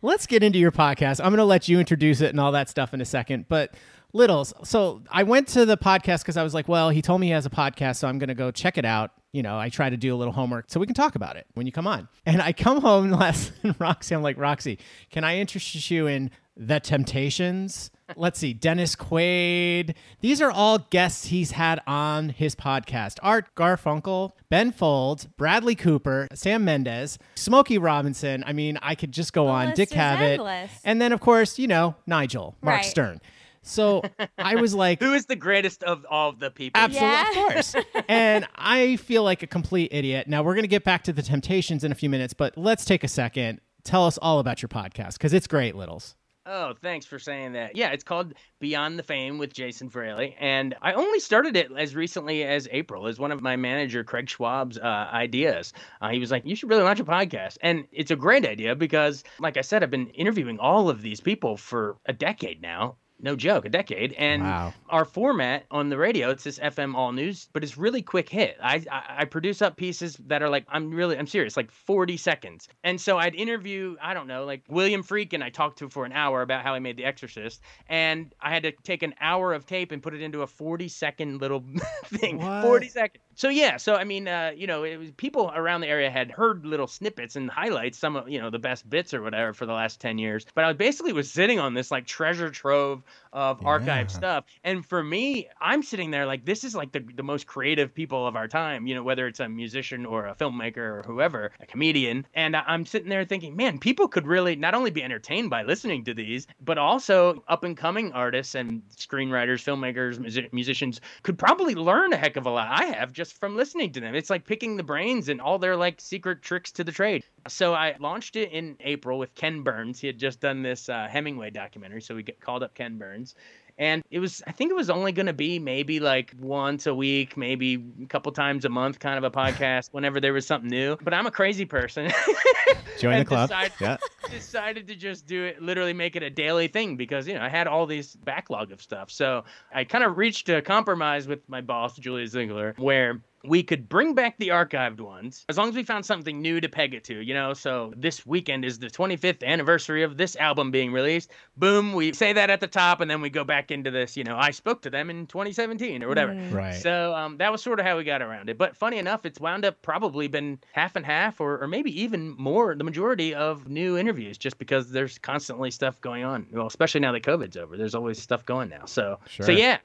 let's 0.02 0.28
get 0.28 0.44
into 0.44 0.60
your 0.60 0.70
podcast. 0.70 1.18
I'm 1.18 1.30
going 1.32 1.38
to 1.38 1.44
let 1.44 1.66
you 1.66 1.80
introduce 1.80 2.20
it 2.20 2.30
and 2.30 2.38
all 2.38 2.52
that 2.52 2.68
stuff 2.68 2.94
in 2.94 3.00
a 3.00 3.04
second, 3.06 3.46
but. 3.48 3.74
Littles. 4.12 4.54
So 4.64 5.02
I 5.10 5.22
went 5.24 5.48
to 5.48 5.66
the 5.66 5.76
podcast 5.76 6.20
because 6.20 6.36
I 6.36 6.42
was 6.42 6.54
like, 6.54 6.68
well, 6.68 6.90
he 6.90 7.02
told 7.02 7.20
me 7.20 7.26
he 7.28 7.32
has 7.32 7.46
a 7.46 7.50
podcast, 7.50 7.96
so 7.96 8.08
I'm 8.08 8.18
going 8.18 8.28
to 8.28 8.34
go 8.34 8.50
check 8.50 8.78
it 8.78 8.84
out. 8.84 9.10
You 9.32 9.42
know, 9.42 9.58
I 9.58 9.68
try 9.68 9.90
to 9.90 9.96
do 9.98 10.14
a 10.14 10.16
little 10.16 10.32
homework 10.32 10.66
so 10.68 10.80
we 10.80 10.86
can 10.86 10.94
talk 10.94 11.14
about 11.14 11.36
it 11.36 11.46
when 11.54 11.66
you 11.66 11.72
come 11.72 11.86
on. 11.86 12.08
And 12.24 12.40
I 12.40 12.52
come 12.52 12.80
home 12.80 13.10
last, 13.12 13.52
and 13.62 13.74
Roxy, 13.78 14.14
I'm 14.14 14.22
like, 14.22 14.38
Roxy, 14.38 14.78
can 15.10 15.24
I 15.24 15.36
interest 15.36 15.90
you 15.90 16.06
in 16.06 16.30
The 16.56 16.80
Temptations? 16.80 17.90
let's 18.14 18.38
see, 18.38 18.52
Dennis 18.52 18.94
Quaid. 18.94 19.96
These 20.20 20.40
are 20.40 20.50
all 20.50 20.78
guests 20.78 21.26
he's 21.26 21.50
had 21.50 21.80
on 21.88 22.28
his 22.28 22.54
podcast. 22.54 23.18
Art 23.20 23.46
Garfunkel, 23.56 24.30
Ben 24.48 24.70
Folds, 24.70 25.26
Bradley 25.26 25.74
Cooper, 25.74 26.28
Sam 26.32 26.64
Mendes, 26.64 27.18
Smokey 27.34 27.78
Robinson. 27.78 28.44
I 28.46 28.52
mean, 28.52 28.78
I 28.80 28.94
could 28.94 29.10
just 29.10 29.32
go 29.32 29.48
on. 29.48 29.74
Dick 29.74 29.90
Cavett. 29.90 30.34
endless. 30.34 30.70
And 30.84 31.02
then, 31.02 31.10
of 31.12 31.18
course, 31.20 31.58
you 31.58 31.66
know, 31.66 31.96
Nigel, 32.06 32.54
Mark 32.62 32.76
Right. 32.76 32.84
Stern. 32.84 33.20
So 33.66 34.02
I 34.38 34.54
was 34.56 34.74
like, 34.84 35.00
Who 35.00 35.12
is 35.12 35.26
the 35.26 35.36
greatest 35.36 35.82
of 35.82 36.06
all 36.10 36.32
the 36.32 36.50
people? 36.50 36.80
Absolutely, 36.80 37.08
Yeah. 37.08 37.28
of 37.28 37.34
course. 37.34 37.74
and 38.08 38.46
I 38.56 38.96
feel 38.96 39.22
like 39.22 39.42
a 39.42 39.46
complete 39.46 39.92
idiot. 39.92 40.28
Now 40.28 40.42
we're 40.42 40.54
going 40.54 40.64
to 40.64 40.68
get 40.68 40.84
back 40.84 41.02
to 41.04 41.12
the 41.12 41.22
Temptations 41.22 41.84
in 41.84 41.92
a 41.92 41.94
few 41.96 42.08
minutes, 42.08 42.32
but 42.34 42.56
let's 42.56 42.84
take 42.84 43.04
a 43.04 43.08
second. 43.08 43.60
Tell 43.84 44.06
us 44.06 44.18
all 44.18 44.38
about 44.38 44.62
your 44.62 44.68
podcast 44.68 45.14
because 45.14 45.32
it's 45.32 45.46
great, 45.46 45.74
Littles. 45.76 46.14
Oh, 46.48 46.74
thanks 46.80 47.04
for 47.04 47.18
saying 47.18 47.54
that. 47.54 47.74
Yeah, 47.74 47.90
it's 47.90 48.04
called 48.04 48.34
Beyond 48.60 49.00
the 49.00 49.02
Fame 49.02 49.36
with 49.38 49.52
Jason 49.52 49.90
Fraley, 49.90 50.36
and 50.38 50.76
I 50.80 50.92
only 50.92 51.18
started 51.18 51.56
it 51.56 51.72
as 51.76 51.96
recently 51.96 52.44
as 52.44 52.68
April. 52.70 53.08
As 53.08 53.18
one 53.18 53.32
of 53.32 53.42
my 53.42 53.56
manager 53.56 54.04
Craig 54.04 54.26
Schwab's 54.26 54.78
uh, 54.78 55.08
ideas. 55.12 55.72
Uh, 56.00 56.10
he 56.10 56.20
was 56.20 56.30
like, 56.30 56.46
"You 56.46 56.54
should 56.54 56.70
really 56.70 56.84
launch 56.84 57.00
a 57.00 57.04
podcast," 57.04 57.58
and 57.62 57.84
it's 57.90 58.12
a 58.12 58.16
great 58.16 58.46
idea 58.46 58.76
because, 58.76 59.24
like 59.40 59.56
I 59.56 59.60
said, 59.62 59.82
I've 59.82 59.90
been 59.90 60.06
interviewing 60.10 60.60
all 60.60 60.88
of 60.88 61.02
these 61.02 61.20
people 61.20 61.56
for 61.56 61.96
a 62.06 62.12
decade 62.12 62.62
now. 62.62 62.94
No 63.18 63.34
joke, 63.34 63.64
a 63.64 63.68
decade. 63.70 64.12
And 64.12 64.42
Wow. 64.42 64.74
our 64.90 65.04
format 65.06 65.64
on 65.70 65.88
the 65.88 65.96
radio, 65.96 66.30
it's 66.30 66.44
this 66.44 66.58
FM 66.58 66.94
all 66.94 67.12
news, 67.12 67.48
but 67.54 67.64
it's 67.64 67.78
really 67.78 68.02
quick 68.02 68.28
hit. 68.28 68.58
I, 68.62 68.84
I 68.90 69.02
I 69.20 69.24
produce 69.24 69.62
up 69.62 69.76
pieces 69.76 70.16
that 70.26 70.42
are 70.42 70.50
like 70.50 70.66
I'm 70.68 70.90
really 70.90 71.16
I'm 71.16 71.26
serious, 71.26 71.56
like 71.56 71.70
40 71.70 72.18
seconds. 72.18 72.68
And 72.84 73.00
so 73.00 73.16
I'd 73.16 73.34
interview, 73.34 73.96
I 74.02 74.12
don't 74.12 74.26
know, 74.26 74.44
like 74.44 74.64
William 74.68 75.02
Friedkin 75.02 75.42
I 75.42 75.48
talked 75.48 75.78
to 75.78 75.84
him 75.84 75.90
for 75.90 76.04
an 76.04 76.12
hour 76.12 76.42
about 76.42 76.62
how 76.62 76.74
he 76.74 76.80
made 76.80 76.98
The 76.98 77.04
Exorcist, 77.06 77.62
and 77.88 78.34
I 78.40 78.50
had 78.50 78.64
to 78.64 78.72
take 78.82 79.02
an 79.02 79.14
hour 79.20 79.54
of 79.54 79.64
tape 79.64 79.92
and 79.92 80.02
put 80.02 80.12
it 80.12 80.20
into 80.20 80.42
a 80.42 80.46
40 80.46 80.88
second 80.88 81.40
little 81.40 81.64
thing. 82.06 82.38
What? 82.38 82.62
40 82.62 82.88
seconds. 82.90 83.22
So 83.38 83.50
yeah, 83.50 83.76
so 83.76 83.96
I 83.96 84.04
mean, 84.04 84.28
uh, 84.28 84.52
you 84.56 84.66
know, 84.66 84.82
it 84.82 84.96
was 84.96 85.10
people 85.12 85.52
around 85.54 85.82
the 85.82 85.88
area 85.88 86.10
had 86.10 86.30
heard 86.30 86.64
little 86.64 86.86
snippets 86.86 87.36
and 87.36 87.50
highlights, 87.50 87.98
some 87.98 88.16
of 88.16 88.30
you 88.30 88.40
know 88.40 88.48
the 88.48 88.58
best 88.58 88.88
bits 88.88 89.12
or 89.12 89.20
whatever 89.20 89.52
for 89.52 89.66
the 89.66 89.74
last 89.74 90.00
10 90.00 90.16
years. 90.16 90.46
But 90.54 90.64
I 90.64 90.72
basically 90.72 91.12
was 91.12 91.30
sitting 91.30 91.58
on 91.58 91.74
this 91.74 91.90
like 91.90 92.06
treasure 92.06 92.50
trove 92.50 93.04
of 93.34 93.60
archived 93.62 94.10
Yeah. 94.10 94.10
stuff. 94.10 94.46
And 94.64 94.84
for 94.86 95.04
me, 95.04 95.48
I'm 95.60 95.82
sitting 95.82 96.10
there 96.12 96.24
like 96.24 96.46
this 96.46 96.64
is 96.64 96.74
like 96.74 96.92
the, 96.92 97.00
the 97.00 97.22
most 97.22 97.46
creative 97.46 97.92
people 97.94 98.26
of 98.26 98.36
our 98.36 98.48
time, 98.48 98.86
you 98.86 98.94
know, 98.94 99.02
whether 99.02 99.26
it's 99.26 99.40
a 99.40 99.48
musician 99.50 100.06
or 100.06 100.26
a 100.26 100.34
filmmaker 100.34 100.78
or 100.78 101.02
whoever, 101.06 101.52
a 101.60 101.66
comedian. 101.66 102.26
And 102.32 102.56
I'm 102.56 102.86
sitting 102.86 103.10
there 103.10 103.26
thinking, 103.26 103.54
man, 103.54 103.78
people 103.78 104.08
could 104.08 104.26
really 104.26 104.56
not 104.56 104.74
only 104.74 104.90
be 104.90 105.02
entertained 105.02 105.50
by 105.50 105.62
listening 105.62 106.04
to 106.04 106.14
these, 106.14 106.46
but 106.60 106.78
also 106.78 107.44
up 107.48 107.64
and 107.64 107.76
coming 107.76 108.12
artists 108.12 108.54
and 108.54 108.82
screenwriters, 108.96 109.62
filmmakers, 109.62 110.18
music- 110.18 110.54
musicians 110.54 111.00
could 111.22 111.38
probably 111.38 111.74
learn 111.74 112.14
a 112.14 112.16
heck 112.16 112.36
of 112.36 112.46
a 112.46 112.50
lot. 112.50 112.68
I 112.70 112.86
have 112.86 113.12
just 113.12 113.25
from 113.32 113.56
listening 113.56 113.92
to 113.92 114.00
them. 114.00 114.14
It's 114.14 114.30
like 114.30 114.46
picking 114.46 114.76
the 114.76 114.82
brains 114.82 115.28
and 115.28 115.40
all 115.40 115.58
their 115.58 115.76
like 115.76 116.00
secret 116.00 116.42
tricks 116.42 116.72
to 116.72 116.84
the 116.84 116.92
trade. 116.92 117.24
So 117.48 117.74
I 117.74 117.96
launched 117.98 118.36
it 118.36 118.52
in 118.52 118.76
April 118.80 119.18
with 119.18 119.34
Ken 119.34 119.62
Burns. 119.62 120.00
He 120.00 120.06
had 120.06 120.18
just 120.18 120.40
done 120.40 120.62
this 120.62 120.88
uh, 120.88 121.08
Hemingway 121.08 121.50
documentary, 121.50 122.02
so 122.02 122.14
we 122.14 122.22
called 122.22 122.62
up 122.62 122.74
Ken 122.74 122.98
Burns. 122.98 123.34
And 123.78 124.02
it 124.10 124.20
was, 124.20 124.42
I 124.46 124.52
think 124.52 124.70
it 124.70 124.74
was 124.74 124.88
only 124.88 125.12
going 125.12 125.26
to 125.26 125.32
be 125.34 125.58
maybe 125.58 126.00
like 126.00 126.32
once 126.40 126.86
a 126.86 126.94
week, 126.94 127.36
maybe 127.36 127.84
a 128.02 128.06
couple 128.06 128.32
times 128.32 128.64
a 128.64 128.68
month 128.68 128.98
kind 128.98 129.18
of 129.18 129.24
a 129.24 129.30
podcast 129.30 129.88
whenever 129.92 130.20
there 130.20 130.32
was 130.32 130.46
something 130.46 130.70
new. 130.70 130.96
But 131.02 131.12
I'm 131.12 131.26
a 131.26 131.30
crazy 131.30 131.66
person. 131.66 132.10
Join 132.98 133.18
the 133.18 133.24
club. 133.24 133.48
decide- 133.50 133.72
yeah. 133.80 133.96
decided 134.30 134.86
to 134.88 134.94
just 134.94 135.26
do 135.26 135.44
it, 135.44 135.62
literally 135.62 135.92
make 135.92 136.16
it 136.16 136.22
a 136.22 136.30
daily 136.30 136.68
thing 136.68 136.96
because, 136.96 137.28
you 137.28 137.34
know, 137.34 137.42
I 137.42 137.48
had 137.48 137.66
all 137.66 137.86
these 137.86 138.16
backlog 138.16 138.72
of 138.72 138.80
stuff. 138.80 139.10
So 139.10 139.44
I 139.74 139.84
kind 139.84 140.04
of 140.04 140.16
reached 140.16 140.48
a 140.48 140.62
compromise 140.62 141.28
with 141.28 141.46
my 141.48 141.60
boss, 141.60 141.96
Julia 141.96 142.26
Ziegler, 142.26 142.74
where 142.78 143.20
we 143.46 143.62
could 143.62 143.88
bring 143.88 144.14
back 144.14 144.36
the 144.38 144.48
archived 144.48 145.00
ones 145.00 145.44
as 145.48 145.56
long 145.58 145.68
as 145.68 145.74
we 145.74 145.82
found 145.82 146.04
something 146.04 146.40
new 146.40 146.60
to 146.60 146.68
peg 146.68 146.94
it 146.94 147.04
to, 147.04 147.20
you 147.20 147.34
know. 147.34 147.52
So 147.54 147.92
this 147.96 148.26
weekend 148.26 148.64
is 148.64 148.78
the 148.78 148.88
25th 148.88 149.44
anniversary 149.44 150.02
of 150.02 150.16
this 150.16 150.36
album 150.36 150.70
being 150.70 150.92
released. 150.92 151.30
Boom, 151.56 151.92
we 151.92 152.12
say 152.12 152.32
that 152.32 152.50
at 152.50 152.60
the 152.60 152.66
top, 152.66 153.00
and 153.00 153.10
then 153.10 153.20
we 153.20 153.30
go 153.30 153.44
back 153.44 153.70
into 153.70 153.90
this, 153.90 154.16
you 154.16 154.24
know, 154.24 154.36
I 154.36 154.50
spoke 154.50 154.82
to 154.82 154.90
them 154.90 155.10
in 155.10 155.26
2017 155.26 156.02
or 156.02 156.08
whatever. 156.08 156.34
Right. 156.50 156.74
So 156.74 157.14
um, 157.14 157.38
that 157.38 157.50
was 157.52 157.62
sort 157.62 157.80
of 157.80 157.86
how 157.86 157.96
we 157.96 158.04
got 158.04 158.22
around 158.22 158.50
it. 158.50 158.58
But 158.58 158.76
funny 158.76 158.98
enough, 158.98 159.24
it's 159.24 159.40
wound 159.40 159.64
up 159.64 159.80
probably 159.82 160.28
been 160.28 160.58
half 160.72 160.96
and 160.96 161.06
half, 161.06 161.40
or, 161.40 161.62
or 161.62 161.68
maybe 161.68 162.00
even 162.00 162.34
more, 162.38 162.74
the 162.74 162.84
majority 162.84 163.34
of 163.34 163.68
new 163.68 163.96
interviews, 163.96 164.38
just 164.38 164.58
because 164.58 164.90
there's 164.90 165.18
constantly 165.18 165.70
stuff 165.70 166.00
going 166.00 166.24
on. 166.24 166.46
Well, 166.52 166.66
especially 166.66 167.00
now 167.00 167.12
that 167.12 167.22
COVID's 167.22 167.56
over, 167.56 167.76
there's 167.76 167.94
always 167.94 168.20
stuff 168.20 168.44
going 168.44 168.68
now. 168.68 168.84
So, 168.86 169.18
Sure. 169.28 169.46
so 169.46 169.52
yeah. 169.52 169.78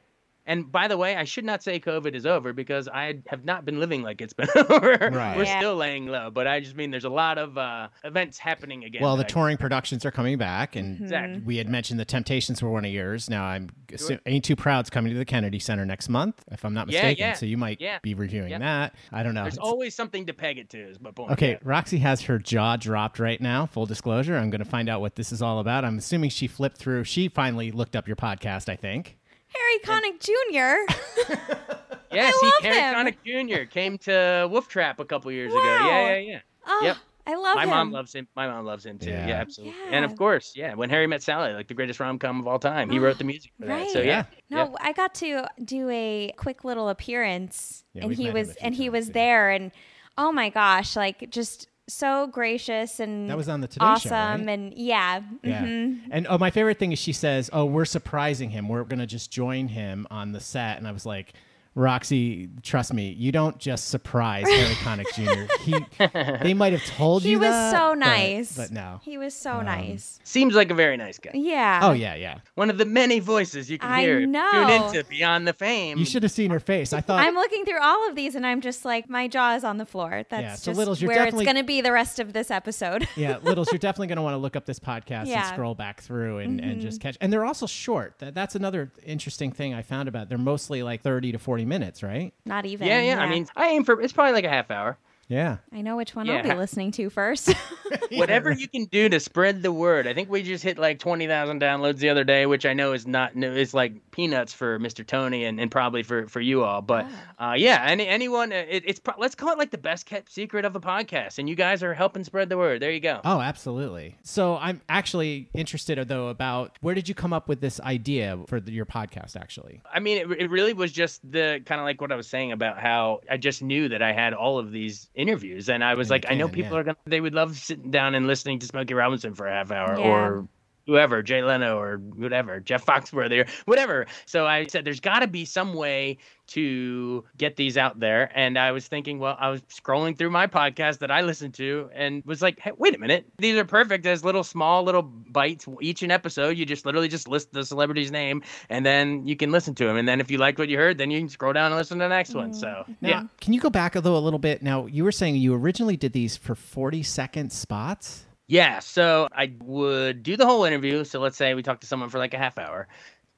And 0.52 0.70
by 0.72 0.88
the 0.90 0.98
way, 0.98 1.16
I 1.16 1.24
should 1.24 1.46
not 1.46 1.64
say 1.64 1.80
COVID 1.80 2.14
is 2.14 2.26
over 2.26 2.52
because 2.52 2.90
I 2.90 3.20
have 3.28 3.46
not 3.46 3.64
been 3.64 3.80
living 3.80 4.02
like 4.04 4.20
it's 4.22 4.34
been 4.34 4.50
over. 4.56 4.98
Right. 5.14 5.38
We're 5.38 5.46
Yeah. 5.46 5.60
still 5.60 5.76
laying 5.78 6.08
low, 6.08 6.30
but 6.30 6.46
I 6.46 6.60
just 6.60 6.76
mean 6.76 6.92
there's 6.92 7.06
a 7.06 7.10
lot 7.10 7.38
of 7.38 7.58
uh, 7.58 7.88
events 8.04 8.38
happening 8.38 8.84
again. 8.84 9.02
Well, 9.02 9.16
the 9.16 9.24
I- 9.24 9.28
touring 9.28 9.56
productions 9.58 10.06
are 10.06 10.12
coming 10.12 10.38
back, 10.38 10.76
and 10.76 11.00
Exactly. 11.00 11.40
we 11.46 11.58
had 11.58 11.70
mentioned 11.70 12.00
the 12.00 12.06
Temptations 12.06 12.62
were 12.62 12.70
one 12.70 12.84
of 12.84 12.92
yours. 12.92 13.30
Now 13.30 13.46
I'm 13.46 13.70
assu- 13.88 14.20
Ain't 14.26 14.44
Too 14.44 14.56
Proud's 14.58 14.90
coming 14.90 15.14
to 15.14 15.18
the 15.18 15.26
Kennedy 15.26 15.60
Center 15.60 15.86
next 15.86 16.10
month, 16.10 16.44
if 16.52 16.66
I'm 16.66 16.74
not 16.74 16.90
Yeah, 16.90 17.02
mistaken. 17.04 17.22
yeah. 17.28 17.34
So 17.34 17.46
you 17.46 17.58
might 17.58 17.80
Yeah. 17.80 18.00
be 18.02 18.14
reviewing 18.14 18.50
Yeah. 18.52 18.60
that. 18.60 18.96
I 19.14 19.24
don't 19.24 19.34
know. 19.34 19.44
There's 19.44 19.54
It's- 19.56 19.66
always 19.68 19.96
something 19.96 20.26
to 20.26 20.34
peg 20.34 20.58
it 20.58 20.70
to, 20.72 20.80
is 20.80 21.00
my 21.00 21.12
point. 21.12 21.32
Okay, 21.32 21.52
Yeah. 21.52 21.58
Roxy 21.64 22.00
has 22.00 22.24
her 22.24 22.38
jaw 22.40 22.76
dropped 22.76 23.20
right 23.20 23.40
now. 23.40 23.68
Full 23.68 23.86
disclosure, 23.86 24.36
I'm 24.36 24.50
going 24.50 24.60
to 24.64 24.70
find 24.70 24.90
out 24.90 25.00
what 25.00 25.16
this 25.16 25.32
is 25.32 25.42
all 25.42 25.60
about. 25.60 25.86
I'm 25.86 25.98
assuming 25.98 26.30
she 26.30 26.48
flipped 26.48 26.78
through. 26.78 27.06
She 27.06 27.30
finally 27.30 27.72
looked 27.72 27.96
up 27.96 28.06
your 28.08 28.18
podcast. 28.18 28.68
I 28.68 28.76
think. 28.76 29.18
Harry 29.54 29.80
Connick 29.84 30.20
Jr. 30.20 31.34
Yes, 32.14 32.34
I 32.36 32.46
love 32.46 32.54
he, 32.62 32.68
Harry 32.68 32.82
him. 32.82 33.16
Connick 33.16 33.58
Jr. 33.60 33.64
came 33.70 33.98
to 34.00 34.48
Wolf 34.52 34.68
Trap 34.68 35.00
a 35.00 35.06
couple 35.06 35.32
years 35.32 35.54
ago. 35.54 35.64
Yeah, 35.64 35.88
yeah, 35.88 36.18
yeah. 36.18 36.40
Oh, 36.68 36.82
Yep. 36.84 36.98
I 37.26 37.36
love 37.36 37.56
My 37.56 37.64
him. 37.64 37.70
mom 37.70 37.92
loves 37.92 38.14
him. 38.14 38.28
My 38.36 38.48
mom 38.48 38.66
loves 38.66 38.86
him 38.86 38.98
too. 39.00 39.12
Yeah. 39.12 39.28
Yeah, 39.28 39.36
absolutely. 39.36 39.80
And 39.92 40.04
of 40.04 40.18
course, 40.18 40.52
yeah, 40.56 40.74
when 40.74 40.90
Harry 40.90 41.08
met 41.08 41.22
Sally, 41.24 41.54
like 41.54 41.68
the 41.70 41.74
greatest 41.74 42.00
rom 42.02 42.20
com 42.20 42.40
of 42.42 42.48
all 42.48 42.60
time, 42.60 42.90
he 42.90 43.00
wrote 43.00 43.18
the 43.20 43.24
music 43.24 43.52
for 43.60 43.68
that. 43.68 43.92
So 43.92 44.00
Right. 44.00 44.08
yeah, 44.08 44.26
No, 44.50 44.76
I 44.82 44.92
got 44.92 45.14
to 45.16 45.46
do 45.64 45.88
a 45.90 46.34
quick 46.36 46.66
little 46.66 46.90
appearance, 46.90 47.86
Yeah, 47.94 48.06
and 48.06 48.14
he 48.14 48.30
was 48.32 48.50
a 48.50 48.54
few 48.56 48.62
and 48.66 48.76
he 48.76 48.90
was 48.90 49.08
yeah. 49.08 49.14
there, 49.14 49.50
and 49.52 49.72
oh 50.18 50.32
my 50.34 50.50
gosh, 50.50 50.96
like 50.98 51.30
just 51.30 51.70
so 51.94 52.28
gracious 52.28 53.00
and 53.00 53.30
That 53.30 53.38
was 53.38 53.50
on 53.50 53.62
the 53.62 53.68
Today 53.68 53.86
Show, 53.86 53.92
awesome, 53.92 54.46
right? 54.46 54.50
and 54.50 54.74
yeah, 54.74 55.22
Yeah. 55.44 55.64
mhm. 55.64 56.00
And 56.12 56.28
oh, 56.30 56.38
my 56.38 56.50
favorite 56.52 56.80
thing 56.80 56.92
is 56.92 57.00
she 57.00 57.14
says, 57.14 57.50
"Oh, 57.54 57.66
we're 57.66 57.86
surprising 57.86 58.50
him. 58.52 58.68
We're 58.70 58.84
going 58.84 59.00
to 59.00 59.06
just 59.06 59.32
join 59.32 59.68
him 59.70 60.08
on 60.12 60.32
the 60.32 60.40
set." 60.40 60.78
And 60.78 60.88
I 60.88 60.92
was 60.92 61.06
like. 61.06 61.34
Roxy, 61.74 62.50
trust 62.64 62.94
me, 62.94 63.12
you 63.18 63.32
don't 63.32 63.58
just 63.58 63.88
surprise 63.88 64.46
Harry 64.46 64.74
Connick 64.84 65.06
Jr. 65.14 65.54
He, 65.64 66.44
they 66.44 66.54
might 66.54 66.74
have 66.74 66.84
told 66.86 67.24
he 67.24 67.30
you 67.32 67.38
He 67.40 67.46
was 67.46 67.50
that, 67.50 67.72
so 67.72 67.94
nice. 67.94 68.58
but, 68.58 68.72
no. 68.72 69.00
he 69.04 69.18
was 69.18 69.34
so 69.34 69.62
nice. 69.62 70.20
seems 70.26 70.54
like 70.54 70.70
a 70.70 70.74
very 70.74 70.98
nice 70.98 71.18
guy. 71.18 71.32
Yeah. 71.34 71.80
Oh 71.84 71.94
yeah, 71.94 72.16
yeah. 72.16 72.40
One 72.56 72.70
of 72.70 72.78
the 72.78 72.84
many 72.84 73.20
voices 73.20 73.72
you 73.72 73.80
can 73.80 73.90
I 73.90 74.02
hear. 74.02 74.16
if 74.18 74.22
you 74.22 74.28
know. 74.28 74.52
Tune 74.52 74.70
into 74.98 75.04
Beyond 75.10 75.48
the 75.48 75.54
Fame. 75.54 75.98
You 75.98 76.04
should 76.04 76.24
have 76.24 76.32
seen 76.34 76.52
her 76.52 76.60
face. 76.60 76.92
I 76.92 77.00
thought 77.00 77.22
I'm 77.26 77.36
looking 77.36 77.64
through 77.64 77.80
all 77.82 78.08
of 78.10 78.16
these, 78.18 78.36
and 78.36 78.46
I'm 78.46 78.60
just 78.60 78.84
like, 78.84 79.10
my 79.10 79.30
jaw 79.30 79.56
is 79.56 79.64
on 79.64 79.78
the 79.78 79.86
floor. 79.86 80.24
That's 80.30 80.42
Yeah, 80.44 80.56
so 80.56 80.72
just 80.72 80.78
Littles, 80.78 81.02
you're 81.02 81.08
where 81.10 81.24
it's 81.26 81.32
going 81.34 81.56
to 81.56 81.64
be 81.64 81.80
the 81.80 81.94
rest 81.94 82.20
of 82.20 82.34
this 82.34 82.52
episode. 82.52 83.08
yeah, 83.16 83.38
Littles, 83.44 83.72
you're 83.72 83.80
definitely 83.80 84.08
going 84.08 84.18
to 84.18 84.22
want 84.24 84.34
to 84.34 84.40
look 84.40 84.58
up 84.58 84.66
this 84.66 84.80
podcast 84.80 85.28
and 85.28 85.46
scroll 85.48 85.74
back 85.74 86.02
through 86.02 86.40
and, 86.40 86.60
and 86.60 86.72
Mm-hmm. 86.72 86.80
just 86.82 87.00
catch. 87.02 87.18
And 87.22 87.32
they're 87.32 87.46
also 87.46 87.66
short. 87.66 88.16
That, 88.20 88.34
that's 88.34 88.56
another 88.56 88.92
interesting 89.06 89.52
thing 89.52 89.74
I 89.74 89.82
found 89.82 90.08
about. 90.10 90.28
They're 90.30 90.38
mostly 90.38 90.84
like 90.84 91.02
30 91.02 91.32
to 91.34 91.40
40 91.40 91.61
minutes, 91.66 92.04
right? 92.04 92.34
Not 92.46 92.66
even. 92.66 92.88
yeah, 92.88 93.02
yeah, 93.02 93.20
I 93.20 93.30
mean, 93.30 93.48
I 93.56 93.68
aim 93.68 93.84
for 93.84 94.00
it's 94.02 94.14
probably 94.14 94.34
like 94.34 94.46
a 94.46 94.50
half 94.50 94.72
hour. 94.72 94.98
Yeah. 95.32 95.58
I 95.72 95.80
know 95.82 95.96
which 95.96 96.14
one 96.14 96.26
Yeah. 96.26 96.38
I'll 96.38 96.44
be 96.44 96.54
listening 96.54 96.92
to 96.92 97.10
first. 97.10 97.54
Whatever 98.12 98.52
you 98.52 98.68
can 98.68 98.86
do 98.86 99.10
to 99.10 99.20
spread 99.20 99.62
the 99.64 99.72
word. 99.72 100.08
I 100.08 100.14
think 100.14 100.30
we 100.30 100.44
just 100.44 100.64
hit 100.64 100.78
like 100.78 101.00
20,000 101.00 101.62
downloads 101.62 101.98
the 101.98 102.10
other 102.10 102.24
day, 102.24 102.46
which 102.46 102.66
I 102.66 102.74
know 102.74 102.94
is 102.94 103.08
not 103.08 103.36
new. 103.36 103.52
it's 103.52 103.74
like 103.74 104.12
peanuts 104.12 104.54
for 104.54 104.80
Mr. 104.80 105.06
Tony 105.06 105.46
and, 105.46 105.60
and 105.60 105.72
probably 105.72 106.04
for, 106.04 106.28
for 106.28 106.42
you 106.42 106.64
all. 106.64 106.82
But 106.82 107.08
uh, 107.40 107.56
yeah, 107.58 107.84
any 107.86 108.08
anyone, 108.08 108.52
uh, 108.52 108.66
it, 108.68 108.84
it's 108.86 109.00
pro- 109.00 109.16
let's 109.18 109.36
call 109.36 109.52
it 109.52 109.58
like 109.58 109.72
the 109.72 109.78
best 109.78 110.06
kept 110.06 110.32
secret 110.32 110.66
of 110.66 110.76
a 110.76 110.80
podcast, 110.80 111.40
and 111.40 111.50
you 111.50 111.56
guys 111.56 111.84
are 111.84 111.94
helping 111.94 112.24
spread 112.24 112.50
the 112.50 112.58
word. 112.58 112.82
There 112.82 112.92
you 112.92 113.00
go. 113.00 113.22
Oh, 113.24 113.40
absolutely. 113.40 114.18
So 114.24 114.58
I'm 114.58 114.82
actually 114.90 115.50
interested 115.54 115.98
though 116.08 116.28
about 116.30 116.78
where 116.82 116.96
did 116.96 117.10
you 117.10 117.16
come 117.16 117.34
up 117.34 117.48
with 117.48 117.62
this 117.62 117.80
idea 117.82 118.40
for 118.48 118.60
the, 118.60 118.72
your 118.72 118.86
podcast? 118.86 119.36
Actually, 119.36 119.82
I 119.94 120.00
mean, 120.00 120.18
it, 120.18 120.44
it 120.44 120.50
really 120.50 120.74
was 120.74 120.92
just 120.92 121.20
the 121.30 121.62
kind 121.66 121.80
of 121.80 121.86
like 121.86 122.02
what 122.02 122.12
I 122.12 122.16
was 122.16 122.28
saying 122.28 122.52
about 122.52 122.80
how 122.80 123.22
I 123.30 123.38
just 123.38 123.62
knew 123.62 123.90
that 123.90 124.02
I 124.02 124.14
had 124.14 124.34
all 124.34 124.60
of 124.60 124.72
these 124.72 125.10
interviews, 125.22 125.70
and 125.70 125.84
I 125.84 125.96
was 125.96 126.10
And 126.12 126.24
you 126.24 126.30
like, 126.30 126.32
I 126.32 126.36
know 126.36 126.48
people 126.50 126.74
yeah. 126.74 126.80
are 126.80 126.84
gonna, 126.84 126.98
they 127.06 127.22
would 127.22 127.34
love 127.36 127.58
sitting 127.58 127.92
down 127.92 128.16
and 128.16 128.28
listening 128.28 128.60
to 128.60 128.66
Smokey 128.66 128.94
Robinson 128.94 129.34
for 129.36 129.48
a 129.48 129.52
half 129.52 129.72
hour, 129.72 129.98
Yeah. 129.98 130.06
or 130.08 130.48
whoever, 130.86 131.22
Jay 131.22 131.42
Leno 131.42 131.78
or 131.78 131.98
whatever, 131.98 132.60
Jeff 132.60 132.86
Foxworthy 132.86 133.46
or 133.46 133.48
whatever. 133.66 134.08
So 134.26 134.46
I 134.46 134.66
said, 134.66 134.86
there's 134.86 135.00
got 135.00 135.20
to 135.20 135.28
be 135.28 135.46
some 135.46 135.74
way 135.74 136.18
to 136.48 137.24
get 137.38 137.56
these 137.56 137.78
out 137.78 138.00
there. 138.00 138.30
And 138.36 138.58
I 138.60 138.74
was 138.74 138.86
thinking, 138.86 139.20
well, 139.20 139.38
I 139.40 139.50
was 139.50 139.62
scrolling 139.64 140.18
through 140.18 140.32
my 140.32 140.48
podcast 140.48 141.00
that 141.00 141.10
I 141.10 141.22
listened 141.22 141.54
to 141.56 141.90
and 141.94 142.24
was 142.26 142.42
like, 142.42 142.60
hey, 142.60 142.72
wait 142.78 142.94
a 142.94 143.00
minute. 143.00 143.26
These 143.38 143.56
are 143.56 143.64
perfect 143.64 144.06
as 144.06 144.26
little 144.26 144.44
small 144.44 144.84
little 144.84 145.02
bites 145.02 145.66
each 145.80 146.04
an 146.04 146.12
episode. 146.12 146.58
You 146.58 146.66
just 146.66 146.86
literally 146.86 147.08
just 147.08 147.28
list 147.30 147.54
the 147.54 147.64
celebrity's 147.64 148.12
name 148.12 148.44
and 148.70 148.86
then 148.86 149.26
you 149.26 149.38
can 149.38 149.52
listen 149.52 149.76
to 149.76 149.86
them. 149.86 149.96
And 149.96 150.08
then 150.08 150.20
if 150.20 150.30
you 150.30 150.40
liked 150.40 150.60
what 150.60 150.68
you 150.68 150.78
heard, 150.78 150.98
then 150.98 151.10
you 151.10 151.20
can 151.20 151.30
scroll 151.30 151.54
down 151.54 151.68
and 151.68 151.76
listen 151.76 152.00
to 152.00 152.04
the 152.06 152.10
next 152.10 152.34
one. 152.34 152.54
So 152.54 152.84
Now, 153.00 153.10
yeah. 153.10 153.24
Can 153.40 153.54
you 153.54 153.62
go 153.62 153.70
back 153.70 153.94
though 153.94 154.18
a 154.18 154.20
little 154.20 154.40
bit? 154.40 154.62
Now 154.62 154.88
you 154.88 155.06
were 155.06 155.12
saying 155.14 155.36
you 155.36 155.54
originally 155.54 155.96
did 155.96 156.12
these 156.12 156.36
for 156.36 156.56
40 156.56 157.02
second 157.04 157.54
spots. 157.54 158.26
Yeah, 158.52 158.80
so 158.80 159.30
I 159.32 159.54
would 159.64 160.24
do 160.24 160.36
the 160.36 160.46
whole 160.46 160.66
interview. 160.66 161.06
So 161.06 161.22
let's 161.22 161.38
say 161.38 161.54
we 161.54 161.64
talked 161.64 161.80
to 161.82 161.88
someone 161.88 162.10
for 162.10 162.18
like 162.18 162.34
a 162.34 162.38
half 162.38 162.58
hour. 162.58 162.90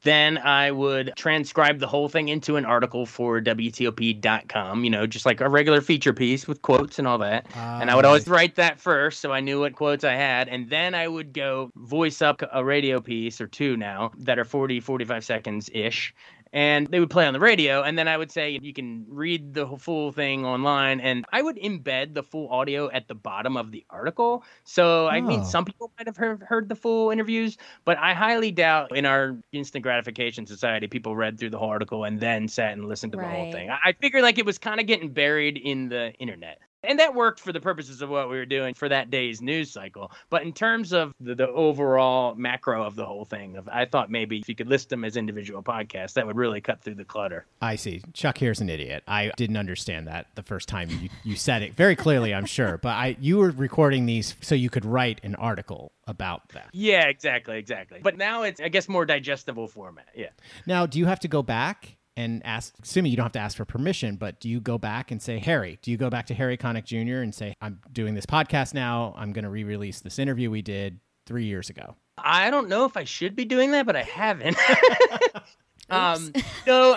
Then 0.02 0.40
I 0.40 0.72
would 0.72 1.14
transcribe 1.16 1.78
the 1.78 1.86
whole 1.86 2.10
thing 2.10 2.30
into 2.30 2.56
an 2.56 2.66
article 2.66 3.06
for 3.06 3.40
WTOP.com, 3.40 4.84
you 4.84 4.90
know, 4.90 5.06
just 5.06 5.28
like 5.28 5.40
a 5.40 5.48
regular 5.48 5.82
feature 5.82 6.14
piece 6.14 6.48
with 6.48 6.64
quotes 6.64 6.98
and 6.98 7.08
all 7.08 7.20
that. 7.20 7.46
Ah, 7.54 7.80
and 7.80 7.92
I 7.92 7.96
would 7.96 8.06
always 8.06 8.28
write 8.28 8.56
that 8.56 8.80
first 8.80 9.20
so 9.20 9.32
I 9.32 9.40
knew 9.40 9.60
what 9.60 9.76
quotes 9.76 10.04
I 10.04 10.14
had. 10.14 10.50
And 10.50 10.68
then 10.72 10.96
I 10.96 11.08
would 11.08 11.32
go 11.32 11.72
voice 11.76 12.24
up 12.24 12.42
a 12.52 12.66
radio 12.66 13.00
piece 13.00 13.40
or 13.40 13.46
two 13.46 13.78
now 13.78 14.14
that 14.18 14.40
are 14.40 14.46
40, 14.46 14.80
45 14.80 15.24
seconds 15.24 15.70
ish. 15.72 16.12
And 16.54 16.86
they 16.88 17.00
would 17.00 17.10
play 17.10 17.26
on 17.26 17.34
the 17.34 17.40
radio. 17.40 17.82
And 17.82 17.98
then 17.98 18.08
I 18.08 18.16
would 18.16 18.32
say 18.32 18.60
you 18.62 18.74
can 18.74 19.06
read 19.10 19.56
the 19.56 19.66
full 19.80 20.12
thing 20.12 20.46
online. 20.46 21.00
And 21.02 21.26
I 21.34 21.42
would 21.42 21.58
embed 21.58 22.14
the 22.14 22.22
full 22.22 22.48
audio 22.50 22.92
at 22.92 23.08
the 23.08 23.16
bottom 23.16 23.58
of 23.58 23.72
the 23.72 23.84
article. 23.90 24.44
So, 24.64 25.08
I 25.08 25.20
mean, 25.20 25.40
Oh. 25.42 25.44
some 25.44 25.66
people 25.66 25.92
might 25.98 26.06
have 26.08 26.16
heard, 26.16 26.44
heard 26.44 26.70
the 26.70 26.76
full 26.76 27.10
interviews, 27.10 27.58
but 27.86 27.98
I 27.98 28.14
highly 28.14 28.52
doubt 28.52 28.96
in 28.96 29.06
our 29.08 29.36
instant 29.52 29.82
gratification 29.84 30.46
society, 30.46 30.88
people 30.88 31.16
read 31.16 31.40
through 31.40 31.50
the 31.50 31.58
whole 31.58 31.70
article 31.70 32.04
and 32.04 32.20
then 32.20 32.48
sat 32.48 32.74
and 32.74 32.88
listened 32.88 33.14
to 33.14 33.18
the 33.18 33.26
whole 33.28 33.52
thing. 33.52 33.70
I 33.72 33.80
I 33.86 33.94
figured 33.94 34.22
like 34.24 34.38
it 34.38 34.46
was 34.46 34.60
kind 34.60 34.80
of 34.80 34.86
getting 34.86 35.10
buried 35.12 35.58
in 35.58 35.90
the 35.90 36.14
internet. 36.14 36.60
And 36.84 37.00
that 37.00 37.16
worked 37.16 37.40
for 37.40 37.52
the 37.52 37.62
purposes 37.62 38.02
of 38.02 38.10
what 38.10 38.30
we 38.30 38.38
were 38.38 38.46
doing 38.46 38.74
for 38.74 38.90
that 38.90 39.10
day's 39.10 39.42
news 39.42 39.72
cycle. 39.72 40.12
But 40.30 40.44
in 40.44 40.54
terms 40.54 40.92
of 40.92 41.14
the, 41.20 41.36
the 41.36 41.48
overall 41.50 42.36
macro 42.36 42.84
of 42.84 42.96
the 42.96 43.06
whole 43.06 43.26
thing, 43.26 43.56
of, 43.56 43.70
I 43.70 43.86
thought 43.86 44.12
maybe 44.12 44.40
if 44.40 44.50
you 44.50 44.56
could 44.56 44.68
list 44.68 44.90
them 44.90 45.06
as 45.06 45.16
individual 45.16 45.64
podcasts, 45.64 46.14
that 46.14 46.28
would 46.28 46.36
really 46.36 46.62
cut 46.62 46.82
through 46.82 46.96
the 46.96 47.06
clutter. 47.06 47.46
I 47.62 47.76
see. 47.76 48.02
Chuck 48.14 48.38
here's 48.38 48.60
an 48.60 48.70
idiot. 48.70 49.04
I 49.08 49.32
didn't 49.38 49.58
understand 49.58 50.08
that 50.08 50.28
the 50.36 50.44
first 50.44 50.68
time 50.68 50.90
you, 50.90 51.10
you 51.24 51.36
said 51.36 51.62
it 51.62 51.74
very 51.76 51.96
clearly, 51.96 52.34
I'm 52.34 52.46
sure. 52.46 52.78
But 52.78 52.90
I 52.90 53.18
you 53.20 53.38
were 53.38 53.52
recording 53.52 54.06
these 54.06 54.36
so 54.42 54.56
you 54.56 54.70
could 54.70 54.86
write 54.86 55.22
an 55.24 55.36
article 55.36 55.92
about 56.08 56.50
that. 56.50 56.70
Yeah, 56.74 57.08
exactly, 57.08 57.58
exactly. 57.58 58.00
But 58.02 58.18
now 58.18 58.44
it's, 58.44 58.60
I 58.60 58.68
guess, 58.68 58.90
more 58.90 59.06
digestible 59.06 59.68
format. 59.68 60.08
Yeah. 60.16 60.30
Now, 60.66 60.86
do 60.86 61.00
you 61.00 61.06
have 61.06 61.20
to 61.22 61.28
go 61.28 61.42
back 61.42 61.96
and 62.16 62.46
ask, 62.46 62.74
assuming 62.82 63.12
you 63.12 63.18
don't 63.18 63.26
have 63.26 63.32
to 63.34 63.40
ask 63.40 63.58
for 63.58 63.66
permission, 63.66 64.16
but 64.16 64.40
do 64.40 64.50
you 64.50 64.60
go 64.60 64.78
back 64.78 65.12
and 65.12 65.22
say, 65.22 65.40
Harry, 65.40 65.80
do 65.82 65.92
you 65.92 65.98
go 65.98 66.10
back 66.10 66.28
to 66.28 66.34
Harry 66.34 66.58
Connick 66.58 66.86
Jr. 66.86 67.22
and 67.22 67.34
say, 67.34 67.56
I'm 67.62 67.80
doing 67.92 68.14
this 68.14 68.26
podcast 68.26 68.74
now. 68.74 69.14
I'm 69.18 69.34
going 69.34 69.44
to 69.44 69.50
re 69.50 69.64
release 69.64 70.00
this 70.02 70.20
interview 70.20 70.50
we 70.52 70.62
did 70.62 71.00
three 71.26 71.46
years 71.46 71.70
ago? 71.70 71.96
I 72.18 72.52
don't 72.52 72.70
know 72.70 72.86
if 72.86 72.96
I 72.96 73.04
should 73.06 73.36
be 73.36 73.46
doing 73.46 73.72
that, 73.72 73.86
but 73.86 73.96
I 73.96 74.04
haven't. 74.04 74.56
um, 75.90 76.32
no, 76.68 76.94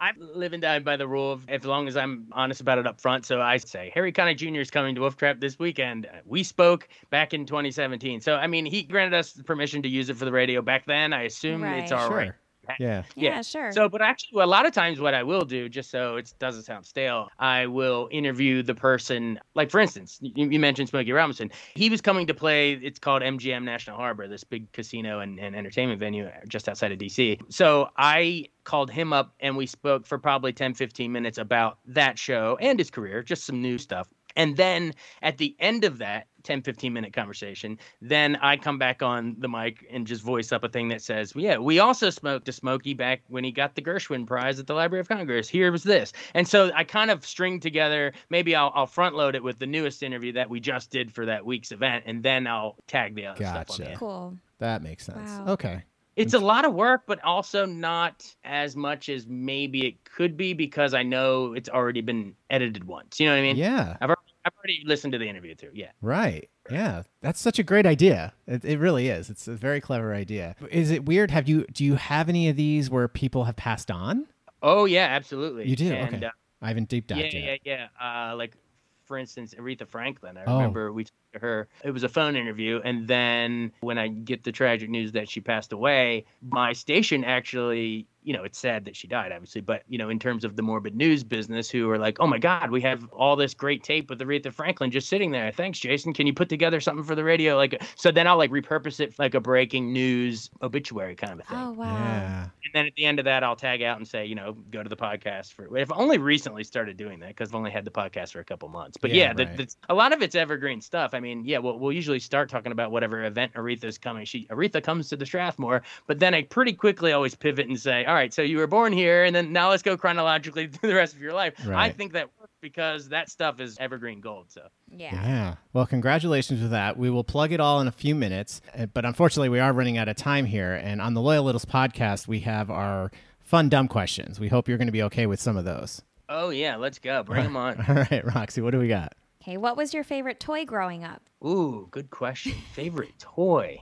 I, 0.00 0.08
I 0.08 0.12
live 0.18 0.52
and 0.52 0.60
die 0.60 0.80
by 0.80 0.96
the 0.96 1.06
rule 1.06 1.32
of 1.32 1.48
as 1.48 1.64
long 1.64 1.88
as 1.88 1.96
I'm 1.96 2.26
honest 2.32 2.60
about 2.60 2.78
it 2.78 2.86
up 2.86 3.00
front. 3.00 3.24
So 3.24 3.40
I 3.40 3.56
say 3.58 3.90
Harry 3.94 4.12
Connick 4.12 4.36
Jr. 4.38 4.60
is 4.60 4.70
coming 4.70 4.94
to 4.96 5.00
Wolf 5.00 5.16
Trap 5.16 5.40
this 5.40 5.58
weekend. 5.58 6.08
We 6.24 6.42
spoke 6.42 6.88
back 7.10 7.32
in 7.32 7.46
2017. 7.46 8.20
So 8.20 8.34
I 8.34 8.46
mean, 8.46 8.66
he 8.66 8.82
granted 8.82 9.16
us 9.16 9.32
permission 9.46 9.82
to 9.82 9.88
use 9.88 10.10
it 10.10 10.16
for 10.16 10.24
the 10.24 10.32
radio 10.32 10.60
back 10.60 10.84
then. 10.86 11.12
I 11.12 11.22
assume 11.22 11.64
it's 11.64 11.92
Right. 11.92 12.00
all 12.00 12.10
right. 12.10 12.32
Sure. 12.76 12.86
Yeah. 12.86 13.02
Yeah, 13.14 13.42
sure. 13.42 13.72
So, 13.72 13.88
but 13.88 14.02
actually, 14.02 14.42
a 14.42 14.46
lot 14.46 14.66
of 14.66 14.72
times, 14.72 15.00
what 15.00 15.14
I 15.14 15.22
will 15.22 15.44
do, 15.44 15.68
just 15.68 15.90
so 15.90 16.16
it 16.16 16.32
doesn't 16.38 16.64
sound 16.64 16.86
stale, 16.86 17.28
I 17.38 17.66
will 17.66 18.08
interview 18.10 18.62
the 18.62 18.74
person. 18.74 19.38
Like, 19.54 19.70
for 19.70 19.80
instance, 19.80 20.18
you, 20.20 20.48
you 20.50 20.58
mentioned 20.58 20.88
Smokey 20.88 21.12
Robinson. 21.12 21.50
He 21.74 21.90
was 21.90 22.00
coming 22.00 22.26
to 22.26 22.34
play. 22.34 22.72
It's 22.72 22.98
called 22.98 23.22
MGM 23.22 23.62
National 23.62 23.96
Harbor, 23.96 24.28
this 24.28 24.44
big 24.44 24.70
casino 24.72 25.20
and, 25.20 25.38
and 25.38 25.54
entertainment 25.56 26.00
venue 26.00 26.26
uh, 26.26 26.30
just 26.48 26.68
outside 26.68 26.92
of 26.92 26.98
DC. 26.98 27.40
So 27.48 27.88
I 27.96 28.46
called 28.64 28.90
him 28.90 29.12
up 29.12 29.34
and 29.40 29.56
we 29.56 29.66
spoke 29.66 30.06
for 30.06 30.18
probably 30.18 30.52
10, 30.52 30.74
15 30.74 31.10
minutes 31.10 31.38
about 31.38 31.78
that 31.86 32.18
show 32.18 32.58
and 32.60 32.78
his 32.78 32.90
career, 32.90 33.22
just 33.22 33.44
some 33.44 33.62
new 33.62 33.78
stuff. 33.78 34.08
And 34.36 34.56
then 34.56 34.92
at 35.22 35.38
the 35.38 35.56
end 35.58 35.84
of 35.84 35.98
that 35.98 36.26
10, 36.46 36.62
15 36.62 36.92
minute 36.92 37.12
conversation, 37.12 37.78
then 38.00 38.36
I 38.36 38.56
come 38.56 38.78
back 38.78 39.02
on 39.02 39.36
the 39.38 39.48
mic 39.48 39.86
and 39.90 40.06
just 40.06 40.22
voice 40.22 40.52
up 40.52 40.64
a 40.64 40.68
thing 40.68 40.88
that 40.88 41.02
says, 41.02 41.34
Yeah, 41.36 41.58
we 41.58 41.78
also 41.78 42.08
smoked 42.08 42.48
a 42.48 42.52
Smokey 42.52 42.94
back 42.94 43.22
when 43.28 43.44
he 43.44 43.52
got 43.52 43.74
the 43.74 43.82
Gershwin 43.82 44.26
Prize 44.26 44.58
at 44.58 44.66
the 44.66 44.74
Library 44.74 45.00
of 45.00 45.08
Congress. 45.08 45.48
Here 45.48 45.70
was 45.70 45.82
this. 45.82 46.12
And 46.34 46.48
so 46.48 46.70
I 46.74 46.84
kind 46.84 47.10
of 47.10 47.26
string 47.26 47.60
together, 47.60 48.12
maybe 48.30 48.54
I'll, 48.54 48.72
I'll 48.74 48.86
front 48.86 49.16
load 49.16 49.34
it 49.34 49.42
with 49.42 49.58
the 49.58 49.66
newest 49.66 50.02
interview 50.02 50.32
that 50.32 50.48
we 50.48 50.60
just 50.60 50.90
did 50.90 51.12
for 51.12 51.26
that 51.26 51.44
week's 51.44 51.72
event, 51.72 52.04
and 52.06 52.22
then 52.22 52.46
I'll 52.46 52.76
tag 52.86 53.14
the 53.14 53.26
other 53.26 53.44
stuff 53.44 53.70
on 53.70 53.78
Gotcha. 53.78 53.90
the 53.90 53.96
cool. 53.96 54.38
That 54.58 54.82
makes 54.82 55.04
sense. 55.04 55.30
Wow. 55.30 55.44
Okay. 55.48 55.82
It's 56.16 56.32
a 56.32 56.38
lot 56.38 56.64
of 56.64 56.72
work, 56.72 57.02
but 57.06 57.22
also 57.22 57.66
not 57.66 58.24
as 58.42 58.74
much 58.74 59.10
as 59.10 59.26
maybe 59.26 59.86
it 59.86 60.02
could 60.04 60.34
be 60.34 60.54
because 60.54 60.94
I 60.94 61.02
know 61.02 61.52
it's 61.52 61.68
already 61.68 62.00
been 62.00 62.34
edited 62.48 62.84
once. 62.84 63.20
You 63.20 63.26
know 63.26 63.32
what 63.32 63.40
I 63.40 63.42
mean? 63.42 63.56
Yeah. 63.56 63.98
I've 64.00 64.08
already, 64.08 64.15
I've 64.46 64.52
already 64.56 64.82
listened 64.86 65.12
to 65.12 65.18
the 65.18 65.28
interview 65.28 65.56
too. 65.56 65.70
Yeah. 65.74 65.90
Right. 66.00 66.48
Yeah. 66.70 67.02
That's 67.20 67.40
such 67.40 67.58
a 67.58 67.64
great 67.64 67.84
idea. 67.84 68.32
It, 68.46 68.64
it 68.64 68.78
really 68.78 69.08
is. 69.08 69.28
It's 69.28 69.48
a 69.48 69.54
very 69.54 69.80
clever 69.80 70.14
idea. 70.14 70.54
Is 70.70 70.92
it 70.92 71.04
weird? 71.04 71.32
Have 71.32 71.48
you, 71.48 71.66
do 71.72 71.84
you 71.84 71.96
have 71.96 72.28
any 72.28 72.48
of 72.48 72.54
these 72.54 72.88
where 72.88 73.08
people 73.08 73.44
have 73.44 73.56
passed 73.56 73.90
on? 73.90 74.26
Oh 74.62 74.84
yeah, 74.84 75.06
absolutely. 75.06 75.68
You 75.68 75.74
do? 75.74 75.92
And, 75.92 76.14
okay. 76.14 76.26
uh, 76.26 76.30
I 76.62 76.68
haven't 76.68 76.88
deep 76.88 77.08
dived 77.08 77.34
yeah, 77.34 77.40
yet. 77.40 77.60
yeah, 77.64 77.88
yeah. 78.00 78.30
Uh, 78.30 78.36
like 78.36 78.56
for 79.04 79.18
instance, 79.18 79.54
Aretha 79.54 79.86
Franklin. 79.86 80.36
I 80.36 80.44
Oh. 80.46 80.56
remember 80.56 80.92
we 80.92 81.04
talked 81.04 81.32
to 81.34 81.38
her. 81.38 81.68
It 81.84 81.92
was 81.92 82.02
a 82.02 82.08
phone 82.08 82.36
interview, 82.36 82.80
and 82.84 83.06
then 83.06 83.72
when 83.80 83.98
I 83.98 84.08
get 84.08 84.42
the 84.44 84.52
tragic 84.52 84.90
news 84.90 85.12
that 85.12 85.28
she 85.28 85.40
passed 85.40 85.72
away, 85.72 86.24
my 86.42 86.72
station 86.72 87.22
actually, 87.24 88.06
you 88.26 88.32
know, 88.32 88.42
it's 88.42 88.58
sad 88.58 88.84
that 88.84 88.96
she 88.96 89.06
died, 89.06 89.30
obviously, 89.30 89.60
but 89.60 89.84
you 89.88 89.98
know, 89.98 90.08
in 90.08 90.18
terms 90.18 90.44
of 90.44 90.56
the 90.56 90.62
morbid 90.62 90.96
news 90.96 91.22
business, 91.22 91.70
who 91.70 91.88
are 91.88 91.96
like, 91.96 92.18
oh 92.18 92.26
my 92.26 92.38
God, 92.38 92.72
we 92.72 92.80
have 92.80 93.08
all 93.12 93.36
this 93.36 93.54
great 93.54 93.84
tape 93.84 94.10
with 94.10 94.18
Aretha 94.18 94.52
Franklin 94.52 94.90
just 94.90 95.08
sitting 95.08 95.30
there. 95.30 95.52
Thanks, 95.52 95.78
Jason. 95.78 96.12
Can 96.12 96.26
you 96.26 96.34
put 96.34 96.48
together 96.48 96.80
something 96.80 97.04
for 97.04 97.14
the 97.14 97.22
radio? 97.22 97.56
Like, 97.56 97.80
so 97.94 98.10
then 98.10 98.26
I'll 98.26 98.36
like 98.36 98.50
repurpose 98.50 98.98
it 98.98 99.16
like 99.16 99.34
a 99.34 99.40
breaking 99.40 99.92
news 99.92 100.50
obituary 100.60 101.14
kind 101.14 101.34
of 101.34 101.38
a 101.38 101.42
thing. 101.44 101.56
Oh 101.56 101.70
wow. 101.70 101.94
Yeah. 101.94 102.42
And 102.64 102.72
then 102.74 102.86
at 102.86 102.94
the 102.96 103.04
end 103.04 103.20
of 103.20 103.26
that, 103.26 103.44
I'll 103.44 103.54
tag 103.54 103.80
out 103.82 103.98
and 103.98 104.08
say, 104.08 104.26
you 104.26 104.34
know, 104.34 104.56
go 104.72 104.82
to 104.82 104.88
the 104.88 104.96
podcast 104.96 105.52
for. 105.52 105.78
I've 105.78 105.92
only 105.92 106.18
recently 106.18 106.64
started 106.64 106.96
doing 106.96 107.20
that 107.20 107.28
because 107.28 107.50
I've 107.50 107.54
only 107.54 107.70
had 107.70 107.84
the 107.84 107.92
podcast 107.92 108.32
for 108.32 108.40
a 108.40 108.44
couple 108.44 108.68
months. 108.68 108.96
But 109.00 109.12
Yeah, 109.12 109.26
yeah, 109.26 109.32
the, 109.34 109.46
right. 109.46 109.56
the, 109.56 109.74
a 109.88 109.94
lot 109.94 110.12
of 110.12 110.20
it's 110.20 110.34
evergreen 110.34 110.80
stuff. 110.80 111.14
I 111.14 111.20
mean, 111.20 111.44
yeah, 111.44 111.58
we'll, 111.58 111.78
we'll 111.78 111.92
usually 111.92 112.18
start 112.18 112.48
talking 112.48 112.72
about 112.72 112.90
whatever 112.90 113.24
event 113.24 113.54
Aretha's 113.54 113.98
coming. 113.98 114.24
She 114.24 114.46
Aretha 114.46 114.82
comes 114.82 115.08
to 115.10 115.16
the 115.16 115.24
Strathmore, 115.26 115.82
but 116.08 116.18
then 116.18 116.34
I 116.34 116.42
pretty 116.42 116.72
quickly 116.72 117.12
always 117.12 117.36
pivot 117.36 117.68
and 117.68 117.78
say, 117.78 118.04
all 118.04 118.15
right, 118.16 118.32
so 118.32 118.42
you 118.42 118.58
were 118.58 118.66
born 118.66 118.92
here, 118.92 119.24
and 119.24 119.34
then 119.34 119.52
now 119.52 119.70
let's 119.70 119.82
go 119.82 119.96
chronologically 119.96 120.66
through 120.72 120.88
the 120.88 120.96
rest 120.96 121.14
of 121.14 121.20
your 121.20 121.32
life. 121.32 121.54
I 121.68 121.90
think 121.90 122.12
that 122.14 122.30
works 122.40 122.52
because 122.60 123.10
that 123.10 123.30
stuff 123.30 123.60
is 123.60 123.76
evergreen 123.78 124.20
gold. 124.20 124.46
So 124.50 124.62
Yeah. 124.90 125.14
Yeah. 125.14 125.54
Well, 125.72 125.86
congratulations 125.86 126.60
with 126.62 126.70
that. 126.72 126.96
We 126.96 127.10
will 127.10 127.24
plug 127.24 127.52
it 127.52 127.60
all 127.60 127.80
in 127.80 127.86
a 127.86 127.92
few 127.92 128.14
minutes, 128.14 128.60
uh, 128.76 128.86
but 128.86 129.04
unfortunately, 129.04 129.50
we 129.50 129.60
are 129.60 129.72
running 129.72 129.98
out 129.98 130.08
of 130.08 130.16
time 130.16 130.46
here. 130.46 130.74
And 130.74 131.00
on 131.00 131.14
the 131.14 131.20
Loyal 131.20 131.44
Littles 131.44 131.64
podcast, 131.64 132.26
we 132.26 132.40
have 132.40 132.70
our 132.70 133.10
fun, 133.40 133.68
dumb 133.68 133.88
questions. 133.88 134.40
We 134.40 134.48
hope 134.48 134.68
you're 134.68 134.78
going 134.78 134.88
to 134.88 134.92
be 134.92 135.04
okay 135.04 135.26
with 135.26 135.40
some 135.40 135.56
of 135.56 135.64
those. 135.64 136.02
oh 136.28 136.50
yeah, 136.50 136.76
let's 136.76 136.98
go, 136.98 137.22
bring 137.22 137.44
them 137.44 137.56
on. 137.56 137.76
All 137.88 137.94
right, 137.94 138.24
Roxy, 138.34 138.60
what 138.60 138.72
do 138.72 138.78
we 138.78 138.88
got? 138.88 139.14
Okay, 139.42 139.56
what 139.58 139.76
was 139.76 139.94
your 139.94 140.02
favorite 140.02 140.40
toy 140.40 140.64
growing 140.64 141.04
up? 141.04 141.22
Ooh, 141.44 141.86
good 141.92 142.10
question. 142.10 142.54
Favorite 142.72 143.16
toy. 143.20 143.78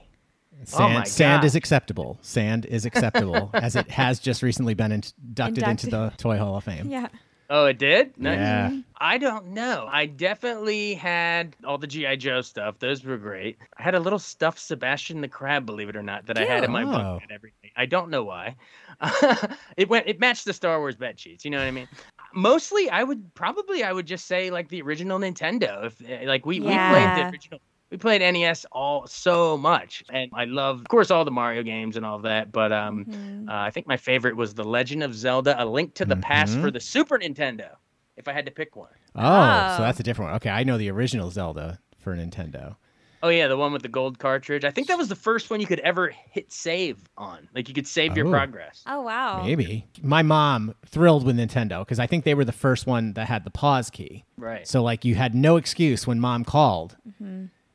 Sand, 0.63 0.93
my 0.93 1.03
sand 1.03 1.43
is 1.43 1.55
acceptable. 1.55 2.17
Sand 2.21 2.65
is 2.65 2.85
acceptable, 2.85 3.49
as 3.53 3.75
it 3.75 3.89
has 3.91 4.19
just 4.19 4.41
recently 4.41 4.73
been 4.73 4.91
inducted 4.91 5.63
into 5.67 5.87
the 5.87 6.13
Toy 6.17 6.37
Hall 6.37 6.57
of 6.57 6.63
Fame. 6.63 6.89
Yeah. 6.89 7.07
Oh, 7.47 7.65
it 7.67 7.77
did? 7.77 8.17
Nice. 8.17 8.39
Yeah. 8.39 8.79
I 8.97 9.19
don't 9.19 9.49
know. 9.49 9.87
I 9.91 10.07
definitely 10.07 10.95
had 10.95 11.55
all 11.63 11.77
the 11.77 11.85
GI 11.85 12.17
Joe 12.17 12.41
stuff. 12.41 12.79
Those 12.79 13.03
were 13.03 13.17
great. 13.17 13.57
I 13.77 13.83
had 13.83 13.93
a 13.93 13.99
little 13.99 14.17
stuffed 14.17 14.57
Sebastian 14.57 15.21
the 15.21 15.27
Crab, 15.27 15.63
believe 15.65 15.87
it 15.89 15.95
or 15.95 16.01
not, 16.01 16.25
that 16.25 16.39
I 16.39 16.45
had 16.45 16.63
in 16.63 16.71
my 16.71 16.81
Oh. 16.83 16.91
bunk 16.91 17.23
and 17.23 17.31
everything. 17.31 17.69
I 17.75 17.85
don't 17.85 18.09
know 18.09 18.23
why. 18.23 18.55
it 19.77 19.89
went. 19.89 20.07
It 20.07 20.19
matched 20.19 20.45
the 20.45 20.53
Star 20.53 20.79
Wars 20.79 20.95
bed 20.95 21.19
sheets. 21.19 21.45
You 21.45 21.51
know 21.51 21.59
what 21.59 21.67
I 21.67 21.71
mean? 21.71 21.87
Mostly, 22.33 22.89
I 22.89 23.03
would 23.03 23.33
probably 23.35 23.83
I 23.83 23.93
would 23.93 24.07
just 24.07 24.25
say 24.25 24.49
like 24.49 24.69
the 24.69 24.81
original 24.81 25.19
Nintendo. 25.19 25.85
If 25.85 26.01
eh, 26.09 26.23
like 26.25 26.45
we 26.47 26.59
we 26.59 26.67
played 26.69 27.17
the 27.17 27.29
original. 27.29 27.59
We 27.91 27.97
played 27.97 28.21
NES 28.21 28.65
all 28.71 29.05
so 29.07 29.57
much, 29.57 30.03
and 30.11 30.31
I 30.33 30.45
love, 30.45 30.79
of 30.81 30.87
course, 30.87 31.11
all 31.11 31.23
the 31.23 31.31
Mario 31.31 31.61
games 31.63 31.95
and 31.97 32.05
all 32.05 32.19
that. 32.19 32.51
But 32.51 32.71
um, 32.71 33.05
Mhm. 33.05 33.47
uh, 33.49 33.53
I 33.53 33.69
think 33.69 33.87
my 33.87 33.95
favorite 33.97 34.35
was 34.35 34.53
The 34.55 34.63
Legend 34.63 35.03
of 35.03 35.13
Zelda: 35.13 35.55
A 35.61 35.65
Link 35.65 35.93
to 35.95 36.05
the 36.05 36.15
Past 36.15 36.57
Mhm. 36.57 36.61
for 36.61 36.71
the 36.71 36.79
Super 36.79 37.17
Nintendo. 37.19 37.69
If 38.17 38.27
I 38.27 38.33
had 38.33 38.45
to 38.45 38.51
pick 38.51 38.75
one. 38.75 38.89
Oh, 39.15 39.21
Oh. 39.21 39.73
so 39.77 39.83
that's 39.83 39.99
a 39.99 40.03
different 40.03 40.29
one. 40.31 40.35
Okay, 40.37 40.49
I 40.49 40.63
know 40.63 40.77
the 40.77 40.89
original 40.89 41.29
Zelda 41.29 41.79
for 41.99 42.15
Nintendo. 42.15 42.75
Oh 43.21 43.29
yeah, 43.29 43.47
the 43.47 43.57
one 43.57 43.71
with 43.73 43.81
the 43.81 43.87
gold 43.89 44.19
cartridge. 44.19 44.63
I 44.63 44.71
think 44.71 44.87
that 44.87 44.97
was 44.97 45.07
the 45.09 45.15
first 45.15 45.49
one 45.49 45.59
you 45.59 45.65
could 45.67 45.79
ever 45.79 46.09
hit 46.31 46.51
save 46.51 46.97
on. 47.17 47.47
Like 47.55 47.67
you 47.67 47.73
could 47.73 47.87
save 47.87 48.15
your 48.15 48.27
Oh. 48.27 48.31
progress. 48.31 48.83
Oh 48.87 49.01
wow. 49.01 49.41
Maybe. 49.43 49.85
My 50.01 50.21
mom 50.21 50.75
thrilled 50.85 51.25
with 51.25 51.37
Nintendo 51.37 51.79
because 51.79 51.99
I 51.99 52.07
think 52.07 52.23
they 52.23 52.35
were 52.35 52.45
the 52.45 52.51
first 52.51 52.87
one 52.87 53.13
that 53.13 53.27
had 53.27 53.43
the 53.43 53.49
pause 53.51 53.89
key. 53.89 54.23
Right. 54.37 54.67
So 54.67 54.81
like 54.83 55.03
you 55.05 55.15
had 55.15 55.33
no 55.35 55.57
excuse 55.57 56.05
when 56.07 56.19
mom 56.19 56.45
called. 56.45 56.97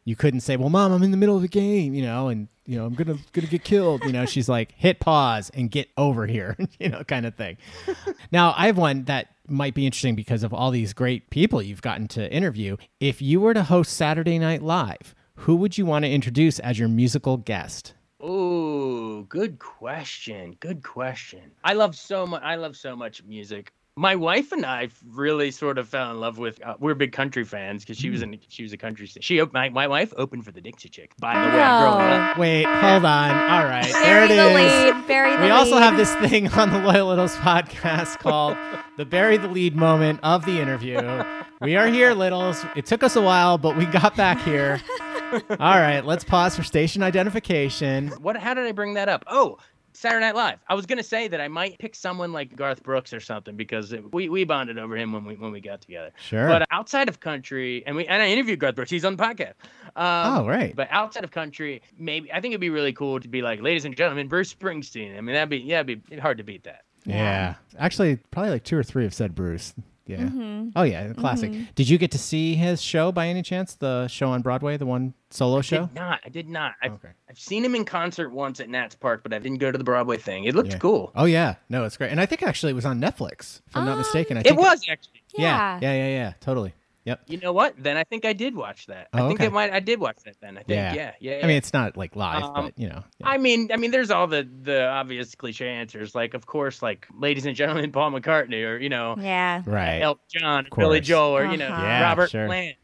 You 0.04 0.16
couldn't 0.16 0.40
say, 0.40 0.56
"Well, 0.56 0.70
mom, 0.70 0.92
I'm 0.92 1.02
in 1.02 1.10
the 1.10 1.16
middle 1.16 1.36
of 1.36 1.44
a 1.44 1.48
game," 1.48 1.94
you 1.94 2.02
know, 2.02 2.28
and 2.28 2.48
you 2.66 2.76
know 2.76 2.86
I'm 2.86 2.94
gonna 2.94 3.18
gonna 3.32 3.46
get 3.46 3.64
killed. 3.64 4.02
You 4.04 4.12
know, 4.12 4.26
she's 4.26 4.48
like, 4.48 4.72
"Hit 4.76 5.00
pause 5.00 5.50
and 5.50 5.70
get 5.70 5.88
over 5.96 6.26
here," 6.26 6.56
you 6.78 6.88
know, 6.88 7.04
kind 7.04 7.26
of 7.26 7.34
thing. 7.34 7.58
now 8.32 8.54
I 8.56 8.66
have 8.66 8.78
one 8.78 9.04
that 9.04 9.28
might 9.46 9.74
be 9.74 9.84
interesting 9.86 10.14
because 10.14 10.42
of 10.42 10.54
all 10.54 10.70
these 10.70 10.92
great 10.92 11.30
people 11.30 11.60
you've 11.60 11.82
gotten 11.82 12.08
to 12.08 12.32
interview. 12.32 12.76
If 13.00 13.20
you 13.20 13.40
were 13.40 13.54
to 13.54 13.64
host 13.64 13.92
Saturday 13.92 14.38
Night 14.38 14.62
Live, 14.62 15.14
who 15.34 15.56
would 15.56 15.76
you 15.76 15.86
want 15.86 16.04
to 16.04 16.10
introduce 16.10 16.58
as 16.58 16.78
your 16.78 16.88
musical 16.88 17.36
guest? 17.36 17.94
Oh, 18.20 19.22
good 19.22 19.58
question. 19.58 20.56
Good 20.60 20.82
question. 20.82 21.52
I 21.64 21.72
love 21.72 21.96
so 21.96 22.26
much. 22.26 22.42
I 22.42 22.56
love 22.56 22.76
so 22.76 22.94
much 22.94 23.24
music. 23.24 23.72
My 23.96 24.14
wife 24.14 24.52
and 24.52 24.64
I 24.64 24.88
really 25.10 25.50
sort 25.50 25.76
of 25.76 25.88
fell 25.88 26.10
in 26.12 26.20
love 26.20 26.38
with. 26.38 26.62
Uh, 26.64 26.74
we're 26.78 26.94
big 26.94 27.12
country 27.12 27.44
fans 27.44 27.82
because 27.82 27.98
she 27.98 28.08
was 28.08 28.22
in. 28.22 28.38
She 28.48 28.62
was 28.62 28.72
a 28.72 28.76
country. 28.78 29.06
st- 29.06 29.22
She 29.22 29.42
my, 29.52 29.68
my 29.68 29.88
wife 29.88 30.14
opened 30.16 30.44
for 30.44 30.52
the 30.52 30.60
Dixie 30.60 30.88
Chicks. 30.88 31.16
By 31.18 31.34
the 31.34 31.46
way, 31.48 31.52
growing 31.52 32.06
up. 32.12 32.38
Wait, 32.38 32.64
hold 32.66 33.04
on. 33.04 33.30
All 33.50 33.64
right, 33.64 33.84
there 33.92 34.02
Bury 34.02 34.24
it 34.26 34.36
the 34.36 34.48
is. 34.48 34.94
lead. 34.94 35.06
Bury 35.06 35.36
the 35.36 35.42
We 35.42 35.50
also 35.50 35.74
lead. 35.74 35.82
have 35.82 35.96
this 35.96 36.14
thing 36.30 36.48
on 36.48 36.70
the 36.70 36.78
Loyal 36.78 37.08
Littles 37.08 37.34
podcast 37.36 38.18
called 38.20 38.56
the 38.96 39.04
bury 39.04 39.36
the 39.36 39.48
lead 39.48 39.76
moment 39.76 40.20
of 40.22 40.46
the 40.46 40.60
interview. 40.60 41.24
We 41.60 41.76
are 41.76 41.88
here, 41.88 42.14
Littles. 42.14 42.64
It 42.76 42.86
took 42.86 43.02
us 43.02 43.16
a 43.16 43.20
while, 43.20 43.58
but 43.58 43.76
we 43.76 43.84
got 43.86 44.16
back 44.16 44.40
here. 44.42 44.80
All 45.50 45.78
right, 45.78 46.00
let's 46.06 46.24
pause 46.24 46.56
for 46.56 46.62
station 46.62 47.02
identification. 47.02 48.08
What? 48.22 48.36
How 48.36 48.54
did 48.54 48.66
I 48.66 48.72
bring 48.72 48.94
that 48.94 49.08
up? 49.08 49.24
Oh, 49.26 49.58
Saturday 50.00 50.24
Night 50.24 50.34
Live. 50.34 50.58
I 50.68 50.74
was 50.74 50.86
gonna 50.86 51.02
say 51.02 51.28
that 51.28 51.40
I 51.40 51.48
might 51.48 51.78
pick 51.78 51.94
someone 51.94 52.32
like 52.32 52.56
Garth 52.56 52.82
Brooks 52.82 53.12
or 53.12 53.20
something 53.20 53.54
because 53.56 53.92
it, 53.92 54.12
we, 54.14 54.28
we 54.28 54.44
bonded 54.44 54.78
over 54.78 54.96
him 54.96 55.12
when 55.12 55.24
we 55.24 55.34
when 55.34 55.52
we 55.52 55.60
got 55.60 55.80
together. 55.82 56.10
Sure. 56.20 56.48
But 56.48 56.66
outside 56.70 57.08
of 57.08 57.20
country, 57.20 57.82
and 57.86 57.94
we 57.96 58.06
and 58.06 58.22
I 58.22 58.28
interviewed 58.28 58.58
Garth 58.58 58.76
Brooks. 58.76 58.90
He's 58.90 59.04
on 59.04 59.16
the 59.16 59.22
podcast. 59.22 59.54
Um, 59.96 60.40
Oh, 60.40 60.46
right. 60.46 60.74
But 60.74 60.88
outside 60.90 61.24
of 61.24 61.30
country, 61.30 61.82
maybe 61.98 62.32
I 62.32 62.40
think 62.40 62.52
it'd 62.52 62.60
be 62.60 62.70
really 62.70 62.92
cool 62.92 63.20
to 63.20 63.28
be 63.28 63.42
like, 63.42 63.60
ladies 63.60 63.84
and 63.84 63.94
gentlemen, 63.96 64.28
Bruce 64.28 64.54
Springsteen. 64.54 65.16
I 65.16 65.20
mean, 65.20 65.34
that'd 65.34 65.48
be 65.50 65.58
yeah, 65.58 65.80
it'd 65.80 66.08
be 66.08 66.16
hard 66.16 66.38
to 66.38 66.44
beat 66.44 66.64
that. 66.64 66.82
yeah. 67.04 67.54
Actually, 67.78 68.16
probably 68.30 68.50
like 68.52 68.64
two 68.64 68.76
or 68.78 68.82
three 68.82 69.04
have 69.04 69.14
said 69.14 69.34
Bruce. 69.34 69.74
Yeah. 70.10 70.18
Mm-hmm. 70.18 70.68
Oh, 70.76 70.82
yeah. 70.82 71.12
Classic. 71.14 71.52
Did 71.74 71.88
you 71.88 71.98
get 71.98 72.10
to 72.12 72.18
see 72.18 72.54
his 72.54 72.82
show 72.82 73.12
by 73.12 73.28
any 73.28 73.42
chance? 73.42 73.74
The 73.74 74.08
show 74.08 74.28
on 74.30 74.42
Broadway, 74.42 74.76
the 74.76 74.86
one 74.86 75.14
solo 75.30 75.60
show? 75.60 75.86
Did 75.86 75.94
not. 75.94 76.20
I 76.24 76.28
did 76.28 76.48
not. 76.48 76.72
I've, 76.82 76.92
Okay. 76.92 77.08
I've 77.28 77.38
seen 77.38 77.64
him 77.64 77.74
in 77.74 77.84
concert 77.84 78.30
once 78.30 78.58
at 78.60 78.68
Nats 78.68 78.94
Park, 78.96 79.22
but 79.22 79.32
I 79.32 79.38
didn't 79.38 79.58
go 79.58 79.70
to 79.70 79.78
the 79.78 79.84
Broadway 79.84 80.16
thing. 80.16 80.44
It 80.44 80.54
looked 80.54 80.72
Yeah. 80.72 80.78
cool. 80.78 81.12
Oh, 81.14 81.24
yeah. 81.26 81.54
No, 81.68 81.84
it's 81.84 81.96
great. 81.96 82.10
And 82.10 82.20
I 82.20 82.26
think 82.26 82.42
actually 82.42 82.70
it 82.72 82.74
was 82.76 82.84
on 82.86 83.00
Netflix, 83.00 83.60
if 83.68 83.76
I'm 83.76 83.84
not 83.84 83.92
Um, 83.92 83.98
mistaken. 83.98 84.36
I 84.36 84.40
It 84.40 84.44
think 84.48 84.58
was 84.58 84.82
actually. 84.90 85.22
Yeah. 85.38 85.78
Yeah. 85.80 85.92
Yeah, 85.92 86.04
yeah, 86.04 86.08
yeah. 86.08 86.32
Totally. 86.40 86.74
Yep. 87.04 87.22
You 87.28 87.38
know 87.38 87.52
what? 87.52 87.74
Then 87.82 87.96
I 87.96 88.04
think 88.04 88.24
I 88.26 88.32
did 88.34 88.54
watch 88.54 88.86
that. 88.86 89.08
I 89.12 89.20
Oh, 89.22 89.28
think 89.28 89.40
okay. 89.40 89.46
it 89.46 89.52
might. 89.52 89.72
I 89.72 89.80
did 89.80 90.00
watch 90.00 90.18
that 90.24 90.36
then. 90.40 90.58
I 90.58 90.60
think. 90.62 90.68
Yeah. 90.68 90.92
Yeah. 90.94 91.12
Yeah. 91.20 91.36
yeah, 91.38 91.44
I 91.44 91.46
mean, 91.46 91.56
it's 91.56 91.72
not 91.72 91.96
like 91.96 92.14
live, 92.14 92.42
Um, 92.42 92.52
but 92.66 92.78
you 92.78 92.88
know. 92.88 93.02
yeah. 93.18 93.28
I 93.28 93.38
mean, 93.38 93.70
I 93.72 93.76
mean, 93.76 93.90
there's 93.90 94.10
all 94.10 94.26
the 94.26 94.46
the 94.62 94.86
obvious 94.86 95.34
cliche 95.34 95.68
answers, 95.68 96.14
like 96.14 96.34
of 96.34 96.44
course, 96.46 96.82
like 96.82 97.06
ladies 97.18 97.46
and 97.46 97.56
gentlemen, 97.56 97.90
Paul 97.90 98.10
McCartney, 98.12 98.66
or 98.66 98.76
you 98.76 98.90
know, 98.90 99.16
Yeah. 99.18 99.62
right. 99.66 100.00
Elton 100.02 100.24
John, 100.28 100.66
Billy 100.76 100.98
course. 100.98 101.06
Joel, 101.06 101.36
or 101.38 101.44
you 101.46 101.56
know, 101.56 101.68
Uh-huh. 101.68 101.82
Yeah, 101.82 102.02
Robert 102.02 102.30
sure. 102.30 102.46
Plant. 102.46 102.76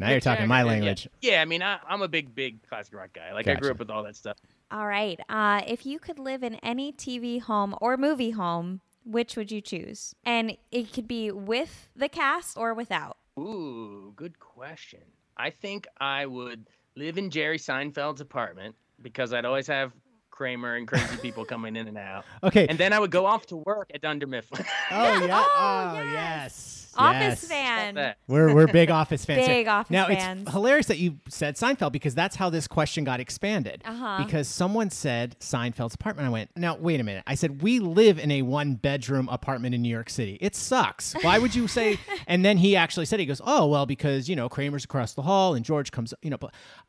Now 0.00 0.10
you're 0.10 0.18
talking 0.20 0.48
my 0.48 0.64
language. 0.64 1.08
Yeah, 1.22 1.40
I 1.40 1.44
mean, 1.44 1.62
I, 1.62 1.78
I'm 1.88 2.02
a 2.02 2.08
big, 2.08 2.34
big 2.34 2.66
classic 2.68 2.92
rock 2.94 3.10
guy. 3.14 3.32
Like 3.32 3.46
I 3.46 3.54
grew 3.54 3.70
up 3.70 3.78
with 3.78 3.88
all 3.90 4.02
that 4.02 4.16
stuff. 4.16 4.36
All 4.72 4.86
right. 4.86 5.20
Uh, 5.28 5.62
if 5.66 5.86
you 5.86 6.00
could 6.00 6.18
live 6.18 6.42
in 6.42 6.56
any 6.56 6.92
TV 6.92 7.40
home 7.40 7.76
or 7.80 7.96
movie 7.96 8.30
home, 8.30 8.80
which 9.04 9.36
would 9.36 9.52
you 9.52 9.60
choose? 9.60 10.14
And 10.24 10.56
it 10.72 10.92
could 10.92 11.06
be 11.06 11.30
with 11.30 11.88
the 11.94 12.08
cast 12.08 12.56
or 12.56 12.74
without. 12.74 13.16
Ooh, 13.38 14.12
good 14.16 14.38
question. 14.38 15.00
I 15.36 15.50
think 15.50 15.86
I 16.00 16.26
would 16.26 16.66
live 16.96 17.18
in 17.18 17.30
Jerry 17.30 17.58
Seinfeld's 17.58 18.20
apartment 18.20 18.76
because 19.02 19.32
I'd 19.32 19.44
always 19.44 19.66
have 19.66 19.92
Kramer 20.30 20.76
and 20.76 20.86
crazy 20.86 21.16
people 21.16 21.44
coming 21.54 21.74
in 21.76 21.88
and 21.88 21.98
out. 21.98 22.24
Okay. 22.42 22.66
And 22.68 22.78
then 22.78 22.92
I 22.92 22.98
would 23.00 23.10
go 23.10 23.26
off 23.26 23.46
to 23.46 23.56
work 23.56 23.90
at 23.94 24.02
Dunder 24.02 24.26
Mifflin. 24.26 24.64
oh 24.92 25.24
yeah. 25.26 25.44
Oh, 25.56 25.94
Oh, 25.96 26.02
yes. 26.02 26.12
yes. 26.12 26.83
Office 26.96 27.42
Yes. 27.42 27.44
fan. 27.46 28.14
We're 28.28 28.54
we're 28.54 28.66
big 28.66 28.90
Office 29.02 29.24
fans. 29.24 29.40
here. 29.40 29.48
Big 29.48 29.68
Office 29.68 29.90
now, 29.90 30.06
fans. 30.06 30.42
it's 30.42 30.50
hilarious 30.52 30.86
that 30.86 30.98
you 30.98 31.18
said 31.28 31.56
Seinfeld 31.56 31.92
because 31.92 32.14
that's 32.14 32.36
how 32.36 32.50
this 32.50 32.66
question 32.66 33.04
got 33.04 33.20
expanded. 33.20 33.82
Uh-huh. 33.84 34.22
Because 34.24 34.48
someone 34.48 34.90
said 34.90 35.36
Seinfeld's 35.40 35.94
apartment. 35.94 36.26
I 36.26 36.30
went, 36.30 36.50
now 36.56 36.76
wait 36.76 37.00
a 37.00 37.04
minute. 37.04 37.24
I 37.26 37.34
said 37.34 37.62
we 37.62 37.78
live 37.80 38.18
in 38.18 38.30
a 38.30 38.42
one 38.42 38.74
bedroom 38.74 39.28
apartment 39.30 39.74
in 39.74 39.82
New 39.82 39.88
York 39.88 40.10
City. 40.10 40.38
It 40.40 40.54
sucks. 40.54 41.14
Why 41.22 41.38
would 41.38 41.54
you 41.54 41.68
say? 41.68 41.98
and 42.26 42.44
then 42.44 42.56
he 42.58 42.76
actually 42.76 43.06
said 43.06 43.20
he 43.20 43.26
goes, 43.26 43.40
oh 43.44 43.66
well, 43.66 43.86
because 43.86 44.28
you 44.28 44.36
know 44.36 44.48
Kramer's 44.48 44.84
across 44.84 45.14
the 45.14 45.22
hall 45.22 45.54
and 45.54 45.64
George 45.64 45.90
comes, 45.92 46.14
you 46.22 46.30
know, 46.30 46.38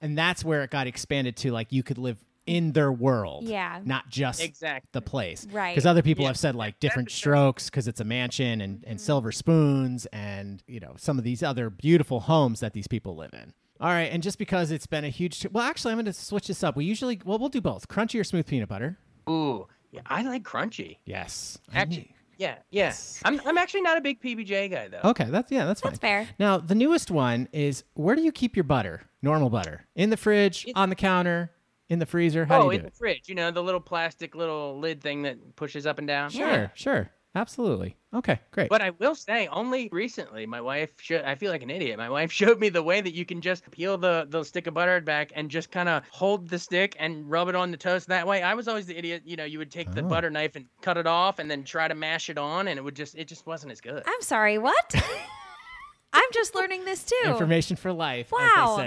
and 0.01 0.17
that's 0.17 0.43
where 0.45 0.63
it 0.63 0.71
got 0.71 0.87
expanded 0.87 1.35
to 1.37 1.51
like 1.51 1.71
you 1.71 1.83
could 1.83 1.97
live 1.97 2.23
in 2.47 2.73
their 2.73 2.91
world, 2.91 3.43
Yeah. 3.45 3.81
not 3.83 4.09
just 4.09 4.41
Exactly. 4.41 4.87
the 4.91 5.01
place, 5.01 5.47
Right. 5.51 5.73
Because 5.73 5.85
other 5.85 6.01
people 6.01 6.23
Yeah. 6.23 6.29
have 6.29 6.37
said 6.37 6.55
like 6.55 6.79
different 6.79 7.09
strokes 7.11 7.69
because 7.69 7.87
it's 7.87 7.99
a 7.99 8.03
mansion 8.03 8.61
and, 8.61 8.83
and 8.85 8.97
mm-hmm. 8.97 8.97
silver 8.97 9.31
spoons 9.31 10.05
and 10.07 10.63
you 10.67 10.79
know 10.79 10.93
some 10.97 11.17
of 11.17 11.23
these 11.23 11.41
other 11.43 11.69
beautiful 11.69 12.21
homes 12.21 12.59
that 12.59 12.73
these 12.73 12.87
people 12.87 13.15
live 13.15 13.33
in. 13.33 13.53
All 13.81 13.89
right, 13.89 14.11
and 14.11 14.23
just 14.23 14.37
because 14.37 14.71
it's 14.71 14.87
been 14.87 15.03
a 15.03 15.09
huge, 15.09 15.45
well, 15.51 15.63
actually, 15.65 15.91
I'm 15.91 15.97
going 15.97 16.05
to 16.05 16.13
switch 16.13 16.47
this 16.47 16.63
up. 16.63 16.77
We 16.77 16.85
usually, 16.85 17.19
well, 17.25 17.37
we'll 17.37 17.49
do 17.49 17.59
both, 17.59 17.89
crunchy 17.89 18.17
or 18.17 18.23
smooth 18.23 18.47
peanut 18.47 18.69
butter. 18.69 18.97
Ooh, 19.29 19.67
yeah, 19.91 19.99
I 20.05 20.21
like 20.21 20.43
crunchy. 20.43 20.97
Yes, 21.05 21.57
I 21.73 21.79
Actually, 21.79 21.97
need- 21.97 22.13
yeah, 22.37 22.55
yeah. 22.69 22.93
I'm, 23.25 23.41
I'm 23.45 23.57
actually 23.57 23.81
not 23.81 23.97
a 23.97 24.01
big 24.01 24.21
PBJ 24.21 24.71
guy 24.71 24.87
though. 24.87 25.09
Okay, 25.09 25.25
that's 25.29 25.51
yeah, 25.51 25.65
that's 25.65 25.81
fine. 25.81 25.91
That's 25.91 25.99
fair. 25.99 26.27
Now 26.39 26.57
the 26.57 26.75
newest 26.75 27.11
one 27.11 27.49
is 27.51 27.83
where 27.95 28.15
do 28.15 28.21
you 28.21 28.31
keep 28.31 28.55
your 28.55 28.63
butter? 28.63 29.01
Normal 29.21 29.49
butter 29.49 29.85
in 29.95 30.09
the 30.09 30.17
fridge, 30.17 30.63
It's- 30.67 30.73
on 30.79 30.89
the 30.89 30.95
counter, 30.95 31.51
in 31.89 31.99
the 31.99 32.05
freezer. 32.05 32.45
How 32.45 32.61
oh, 32.61 32.63
do 32.63 32.65
you 32.67 32.71
in 32.71 32.77
do 32.77 32.81
the 32.83 32.87
it? 32.87 32.95
fridge. 32.97 33.29
You 33.29 33.35
know, 33.35 33.51
the 33.51 33.63
little 33.63 33.79
plastic 33.81 34.35
little 34.35 34.79
lid 34.79 35.01
thing 35.01 35.23
that 35.23 35.55
pushes 35.55 35.85
up 35.85 35.99
and 35.99 36.07
down. 36.07 36.29
Sure, 36.31 36.71
sure, 36.75 37.09
absolutely. 37.35 37.95
Okay, 38.13 38.39
great. 38.51 38.69
But 38.69 38.81
I 38.81 38.91
will 38.91 39.13
say, 39.13 39.47
only 39.47 39.89
recently, 39.91 40.45
my 40.45 40.61
wife 40.61 40.89
showed. 41.01 41.25
I 41.25 41.35
feel 41.35 41.51
like 41.51 41.63
an 41.63 41.69
idiot. 41.69 41.97
My 41.97 42.09
wife 42.09 42.31
showed 42.39 42.59
me 42.59 42.69
the 42.69 42.81
way 42.81 43.01
that 43.01 43.13
you 43.13 43.25
can 43.25 43.41
just 43.41 43.69
peel 43.71 43.97
the 43.97 44.25
the 44.29 44.43
stick 44.43 44.67
of 44.67 44.73
butter 44.73 45.01
back 45.01 45.31
and 45.35 45.49
just 45.51 45.69
kind 45.69 45.89
of 45.89 46.03
hold 46.09 46.47
the 46.49 46.57
stick 46.57 46.95
and 46.97 47.29
rub 47.29 47.49
it 47.49 47.55
on 47.55 47.71
the 47.71 47.77
toast 47.77 48.07
that 48.07 48.25
way. 48.25 48.41
I 48.41 48.53
was 48.53 48.67
always 48.67 48.85
the 48.85 48.97
idiot. 48.97 49.23
You 49.25 49.35
know, 49.35 49.43
you 49.45 49.59
would 49.59 49.71
take 49.71 49.91
the 49.91 50.01
Oh. 50.01 50.07
butter 50.07 50.29
knife 50.29 50.55
and 50.55 50.65
cut 50.81 50.97
it 50.97 51.07
off, 51.07 51.39
and 51.39 51.51
then 51.51 51.63
try 51.65 51.87
to 51.87 51.95
mash 51.95 52.29
it 52.29 52.37
on, 52.37 52.67
and 52.69 52.79
it 52.79 52.81
would 52.83 52.95
just 52.95 53.15
it 53.15 53.27
just 53.27 53.45
wasn't 53.45 53.71
as 53.73 53.81
good. 53.81 54.03
I'm 54.05 54.21
sorry, 54.21 54.57
what? 54.57 54.95
I'm 56.13 56.29
just 56.33 56.55
learning 56.55 56.85
this 56.85 57.03
too. 57.03 57.29
Information 57.29 57.75
for 57.75 57.91
life, 57.91 58.31
Wow. 58.31 58.77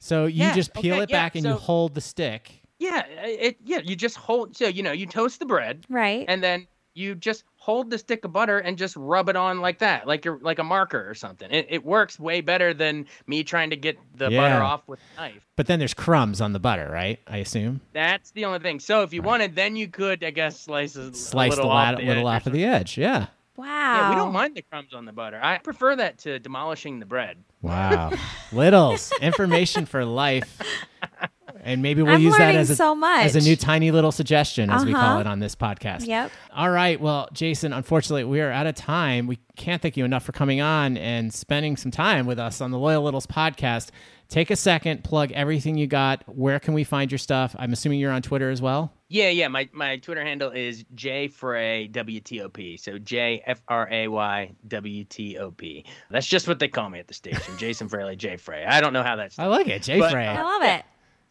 As 0.00 0.08
they 0.08 0.14
say. 0.14 0.16
So 0.20 0.26
you 0.26 0.44
Yeah, 0.44 0.54
just 0.54 0.74
peel 0.74 0.94
okay, 0.94 1.02
it 1.04 1.10
yeah, 1.10 1.16
back 1.24 1.34
and 1.34 1.44
you 1.44 1.52
hold 1.54 1.94
the 1.94 2.00
stick. 2.00 2.62
Yeah, 2.78 2.98
uh, 2.98 3.26
it 3.26 3.56
yeah. 3.64 3.80
You 3.84 3.96
just 3.96 4.16
hold. 4.16 4.56
So 4.56 4.68
you 4.68 4.82
know, 4.82 4.92
you 4.92 5.06
toast 5.06 5.40
the 5.40 5.46
bread, 5.46 5.84
Right. 5.88 6.24
and 6.28 6.42
then 6.42 6.66
you 6.94 7.14
just 7.14 7.44
hold 7.56 7.90
the 7.90 7.98
stick 7.98 8.24
of 8.24 8.32
butter 8.32 8.58
and 8.58 8.76
just 8.78 8.96
rub 8.96 9.28
it 9.28 9.36
on 9.36 9.60
like 9.60 9.78
that, 9.78 10.06
like 10.06 10.24
you're 10.24 10.38
like 10.40 10.58
a 10.58 10.64
marker 10.64 11.08
or 11.08 11.14
something. 11.14 11.48
It, 11.50 11.66
it 11.68 11.84
works 11.84 12.18
way 12.18 12.40
better 12.40 12.74
than 12.74 13.06
me 13.26 13.44
trying 13.44 13.70
to 13.70 13.76
get 13.76 13.96
the 14.16 14.30
Yeah. 14.30 14.40
butter 14.40 14.62
off 14.64 14.82
with 14.88 14.98
a 15.16 15.20
knife. 15.20 15.46
But 15.54 15.66
then 15.66 15.78
there's 15.78 15.94
crumbs 15.94 16.40
on 16.40 16.52
the 16.54 16.58
butter, 16.58 16.88
right? 16.90 17.20
I 17.28 17.36
assume. 17.38 17.82
That's 17.92 18.30
the 18.32 18.44
only 18.46 18.58
thing. 18.60 18.80
So 18.80 19.02
if 19.02 19.12
you 19.12 19.22
wanted, 19.22 19.54
then 19.54 19.76
you 19.76 19.86
could, 19.88 20.24
I 20.24 20.30
guess, 20.30 20.58
slice 20.58 20.96
a, 20.96 21.02
a 21.02 21.14
Slice 21.14 21.50
the 21.52 21.56
little 21.56 21.70
lat- 21.70 21.94
off 21.94 22.00
the 22.00 22.06
little 22.06 22.28
edge 22.28 22.34
off 22.42 22.46
of 22.46 22.52
the 22.52 22.64
edge. 22.64 22.96
Yeah. 22.98 23.26
Wow. 23.58 23.66
Yeah, 23.66 24.10
we 24.10 24.16
don't 24.16 24.32
mind 24.32 24.54
the 24.56 24.62
crumbs 24.62 24.94
on 24.94 25.04
the 25.04 25.12
butter. 25.12 25.38
I 25.42 25.58
prefer 25.58 25.94
that 25.96 26.18
to 26.20 26.38
demolishing 26.38 26.98
the 27.00 27.06
bread. 27.06 27.44
Wow. 27.60 28.12
Littles. 28.52 29.12
Information 29.20 29.84
for 29.84 30.04
life. 30.04 30.58
And 31.64 31.82
maybe 31.82 32.02
we'll 32.02 32.14
I'm 32.14 32.20
use 32.22 32.36
that 32.38 32.54
as 32.54 32.70
a, 32.70 32.76
so 32.76 32.94
much. 32.94 33.26
as 33.26 33.34
a 33.36 33.40
new 33.40 33.56
tiny 33.56 33.90
little 33.90 34.12
suggestion, 34.12 34.70
as 34.70 34.84
we 34.86 34.92
call 34.92 35.02
Uh-huh. 35.02 35.20
it 35.20 35.26
on 35.26 35.40
this 35.40 35.54
podcast. 35.56 36.06
Yep. 36.06 36.30
All 36.54 36.70
right. 36.70 36.98
Well, 37.00 37.28
Jason, 37.32 37.72
unfortunately, 37.72 38.24
we 38.24 38.40
are 38.40 38.50
out 38.50 38.66
of 38.66 38.74
time. 38.76 39.26
We 39.26 39.38
can't 39.56 39.82
thank 39.82 39.96
you 39.96 40.04
enough 40.04 40.22
for 40.22 40.32
coming 40.32 40.60
on 40.60 40.96
and 40.96 41.34
spending 41.34 41.76
some 41.76 41.90
time 41.90 42.26
with 42.26 42.38
us 42.38 42.60
on 42.60 42.70
the 42.70 42.78
Loyal 42.78 43.02
Littles 43.02 43.26
podcast. 43.26 43.90
Take 44.28 44.50
a 44.50 44.56
second, 44.56 45.04
plug 45.04 45.32
everything 45.32 45.78
you 45.78 45.86
got. 45.86 46.22
Where 46.26 46.60
can 46.60 46.74
we 46.74 46.84
find 46.84 47.10
your 47.10 47.18
stuff? 47.18 47.56
I'm 47.58 47.72
assuming 47.72 47.98
you're 47.98 48.12
on 48.12 48.20
Twitter 48.20 48.50
as 48.50 48.60
well. 48.60 48.92
Yeah, 49.08 49.30
yeah. 49.30 49.48
My, 49.48 49.70
my 49.72 49.96
Twitter 49.96 50.22
handle 50.22 50.50
is 50.50 50.84
jfray.wtop. 50.94 52.78
So 52.78 52.98
J 52.98 53.42
F 53.46 53.62
R 53.68 53.88
A 53.90 54.08
Y 54.08 54.52
W 54.68 55.04
T 55.04 55.38
O 55.38 55.50
P. 55.50 55.86
That's 56.10 56.26
just 56.26 56.46
what 56.46 56.58
they 56.58 56.68
call 56.68 56.90
me 56.90 56.98
at 56.98 57.08
the 57.08 57.14
station. 57.14 57.56
Jason 57.56 57.88
Fraley, 57.88 58.16
J 58.16 58.36
Fray. 58.36 58.66
I 58.66 58.82
don't 58.82 58.92
know 58.92 59.02
how 59.02 59.16
that's. 59.16 59.38
I 59.38 59.46
like 59.46 59.66
it. 59.68 59.82
Jay 59.82 59.98
But, 59.98 60.10
Fray. 60.12 60.26
I 60.26 60.42
love 60.42 60.62
it. 60.62 60.84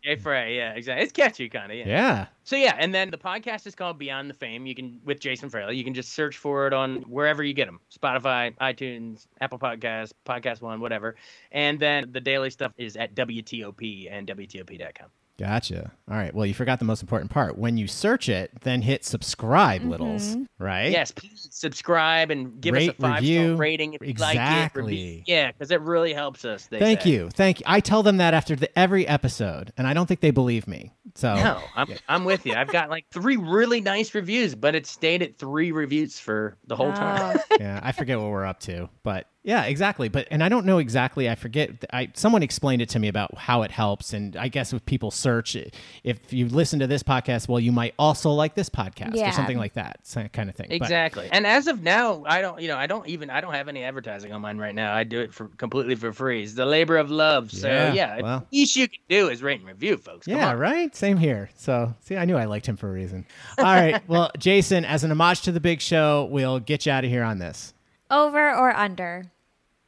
Jay 0.07 0.15
Fray, 0.15 0.55
yeah, 0.55 0.71
exactly. 0.71 1.03
It's 1.03 1.11
catchy, 1.11 1.49
kind 1.49 1.69
of. 1.69 1.77
Yeah. 1.77 1.87
Yeah. 1.87 2.25
So 2.45 2.55
yeah, 2.55 2.75
and 2.79 2.95
then 2.95 3.11
the 3.11 3.17
podcast 3.17 3.67
is 3.67 3.75
called 3.75 3.99
Beyond 3.99 4.29
the 4.29 4.33
Fame. 4.33 4.65
You 4.65 4.73
can 4.73 5.01
with 5.03 5.19
Jason 5.19 5.49
Fraley. 5.49 5.75
You 5.75 5.83
can 5.83 5.93
just 5.93 6.13
search 6.13 6.37
for 6.37 6.65
it 6.65 6.71
on 6.71 7.01
wherever 7.09 7.43
you 7.43 7.53
get 7.53 7.65
them: 7.65 7.81
Spotify, 7.93 8.55
iTunes, 8.59 9.27
Apple 9.41 9.59
Podcasts, 9.59 10.13
Podcast 10.25 10.61
One, 10.61 10.79
whatever. 10.79 11.15
And 11.51 11.77
then 11.77 12.09
the 12.13 12.21
daily 12.21 12.49
stuff 12.51 12.71
is 12.77 12.95
at 12.95 13.15
WTOP 13.15 14.07
and 14.09 14.25
WTOP.com. 14.27 15.09
Gotcha. 15.37 15.91
All 16.09 16.17
right. 16.17 16.33
Well, 16.33 16.45
you 16.45 16.53
forgot 16.55 16.79
the 16.79 16.85
most 16.85 17.01
important 17.01 17.29
part. 17.29 17.57
When 17.57 17.77
you 17.77 17.87
search 17.87 18.27
it, 18.27 18.49
then 18.61 18.81
hit 18.81 19.05
subscribe, 19.05 19.81
mm-hmm. 19.81 19.91
littles. 19.91 20.35
Right? 20.57 20.91
Yes, 20.91 21.11
please 21.11 21.47
subscribe 21.51 22.31
and 22.31 22.59
give 22.59 22.73
Rate, 22.73 22.89
us 22.89 22.95
a 22.97 23.01
five 23.01 23.21
review. 23.21 23.49
star 23.49 23.55
rating 23.57 23.93
if 23.93 24.01
you 24.01 24.07
like 24.07 24.35
it. 24.35 24.39
Exactly. 24.39 24.83
Review- 24.83 25.23
yeah, 25.27 25.51
because 25.51 25.69
it 25.69 25.81
really 25.81 26.13
helps 26.13 26.43
us. 26.43 26.65
they 26.67 26.79
Thank 26.79 27.01
say. 27.01 27.11
you. 27.11 27.29
Thank 27.29 27.59
you. 27.59 27.65
I 27.67 27.79
tell 27.81 28.01
them 28.01 28.17
that 28.17 28.33
after 28.33 28.55
the, 28.55 28.77
every 28.77 29.07
episode, 29.07 29.71
and 29.77 29.85
I 29.85 29.93
don't 29.93 30.07
think 30.07 30.21
they 30.21 30.31
believe 30.31 30.67
me. 30.67 30.91
So 31.15 31.35
No, 31.35 31.61
I'm, 31.75 31.87
I'm 32.09 32.25
with 32.25 32.45
you. 32.45 32.53
I've 32.53 32.71
got 32.71 32.89
like 32.89 33.05
three 33.11 33.37
really 33.37 33.81
nice 33.81 34.13
reviews, 34.15 34.55
but 34.55 34.75
it 34.75 34.87
stayed 34.87 35.21
at 35.21 35.37
three 35.37 35.71
reviews 35.71 36.19
for 36.19 36.57
the 36.65 36.75
whole 36.75 36.93
time. 36.93 37.37
Oh, 37.39 37.55
yeah, 37.59 37.79
I 37.83 37.91
forget 37.91 38.19
what 38.19 38.29
we're 38.29 38.45
up 38.45 38.59
to, 38.61 38.89
but 39.03 39.27
yeah, 39.47 39.63
exactly. 39.63 40.09
But 40.09 40.27
and 40.29 40.43
I 40.43 40.49
don't 40.49 40.65
know 40.65 40.77
exactly. 40.77 41.29
I 41.29 41.35
forget. 41.35 41.85
I 41.93 42.09
someone 42.13 42.43
explained 42.43 42.81
it 42.81 42.89
to 42.89 42.99
me 42.99 43.07
about 43.07 43.35
how 43.37 43.63
it 43.63 43.71
helps, 43.71 44.11
and 44.13 44.35
I 44.35 44.49
guess 44.49 44.73
if 44.73 44.85
people 44.85 45.09
search, 45.09 45.55
if 46.03 46.33
you 46.33 46.49
listen 46.49 46.79
to 46.79 46.87
this 46.87 47.01
podcast, 47.01 47.47
well, 47.47 47.59
you 47.59 47.71
might 47.71 47.93
also 47.97 48.29
like 48.31 48.55
this 48.55 48.69
podcast 48.69 49.15
Yeah. 49.15 49.29
or 49.29 49.31
something 49.31 49.57
like 49.57 49.73
that, 49.73 49.99
kind 50.33 50.49
of 50.49 50.55
thing. 50.55 50.67
But- 50.67 50.75
Exactly. 50.75 51.29
And 51.31 51.47
as 51.47 51.67
of 51.67 51.81
now, 51.81 52.23
I 52.27 52.41
don't, 52.41 52.61
you 52.61 52.67
know, 52.67 52.75
I 52.77 52.87
don't 52.87 53.07
even, 53.07 53.29
I 53.29 53.39
don't 53.39 53.53
have 53.53 53.67
any 53.69 53.83
advertising 53.83 54.33
on 54.33 54.41
mine 54.41 54.57
right 54.57 54.75
now. 54.75 54.93
I 54.93 55.03
do 55.05 55.21
it 55.21 55.33
for 55.33 55.47
completely 55.57 55.95
for 55.95 56.11
free. 56.11 56.43
It's 56.43 56.53
the 56.53 56.65
labor 56.65 56.97
of 56.97 57.09
love. 57.09 57.51
So 57.51 57.67
Yeah, 57.69 57.93
yeah, 57.93 58.21
well. 58.21 58.45
the 58.51 58.57
least 58.57 58.75
you 58.75 58.87
can 58.89 58.99
do 59.07 59.29
is 59.29 59.41
rate 59.41 59.59
and 59.59 59.67
review, 59.67 59.95
folks. 59.97 60.27
Come 60.27 60.35
Yeah, 60.35 60.49
on. 60.49 60.57
right. 60.57 60.93
Same 60.95 61.15
here. 61.17 61.49
So, 61.55 61.93
see, 62.01 62.17
I 62.17 62.25
knew 62.25 62.35
I 62.35 62.45
liked 62.45 62.65
him 62.67 62.75
for 62.75 62.89
a 62.89 62.91
reason. 62.91 63.25
All 63.57 63.63
right. 63.63 64.01
Well, 64.09 64.29
Jason, 64.37 64.83
as 64.83 65.03
an 65.05 65.11
homage 65.11 65.41
to 65.43 65.51
the 65.53 65.59
big 65.61 65.79
show, 65.79 66.27
we'll 66.31 66.59
get 66.59 66.85
you 66.85 66.91
out 66.91 67.03
of 67.05 67.09
here 67.09 67.23
on 67.23 67.39
this. 67.39 67.73
over 68.11 68.53
or 68.53 68.75
under? 68.75 69.23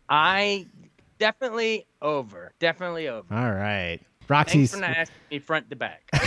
I 0.09 0.65
definitely 1.19 1.85
over, 2.01 2.53
definitely 2.59 3.07
over. 3.07 3.33
All 3.33 3.51
right. 3.51 3.99
Roxy's 4.27 4.71
Thanks 4.71 4.73
for 4.73 4.79
not 4.89 4.97
asking 4.97 5.15
me 5.31 5.39
front 5.39 5.69
to 5.69 5.75
back. 5.75 6.09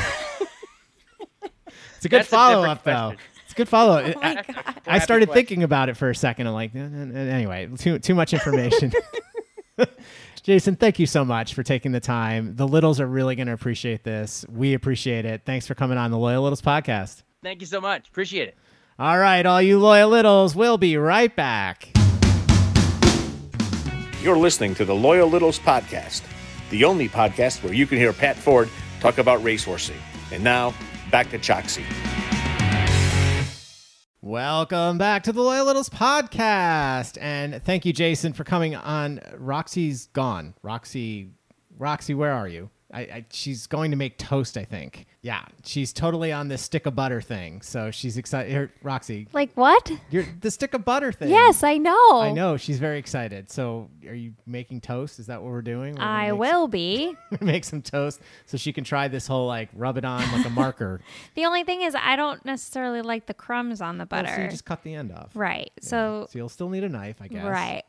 It's 2.03 2.07
a 2.07 2.09
good 2.09 2.23
That's 2.23 2.29
follow 2.31 2.63
different 2.67 2.79
up, 2.79 2.85
though. 2.85 3.25
It's 3.45 3.53
a 3.53 3.55
good 3.55 3.69
follow 3.69 3.99
up. 3.99 4.17
Oh 4.17 4.21
my 4.21 4.35
God. 4.43 4.81
I 4.89 4.99
started 4.99 5.31
thinking 5.31 5.63
about 5.63 5.89
it 5.89 5.97
for 5.97 6.11
a 6.11 6.15
second. 6.17 6.49
I'm 6.49 6.53
like, 6.53 6.75
anyway, 6.75 7.69
too 7.79 8.01
too 8.01 8.17
much 8.17 8.33
information. 8.33 8.93
Jason, 10.43 10.75
thank 10.75 10.99
you 10.99 11.07
so 11.07 11.25
much 11.25 11.55
for 11.55 11.63
taking 11.63 11.93
the 11.93 12.01
time. 12.01 12.57
The 12.57 12.67
Littles 12.67 12.99
are 12.99 13.07
really 13.07 13.37
going 13.37 13.47
to 13.47 13.53
appreciate 13.53 14.03
this. 14.03 14.45
We 14.51 14.75
appreciate 14.75 15.25
it. 15.25 15.43
Thanks 15.47 15.69
for 15.69 15.77
coming 15.77 15.97
on 15.97 16.11
the 16.11 16.19
Loyal 16.19 16.43
Littles 16.43 16.61
podcast. 16.61 17.23
Thank 17.45 17.61
you 17.61 17.69
so 17.69 17.81
much. 17.81 18.09
Appreciate 18.09 18.49
it. 18.49 18.57
All 18.99 19.17
right, 19.17 19.47
all 19.47 19.63
you 19.63 19.79
loyal 19.79 20.11
littles, 20.11 20.57
we'll 20.57 20.79
be 20.79 20.97
right 20.97 21.35
back. 21.35 21.93
You're 24.23 24.39
listening 24.39 24.77
to 24.77 24.85
the 24.85 24.95
Loyal 24.95 25.29
Littles 25.29 25.59
Podcast, 25.59 26.23
the 26.71 26.85
only 26.85 27.09
podcast 27.09 27.65
where 27.65 27.75
you 27.75 27.89
can 27.89 27.99
hear 27.99 28.13
Pat 28.13 28.37
Ford 28.37 28.69
talk 29.01 29.19
about 29.19 29.41
racehorsing. 29.41 29.97
And 30.31 30.45
now, 30.45 30.75
back 31.11 31.29
to 31.31 31.41
Choxy. 31.41 31.83
Welcome 34.21 34.97
back 34.97 35.25
to 35.25 35.33
the 35.33 35.43
Loyal 35.43 35.67
Littles 35.67 35.89
podcast, 35.89 37.19
and 37.21 37.61
thank 37.65 37.85
you, 37.85 37.93
Jason, 37.93 38.33
for 38.33 38.45
coming 38.45 38.77
on. 38.77 39.19
Roxy's 39.37 40.07
gone. 40.13 40.55
Roxy, 40.63 41.31
Roxy, 41.77 42.15
where 42.15 42.33
are 42.33 42.47
you? 42.47 42.71
I, 42.93 43.01
I, 43.01 43.25
she's 43.31 43.67
going 43.67 43.91
to 43.93 43.97
make 43.97 44.19
toast, 44.19 44.59
I 44.59 44.65
think. 44.65 45.07
Yeah, 45.23 45.45
she's 45.65 45.93
totally 45.93 46.31
on 46.33 46.49
this 46.49 46.61
stick 46.63 46.85
of 46.85 46.95
butter 46.95 47.21
thing. 47.23 47.63
So 47.63 47.91
she's 47.91 48.19
excited. 48.19 48.51
Here, 48.51 48.73
Roxy, 48.83 49.29
Like 49.33 49.53
what? 49.55 49.91
you're 50.11 50.27
the 50.41 50.51
stick 50.51 50.75
of 50.75 50.85
butter 50.85 51.11
thing. 51.13 51.31
Yes, 51.31 51.63
I 51.63 51.79
know. 51.79 52.21
I 52.21 52.33
know. 52.33 52.57
She's 52.57 52.79
very 52.79 52.99
excited. 52.99 53.51
So, 53.51 53.89
are 54.07 54.15
you 54.15 54.35
making 54.47 54.81
toast? 54.83 55.19
Is 55.21 55.27
that 55.27 55.41
what 55.41 55.51
we're 55.53 55.63
doing? 55.63 55.95
We're 55.95 56.03
I 56.03 56.33
will 56.33 56.69
be. 56.69 57.15
Make 57.41 57.65
some 57.65 57.81
toast 57.83 58.21
so 58.47 58.57
she 58.59 58.73
can 58.73 58.85
try 58.85 59.09
this 59.09 59.27
whole 59.27 59.47
like 59.47 59.69
rub 59.75 59.97
it 59.97 60.05
on 60.05 60.21
like 60.33 60.45
a 60.45 60.51
marker. 60.51 61.01
The 61.35 61.47
only 61.47 61.65
thing 61.65 61.83
is, 61.83 61.95
I 61.95 62.17
don't 62.17 62.45
necessarily 62.45 63.01
like 63.01 63.27
the 63.27 63.35
crumbs 63.35 63.81
on 63.81 63.97
the 63.99 64.03
Well, 64.11 64.23
butter. 64.23 64.35
so 64.37 64.43
you 64.43 64.49
just 64.51 64.65
cut 64.67 64.83
the 64.83 64.95
end 64.95 65.13
off. 65.13 65.31
right. 65.35 65.71
So, 65.81 66.27
So 66.31 66.39
you'll 66.39 66.49
still 66.51 66.69
need 66.69 66.85
a 66.85 66.89
knife, 66.89 67.17
I 67.23 67.29
guess. 67.29 67.43
right. 67.45 67.85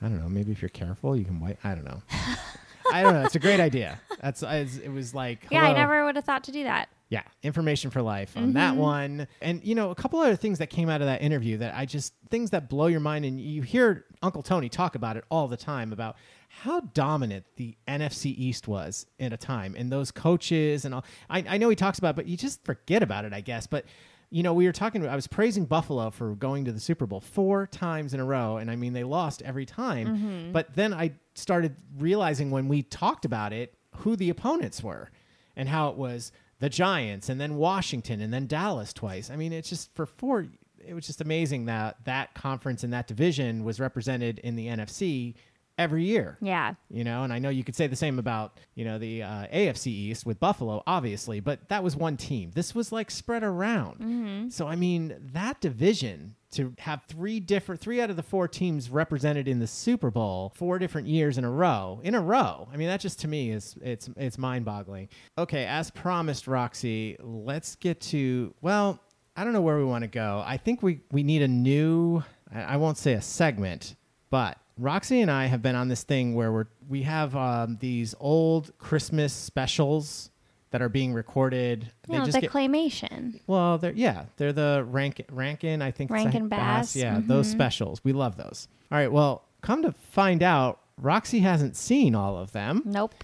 I 0.00 0.06
don't 0.08 0.20
know. 0.20 0.28
Maybe 0.28 0.50
if 0.50 0.60
you're 0.62 0.68
careful, 0.68 1.16
you 1.16 1.24
can 1.24 1.38
wipe. 1.38 1.64
I 1.64 1.74
don't 1.76 1.84
know. 1.84 2.02
I 2.92 3.02
don't 3.02 3.14
know. 3.14 3.24
It's 3.24 3.34
a 3.34 3.40
great 3.40 3.60
idea. 3.60 4.00
That's 4.20 4.42
it 4.42 4.92
was 4.92 5.14
like 5.14 5.46
Yeah, 5.50 5.62
I 5.62 5.68
hello. 5.68 5.78
never 5.78 6.04
would 6.04 6.16
have 6.16 6.24
thought 6.24 6.44
to 6.44 6.52
do 6.52 6.64
that. 6.64 6.88
yeah 7.08 7.22
information 7.42 7.90
for 7.90 8.02
life 8.02 8.36
on 8.36 8.52
that 8.54 8.72
mm-hmm. 8.72 8.80
one, 8.80 9.28
and 9.40 9.64
you 9.64 9.74
know 9.74 9.90
a 9.90 9.94
couple 9.94 10.20
other 10.20 10.36
things 10.36 10.58
that 10.58 10.68
came 10.68 10.88
out 10.88 11.00
of 11.00 11.06
that 11.06 11.22
interview 11.22 11.58
that 11.58 11.74
I 11.74 11.86
just 11.86 12.14
things 12.30 12.50
that 12.50 12.68
blow 12.68 12.86
your 12.86 13.00
mind, 13.00 13.24
and 13.24 13.40
you 13.40 13.62
hear 13.62 14.04
Uncle 14.22 14.42
Tony 14.42 14.68
talk 14.68 14.94
about 14.94 15.16
it 15.16 15.24
all 15.30 15.48
the 15.48 15.56
time 15.56 15.92
about 15.92 16.16
how 16.48 16.80
dominant 16.80 17.46
the 17.56 17.76
NFC 17.88 18.26
East 18.26 18.68
was 18.68 19.06
at 19.18 19.32
a 19.32 19.36
time, 19.36 19.74
and 19.76 19.90
those 19.90 20.10
coaches 20.10 20.84
and 20.84 20.94
all. 20.94 21.04
I, 21.28 21.44
I 21.48 21.58
know 21.58 21.68
he 21.68 21.76
talks 21.76 21.98
about, 21.98 22.10
it, 22.10 22.16
but 22.16 22.26
you 22.26 22.36
just 22.36 22.64
forget 22.64 23.02
about 23.02 23.24
it, 23.24 23.32
I 23.32 23.40
guess, 23.40 23.66
but. 23.66 23.84
You 24.32 24.42
know, 24.42 24.54
we 24.54 24.64
were 24.64 24.72
talking. 24.72 25.06
I 25.06 25.14
was 25.14 25.26
praising 25.26 25.66
Buffalo 25.66 26.10
for 26.10 26.34
going 26.34 26.64
to 26.64 26.72
the 26.72 26.80
Super 26.80 27.06
Bowl 27.06 27.20
four 27.20 27.66
times 27.66 28.14
in 28.14 28.20
a 28.20 28.24
row, 28.24 28.56
and 28.56 28.70
I 28.70 28.76
mean 28.76 28.94
they 28.94 29.04
lost 29.04 29.42
every 29.42 29.66
time. 29.66 30.06
Mm-hmm. 30.06 30.52
But 30.52 30.74
then 30.74 30.94
I 30.94 31.12
started 31.34 31.76
realizing 31.98 32.50
when 32.50 32.66
we 32.66 32.82
talked 32.82 33.26
about 33.26 33.52
it 33.52 33.74
who 33.96 34.16
the 34.16 34.30
opponents 34.30 34.82
were, 34.82 35.10
and 35.54 35.68
how 35.68 35.90
it 35.90 35.96
was 35.96 36.32
the 36.60 36.70
Giants, 36.70 37.28
and 37.28 37.38
then 37.38 37.56
Washington, 37.56 38.22
and 38.22 38.32
then 38.32 38.46
Dallas 38.46 38.94
twice. 38.94 39.30
I 39.30 39.36
mean, 39.36 39.52
it's 39.52 39.68
just 39.68 39.94
for 39.94 40.06
four. 40.06 40.46
It 40.84 40.94
was 40.94 41.06
just 41.06 41.20
amazing 41.20 41.66
that 41.66 42.04
that 42.06 42.34
conference 42.34 42.82
and 42.84 42.92
that 42.94 43.06
division 43.06 43.64
was 43.64 43.78
represented 43.78 44.38
in 44.38 44.56
the 44.56 44.66
NFC 44.66 45.34
every 45.78 46.04
year. 46.04 46.36
Yeah. 46.40 46.74
you 46.90 47.02
know 47.04 47.22
and 47.24 47.32
i 47.32 47.38
know 47.38 47.48
you 47.48 47.64
could 47.64 47.74
say 47.74 47.86
the 47.86 47.96
same 47.96 48.18
about 48.18 48.58
you 48.74 48.84
know 48.84 48.98
the 48.98 49.22
uh, 49.22 49.46
afc 49.46 49.86
east 49.86 50.26
with 50.26 50.38
buffalo 50.38 50.82
obviously 50.86 51.40
but 51.40 51.68
that 51.70 51.82
was 51.82 51.96
one 51.96 52.16
team. 52.16 52.50
This 52.54 52.74
was 52.74 52.92
like 52.92 53.10
spread 53.10 53.42
around. 53.42 54.52
So 54.52 54.68
i 54.68 54.76
mean 54.76 55.14
that 55.32 55.60
division 55.60 56.34
to 56.52 56.74
have 56.78 57.02
three 57.08 57.40
different 57.40 57.80
three 57.80 58.00
out 58.02 58.10
of 58.10 58.16
the 58.16 58.22
four 58.22 58.46
teams 58.46 58.90
represented 58.90 59.48
in 59.48 59.58
the 59.58 59.66
super 59.66 60.10
bowl 60.10 60.52
four 60.54 60.78
different 60.78 61.06
years 61.08 61.38
in 61.38 61.44
a 61.44 61.50
row 61.50 62.00
in 62.04 62.14
a 62.14 62.20
row. 62.20 62.68
I 62.72 62.76
mean 62.76 62.88
that 62.88 63.00
just 63.00 63.20
to 63.20 63.28
me 63.28 63.50
is 63.50 63.74
it's 63.82 64.10
it's 64.16 64.36
mind-boggling. 64.36 65.08
Okay 65.38 65.64
as 65.64 65.90
promised 65.90 66.46
roxy 66.46 67.16
let's 67.20 67.76
get 67.76 68.00
to 68.12 68.54
well 68.60 69.00
i 69.34 69.44
don't 69.44 69.54
know 69.54 69.62
where 69.62 69.78
we 69.78 69.84
want 69.84 70.02
to 70.02 70.08
go. 70.08 70.42
I 70.46 70.58
think 70.58 70.82
we 70.82 71.00
we 71.10 71.22
need 71.22 71.40
a 71.40 71.48
new 71.48 72.22
I, 72.54 72.60
I 72.74 72.76
won't 72.76 72.98
say 72.98 73.14
a 73.14 73.22
segment 73.22 73.96
but 74.28 74.58
Roxy 74.82 75.20
and 75.20 75.30
I 75.30 75.46
have 75.46 75.62
been 75.62 75.76
on 75.76 75.88
this 75.88 76.02
thing 76.02 76.34
where 76.34 76.50
we're 76.52 76.66
we 76.88 77.02
have 77.02 77.34
um, 77.36 77.78
these 77.80 78.14
old 78.20 78.76
Christmas 78.78 79.32
specials 79.32 80.30
that 80.72 80.82
are 80.82 80.88
being 80.88 81.12
recorded. 81.12 81.90
You 82.08 82.18
know, 82.18 82.26
the 82.26 82.40
claymation. 82.48 83.40
well, 83.46 83.78
they're 83.78 83.92
yeah, 83.92 84.24
they're 84.38 84.52
the 84.52 84.84
rank 84.88 85.24
Rankin. 85.30 85.82
I 85.82 85.90
think 85.90 86.10
Rankin 86.10 86.46
a- 86.46 86.48
Bass, 86.48 86.96
Yeah, 86.96 87.20
those 87.24 87.48
mhm. 87.48 87.52
specials. 87.52 88.02
We 88.04 88.12
love 88.12 88.36
those. 88.36 88.68
All 88.90 88.98
right. 88.98 89.10
Well, 89.12 89.44
come 89.60 89.82
to 89.82 89.92
find 89.92 90.42
out, 90.42 90.80
Roxy 90.98 91.40
hasn't 91.40 91.76
seen 91.76 92.14
all 92.14 92.36
of 92.36 92.52
them, 92.52 92.82
Nope. 92.84 93.14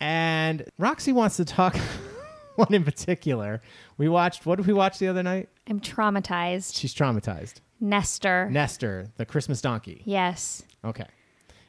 and 0.00 0.64
Roxy 0.78 1.12
wants 1.12 1.36
to 1.36 1.44
talk 1.44 1.76
one 2.56 2.72
in 2.72 2.84
particular. 2.84 3.60
We 3.98 4.08
watched. 4.08 4.46
What 4.46 4.56
did 4.56 4.66
we 4.66 4.72
watch 4.72 4.98
the 4.98 5.08
other 5.08 5.22
night? 5.22 5.48
I'm 5.68 5.80
traumatized. 5.80 6.78
She's 6.78 6.94
traumatized. 6.94 7.54
Nestor. 7.80 8.48
Nestor, 8.50 9.08
the 9.16 9.26
Christmas 9.26 9.60
donkey. 9.60 10.02
yes. 10.06 10.62
Okay. 10.84 11.06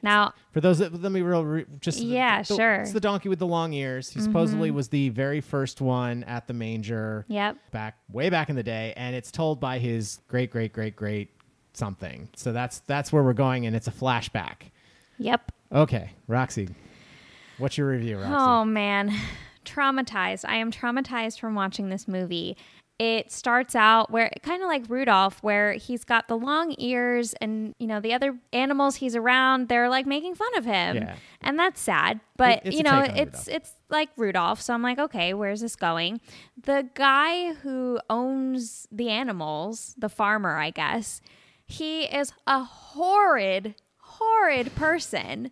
Now, 0.05 0.33
For 0.51 0.61
those 0.61 0.77
that 0.77 0.93
let 1.01 1.11
me 1.11 1.21
real 1.21 1.43
re, 1.43 1.65
just 1.79 1.99
Yeah, 1.99 2.43
the- 2.43 2.55
sure. 2.55 2.75
It's 2.75 2.91
the 2.91 2.99
donkey 2.99 3.27
with 3.27 3.39
the 3.39 3.47
long 3.47 3.73
ears. 3.73 4.09
He 4.11 4.21
supposedly 4.21 4.69
mm-hmm. 4.69 4.75
was 4.75 4.89
the 4.89 5.09
very 5.09 5.41
first 5.41 5.81
one 5.81 6.23
at 6.25 6.45
the 6.45 6.53
manger. 6.53 7.25
Yep. 7.27 7.57
Back 7.71 7.97
way 8.11 8.29
back 8.29 8.49
in 8.49 8.55
the 8.55 8.63
day, 8.63 8.93
and 8.95 9.15
it's 9.15 9.31
told 9.31 9.59
by 9.59 9.79
his 9.79 10.19
great 10.27 10.51
great 10.51 10.73
great 10.73 10.95
great 10.95 11.31
something. 11.73 12.29
So 12.35 12.53
that's 12.53 12.79
that's 12.81 13.11
where 13.11 13.23
we're 13.23 13.33
going, 13.33 13.65
and 13.65 13.75
it's 13.75 13.87
a 13.87 13.91
flashback. 13.91 14.69
yep. 15.17 15.51
Okay, 15.71 16.11
Roxy, 16.27 16.69
what's 17.57 17.75
your 17.75 17.87
review, 17.89 18.19
Roxy? 18.19 18.35
Oh 18.37 18.63
man, 18.63 19.11
traumatized. 19.65 20.45
I 20.47 20.57
am 20.57 20.71
traumatized 20.71 21.39
from 21.39 21.55
watching 21.55 21.89
this 21.89 22.07
movie. 22.07 22.57
It 22.97 23.29
starts 23.29 23.75
out 23.75 24.09
where 24.09 24.31
kind 24.41 24.61
of 24.63 24.69
like 24.69 24.83
Rudolph, 24.87 25.43
where 25.43 25.73
he's 25.73 26.05
got 26.05 26.29
the 26.29 26.37
long 26.37 26.73
ears, 26.77 27.33
and 27.41 27.75
you 27.77 27.87
know 27.87 27.99
the 27.99 28.13
other 28.13 28.37
animals 28.53 28.95
he's 28.95 29.15
around, 29.17 29.67
they're 29.67 29.89
like 29.89 30.05
making 30.05 30.35
fun 30.35 30.55
of 30.57 30.63
him, 30.63 30.95
Yeah. 30.95 31.15
and 31.41 31.59
that's 31.59 31.81
sad. 31.81 32.21
But 32.37 32.61
it's 32.65 32.75
you 32.77 32.83
know, 32.83 33.01
it's 33.01 33.47
Rudolph. 33.47 33.47
it's 33.49 33.71
like 33.89 34.09
Rudolph, 34.15 34.61
so 34.61 34.73
I'm 34.73 34.81
like, 34.81 34.97
okay, 34.97 35.33
where's 35.33 35.59
this 35.59 35.75
going? 35.75 36.21
The 36.61 36.87
guy 36.93 37.53
who 37.55 37.99
owns 38.09 38.87
the 38.91 39.09
animals, 39.09 39.93
the 39.97 40.09
farmer, 40.09 40.55
I 40.55 40.69
guess, 40.69 41.19
he 41.65 42.03
is 42.03 42.31
a 42.47 42.63
horrid, 42.63 43.75
horrid 43.97 44.73
person 44.75 45.51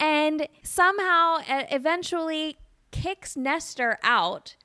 and 0.00 0.48
somehow 0.62 1.36
uh, 1.48 1.62
eventually 1.70 2.56
kicks 2.90 3.36
Nestor 3.36 3.98
out. 4.02 4.56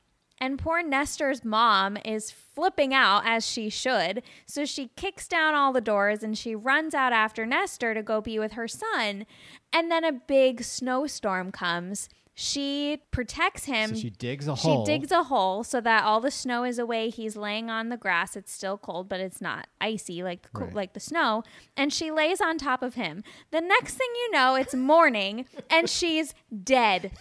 And 0.42 0.58
poor 0.58 0.82
Nestor's 0.82 1.44
mom 1.44 1.98
is 2.06 2.32
flipping 2.32 2.94
out 2.94 3.24
as 3.26 3.46
she 3.46 3.70
should. 3.70 4.24
So 4.46 4.66
she 4.66 4.88
kicks 4.96 5.28
down 5.28 5.54
all 5.54 5.74
the 5.74 5.82
doors 5.82 6.24
and 6.24 6.38
she 6.38 6.56
runs 6.56 6.94
out 6.94 7.12
after 7.14 7.46
Nestor 7.46 7.94
to 7.94 8.02
go 8.02 8.22
be 8.22 8.40
with 8.40 8.54
her 8.54 8.68
son. 8.68 9.26
And 9.74 9.92
then 9.92 10.04
a 10.04 10.12
big 10.14 10.64
snowstorm 10.64 11.52
comes. 11.52 12.08
She 12.34 13.02
protects 13.12 13.66
him. 13.66 13.90
So 13.90 13.96
she 13.96 14.10
digs 14.12 14.48
a 14.48 14.56
She 14.56 14.62
hole. 14.70 14.86
She 14.86 14.94
digs 14.94 15.12
a 15.12 15.24
hole 15.24 15.66
so 15.66 15.82
that 15.82 16.06
all 16.06 16.22
the 16.22 16.32
snow 16.32 16.64
is 16.64 16.80
away. 16.80 17.10
He's 17.10 17.36
laying 17.36 17.70
on 17.70 17.90
the 17.90 17.98
grass. 17.98 18.38
It's 18.38 18.54
still 18.54 18.78
cold, 18.78 19.10
but 19.10 19.20
it's 19.20 19.42
not 19.42 19.68
icy 19.82 20.24
like 20.24 20.50
the, 20.54 20.60
Right. 20.60 20.74
like 20.74 20.94
the 20.94 21.02
snow. 21.02 21.44
And 21.76 21.92
she 21.92 22.12
lays 22.12 22.40
on 22.40 22.58
top 22.58 22.82
of 22.82 22.94
him. 22.94 23.26
The 23.52 23.60
next 23.60 23.96
thing 23.96 24.08
you 24.16 24.32
know, 24.32 24.56
it's 24.56 24.74
morning 24.74 25.48
and 25.70 25.90
she's 25.90 26.34
dead. 26.64 27.12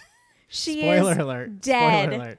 She 0.46 0.82
Spoiler 0.82 1.12
is 1.12 1.18
alert. 1.18 1.60
dead 1.62 2.04
Spoiler 2.10 2.22
alert. 2.24 2.38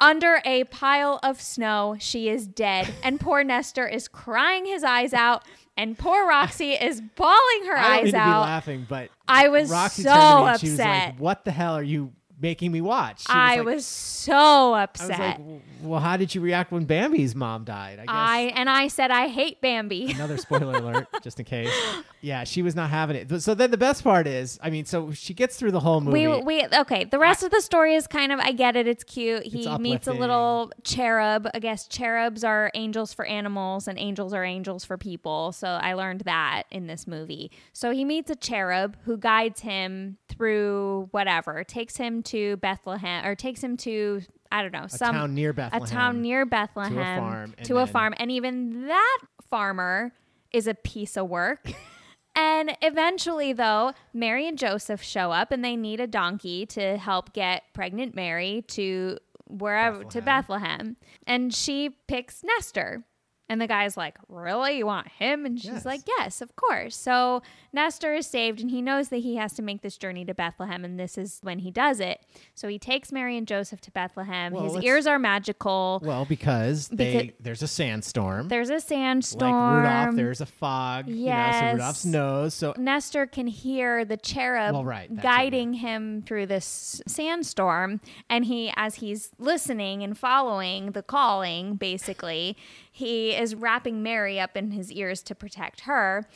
Under 0.00 0.40
a 0.44 0.64
pile 0.64 1.18
of 1.22 1.40
snow. 1.40 1.96
She 1.98 2.28
is 2.28 2.46
dead. 2.46 2.92
And 3.02 3.18
poor 3.20 3.42
Nestor 3.44 3.86
is 3.86 4.08
crying 4.08 4.66
his 4.66 4.84
eyes 4.84 5.12
out. 5.14 5.44
And 5.76 5.98
poor 5.98 6.26
Roxy 6.28 6.72
is 6.72 7.00
bawling 7.00 7.66
her 7.66 7.76
I 7.76 7.96
eyes 7.96 8.04
mean 8.04 8.12
to 8.12 8.18
be 8.18 8.22
out. 8.22 8.40
laughing, 8.42 8.86
but 8.88 9.10
I 9.26 9.48
was 9.48 9.70
Roxy 9.70 10.02
so 10.02 10.10
turned 10.10 10.20
to 10.20 10.44
me 10.44 10.48
and 10.50 10.60
She 10.60 10.66
was 10.70 10.78
upset. 10.80 11.06
like, 11.08 11.18
"What 11.20 11.44
the 11.44 11.50
hell 11.50 11.74
are 11.74 11.82
you 11.82 12.12
making 12.44 12.70
me 12.70 12.80
watch?" 12.80 13.20
She 13.22 13.26
I 13.32 13.56
like- 13.56 13.64
was 13.64 13.86
so 13.86 14.74
I 14.74 14.82
upset. 14.84 15.08
was 15.08 15.18
like, 15.18 15.40
"Well, 15.82 16.00
how 16.00 16.16
did 16.16 16.34
you 16.34 16.40
react 16.40 16.70
when 16.72 16.84
Bambi's 16.84 17.34
mom 17.34 17.64
died?" 17.64 17.98
I 17.98 18.02
guess. 18.06 18.08
I 18.08 18.40
and 18.54 18.68
I 18.70 18.88
said 18.88 19.10
I 19.10 19.28
hate 19.28 19.60
Bambi. 19.60 20.12
Another 20.12 20.36
spoiler 20.36 20.74
alert, 20.82 21.06
just 21.22 21.38
in 21.40 21.46
case. 21.46 21.72
Yeah, 22.20 22.44
she 22.44 22.62
was 22.62 22.74
not 22.76 22.90
having 22.90 23.16
it. 23.16 23.42
So 23.42 23.54
then 23.54 23.70
the 23.70 23.76
best 23.76 24.04
part 24.04 24.26
is, 24.26 24.58
I 24.62 24.70
mean, 24.70 24.84
so 24.84 25.12
she 25.12 25.34
gets 25.34 25.56
through 25.56 25.72
the 25.72 25.80
whole 25.80 26.00
movie. 26.00 26.26
We 26.28 26.42
we 26.42 26.66
okay. 26.82 27.04
The 27.04 27.18
rest 27.18 27.42
of 27.42 27.50
the 27.50 27.60
story 27.60 27.94
is 27.94 28.06
kind 28.06 28.30
of 28.32 28.38
I 28.40 28.52
get 28.52 28.76
it. 28.76 28.86
It's 28.86 29.04
cute. 29.04 29.44
He 29.44 29.66
It's 29.66 29.78
meets 29.78 30.06
a 30.06 30.12
little 30.12 30.70
cherub. 30.84 31.48
I 31.54 31.58
guess 31.58 31.86
cherubs 31.88 32.44
are 32.44 32.70
angels 32.74 33.12
for 33.14 33.24
animals 33.24 33.88
and 33.88 33.98
angels 33.98 34.32
are 34.34 34.44
angels 34.44 34.84
for 34.84 34.96
people. 34.98 35.52
So 35.52 35.68
I 35.68 35.94
learned 35.94 36.20
that 36.22 36.64
in 36.70 36.86
this 36.86 37.06
movie. 37.06 37.50
So 37.72 37.90
he 37.92 38.04
meets 38.04 38.30
a 38.30 38.36
cherub 38.36 38.96
who 39.04 39.16
guides 39.16 39.60
him 39.60 40.18
through 40.28 41.08
whatever. 41.12 41.62
Takes 41.64 41.96
him 41.96 42.22
to 42.24 42.33
Bethlehem 42.60 43.24
or 43.24 43.34
takes 43.34 43.62
him 43.62 43.76
to 43.78 44.22
I 44.52 44.62
don't 44.62 44.72
know 44.72 44.84
a 44.84 44.88
some 44.88 45.14
town 45.14 45.34
near 45.34 45.52
Bethlehem. 45.52 45.82
a 45.82 45.84
Bethlehem. 45.84 45.98
town 46.14 46.22
near 46.22 46.46
Bethlehem 46.46 46.94
to 46.94 47.00
a 47.00 47.16
farm, 47.18 47.54
and 47.58 47.66
to 47.66 47.78
a 47.78 47.86
farm, 47.86 48.14
and 48.18 48.30
even 48.30 48.86
that 48.86 49.18
farmer 49.50 50.12
is 50.52 50.66
a 50.66 50.74
piece 50.74 51.16
of 51.16 51.28
work. 51.28 51.70
and 52.36 52.76
eventually, 52.82 53.52
though, 53.52 53.92
Mary 54.12 54.46
and 54.48 54.58
Joseph 54.58 55.02
show 55.02 55.32
up, 55.32 55.50
and 55.52 55.64
they 55.64 55.76
need 55.76 56.00
a 56.00 56.06
donkey 56.06 56.66
to 56.66 56.96
help 56.96 57.32
get 57.32 57.62
pregnant 57.72 58.14
Mary 58.14 58.64
to 58.68 59.18
wherever 59.46 60.04
to 60.04 60.20
Bethlehem, 60.22 60.96
and 61.26 61.52
she 61.54 61.90
picks 62.08 62.42
Nestor. 62.44 63.04
And 63.48 63.60
the 63.60 63.66
guy's 63.66 63.94
like, 63.96 64.16
Really? 64.28 64.78
You 64.78 64.86
want 64.86 65.08
him? 65.08 65.44
And 65.44 65.60
she's 65.60 65.70
Yes. 65.70 65.84
like, 65.84 66.00
Yes, 66.18 66.40
of 66.40 66.56
course. 66.56 66.96
So 66.96 67.42
Nestor 67.74 68.14
is 68.14 68.26
saved 68.26 68.60
and 68.60 68.70
he 68.70 68.80
knows 68.80 69.08
that 69.08 69.18
he 69.18 69.36
has 69.36 69.52
to 69.54 69.62
make 69.62 69.82
this 69.82 69.98
journey 69.98 70.24
to 70.24 70.32
Bethlehem. 70.34 70.84
And 70.84 70.98
this 70.98 71.18
is 71.18 71.40
when 71.42 71.58
he 71.58 71.70
does 71.70 72.00
it. 72.00 72.20
So 72.54 72.68
he 72.68 72.78
takes 72.78 73.10
Mary 73.12 73.36
and 73.36 73.46
Joseph 73.46 73.80
to 73.82 73.90
Bethlehem. 73.90 74.52
Well, 74.52 74.74
His 74.74 74.84
ears 74.84 75.06
are 75.06 75.18
magical. 75.18 76.00
Well, 76.04 76.24
because 76.24 76.88
they 76.88 77.32
there's 77.40 77.62
a 77.62 77.68
sandstorm. 77.68 78.48
There's 78.48 78.70
a 78.70 78.80
sandstorm. 78.80 79.50
like. 79.84 79.84
Rudolph, 79.84 80.16
there's 80.16 80.40
a 80.40 80.46
fog. 80.46 81.08
You 81.08 81.26
know, 81.26 81.50
so 81.60 81.72
Rudolph's 81.72 82.04
nose. 82.04 82.54
So 82.54 82.74
Nestor 82.78 83.26
can 83.26 83.46
hear 83.46 84.04
the 84.04 84.16
cherub 84.16 84.72
Well, 84.72 84.84
right, 84.84 85.14
guiding 85.20 85.74
him 85.74 86.22
through 86.22 86.46
this 86.46 87.02
sandstorm. 87.06 88.00
And 88.30 88.44
he, 88.44 88.72
as 88.76 88.96
he's 88.96 89.30
listening 89.38 90.02
and 90.02 90.16
following 90.16 90.92
the 90.92 91.02
calling, 91.02 91.74
basically, 91.76 92.56
he 92.90 93.32
is 93.34 93.54
wrapping 93.54 94.02
Mary 94.02 94.38
up 94.38 94.56
in 94.56 94.70
his 94.70 94.92
ears 94.92 95.22
to 95.24 95.34
protect 95.34 95.80
her. 95.80 96.26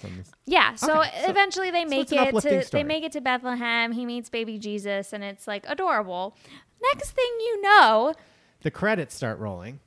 Yeah. 0.47 0.75
So 0.75 1.01
Okay, 1.03 1.11
so- 1.27 1.28
eventually 1.31 1.71
they 1.71 1.85
make 1.85 2.11
an 2.13 2.29
it 2.29 2.33
to 2.33 2.41
story. 2.41 2.83
they 2.83 2.85
make 2.85 3.05
it 3.05 3.13
to 3.13 3.21
Bethlehem. 3.21 3.93
He 3.93 4.07
meets 4.07 4.29
baby 4.31 4.59
Jesus 4.59 5.13
and 5.13 5.23
it's 5.25 5.47
like 5.47 5.65
adorable. 5.69 6.37
Next 6.95 7.11
thing 7.11 7.31
you 7.41 7.63
know, 7.63 8.15
the 8.63 8.71
credits 8.71 9.15
start 9.15 9.39
rolling. 9.39 9.81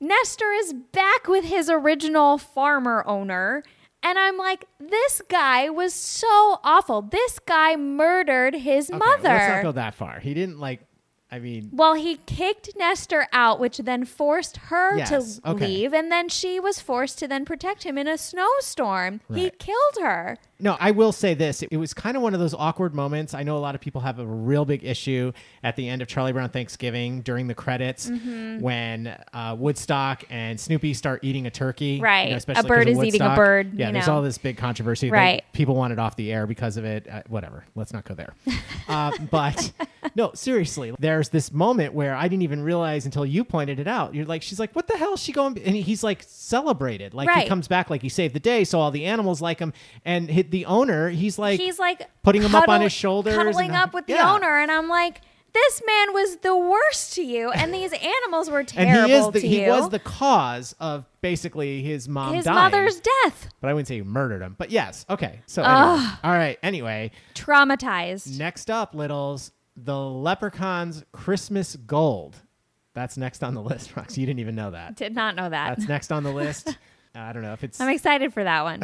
Nestor 0.00 0.52
is 0.52 0.74
back 0.92 1.26
with 1.26 1.44
his 1.44 1.70
original 1.70 2.38
farmer 2.38 3.02
owner. 3.06 3.62
And 4.02 4.18
I'm 4.18 4.36
like, 4.36 4.66
this 4.78 5.20
guy 5.28 5.68
was 5.68 5.92
so 5.92 6.60
awful. 6.62 7.02
This 7.02 7.38
guy 7.40 7.74
murdered 7.76 8.54
his 8.54 8.88
Okay, 8.88 8.98
mother. 8.98 9.28
Let's 9.28 9.54
not 9.54 9.62
go 9.62 9.72
that 9.72 9.94
far. 9.94 10.20
He 10.20 10.32
didn't 10.34 10.60
like. 10.60 10.85
I 11.30 11.40
mean, 11.40 11.70
well, 11.72 11.94
he 11.94 12.18
kicked 12.26 12.70
Nestor 12.76 13.26
out, 13.32 13.58
which 13.58 13.78
then 13.78 14.04
forced 14.04 14.56
her 14.58 14.96
Yes, 14.96 15.38
to 15.40 15.50
okay. 15.50 15.66
leave. 15.66 15.92
And 15.92 16.10
then 16.10 16.28
she 16.28 16.60
was 16.60 16.78
forced 16.78 17.18
to 17.18 17.26
then 17.26 17.44
protect 17.44 17.82
him 17.82 17.98
in 17.98 18.06
a 18.06 18.16
snowstorm. 18.16 19.20
He 19.34 19.50
killed 19.50 19.96
her. 20.00 20.38
No, 20.58 20.76
I 20.80 20.92
will 20.92 21.12
say 21.12 21.34
this. 21.34 21.62
It, 21.62 21.68
it 21.72 21.76
was 21.78 21.92
kind 21.92 22.16
of 22.16 22.22
one 22.22 22.32
of 22.32 22.40
those 22.40 22.54
awkward 22.54 22.94
moments. 22.94 23.34
I 23.34 23.42
know 23.42 23.56
a 23.56 23.58
lot 23.58 23.74
of 23.74 23.80
people 23.80 24.00
have 24.02 24.18
a 24.20 24.24
real 24.26 24.64
big 24.64 24.84
issue 24.84 25.32
at 25.64 25.74
the 25.76 25.86
end 25.88 26.00
of 26.00 26.08
Charlie 26.08 26.32
Brown 26.32 26.48
Thanksgiving 26.48 27.20
during 27.22 27.48
the 27.48 27.54
credits 27.54 28.08
Mm-hmm. 28.08 28.60
when 28.60 29.08
uh, 29.34 29.54
Woodstock 29.58 30.24
and 30.30 30.58
Snoopy 30.58 30.94
start 30.94 31.24
eating 31.24 31.46
a 31.46 31.50
turkey. 31.50 32.00
Right. 32.00 32.32
A 32.32 32.36
especially 32.36 32.62
'cause 32.62 32.68
bird 32.68 32.88
is 32.88 32.98
eating 32.98 33.20
a 33.20 33.24
Woodstock. 33.24 33.36
bird, 33.36 33.74
Yeah, 33.74 33.88
you 33.88 33.92
there's 33.94 34.06
know. 34.06 34.14
all 34.14 34.22
this 34.22 34.38
big 34.38 34.56
controversy. 34.56 35.10
Right. 35.10 35.44
people 35.52 35.74
want 35.74 35.92
it 35.92 35.98
off 35.98 36.14
the 36.16 36.32
air 36.32 36.46
because 36.46 36.76
of 36.76 36.84
it. 36.84 37.06
Uh, 37.10 37.22
whatever. 37.28 37.64
Let's 37.74 37.92
not 37.92 38.04
go 38.04 38.14
there. 38.14 38.32
uh, 38.88 39.10
but 39.30 39.72
no, 40.14 40.30
seriously, 40.34 40.94
there's 41.16 41.30
this 41.30 41.50
moment 41.50 41.94
where 41.94 42.14
I 42.14 42.28
didn't 42.28 42.42
even 42.42 42.62
realize 42.62 43.06
until 43.06 43.24
you 43.24 43.42
pointed 43.42 43.80
it 43.80 43.88
out. 43.88 44.14
You're 44.14 44.26
like, 44.26 44.42
she's 44.42 44.60
like, 44.60 44.74
what 44.76 44.86
the 44.86 44.96
hell 44.98 45.14
is 45.14 45.20
she 45.22 45.32
going? 45.32 45.58
And 45.62 45.74
he's 45.74 46.04
like 46.04 46.22
celebrated. 46.26 47.14
Like 47.14 47.30
he 47.42 47.48
comes 47.48 47.68
back 47.68 47.88
like 47.88 48.02
he 48.02 48.08
saved 48.10 48.34
the 48.34 48.40
day. 48.40 48.64
So 48.64 48.78
all 48.78 48.90
the 48.90 49.06
animals 49.06 49.40
like 49.40 49.58
him. 49.58 49.72
And 50.04 50.28
hit 50.30 50.50
the 50.50 50.66
owner, 50.66 51.08
he's 51.08 51.38
like, 51.38 51.58
He's 51.58 51.78
like 51.78 52.02
putting 52.22 52.42
him 52.42 52.54
up 52.54 52.68
on 52.68 52.82
his 52.82 52.92
shoulders 52.92 53.34
cuddling 53.34 53.68
and- 53.70 53.76
up 53.76 53.94
with 53.94 54.06
the 54.06 54.12
yeah. 54.12 54.32
owner. 54.34 54.58
And 54.58 54.70
I'm 54.70 54.88
like, 54.88 55.22
this 55.54 55.82
man 55.86 56.12
was 56.12 56.36
the 56.38 56.54
worst 56.54 57.14
to 57.14 57.22
you. 57.22 57.50
And 57.50 57.72
these 57.72 57.92
animals 58.24 58.50
were 58.50 58.58
and 58.58 58.68
terrible 58.68 59.08
he 59.08 59.14
is 59.14 59.26
the 59.30 59.40
to 59.40 59.48
he 59.48 59.62
you. 59.64 59.70
was 59.70 59.88
the 59.88 59.98
cause 59.98 60.74
of 60.80 61.06
basically 61.22 61.82
his 61.82 62.10
mom 62.10 62.34
his 62.34 62.44
dying. 62.44 62.56
mother's 62.56 63.00
death. 63.00 63.48
but 63.62 63.68
I 63.70 63.72
wouldn't 63.72 63.88
say 63.88 63.96
he 63.96 64.02
murdered 64.02 64.42
him. 64.42 64.54
But 64.58 64.70
yes, 64.70 65.06
okay. 65.08 65.40
So 65.46 65.62
anyway. 65.62 66.06
all 66.22 66.32
right. 66.32 66.58
Anyway, 66.62 67.10
Traumatized. 67.34 68.38
next 68.38 68.70
up, 68.70 68.94
littles, 68.94 69.50
the 69.76 69.98
Leprechaun's 69.98 71.04
Christmas 71.12 71.76
Gold. 71.76 72.36
That's 72.94 73.16
next 73.18 73.44
on 73.44 73.54
the 73.54 73.62
list, 73.62 73.90
Rox. 73.94 74.16
You 74.16 74.26
didn't 74.26 74.40
even 74.40 74.54
know 74.54 74.70
that. 74.70 74.96
Did 74.96 75.14
not 75.14 75.36
know 75.36 75.50
that. 75.50 75.76
That's 75.76 75.88
next 75.88 76.10
on 76.12 76.22
the 76.22 76.32
list. 76.32 76.78
I 77.16 77.32
don't 77.32 77.42
know 77.42 77.52
if 77.52 77.64
it's. 77.64 77.80
I'm 77.80 77.88
excited 77.88 78.32
for 78.34 78.44
that 78.44 78.62
one. 78.64 78.82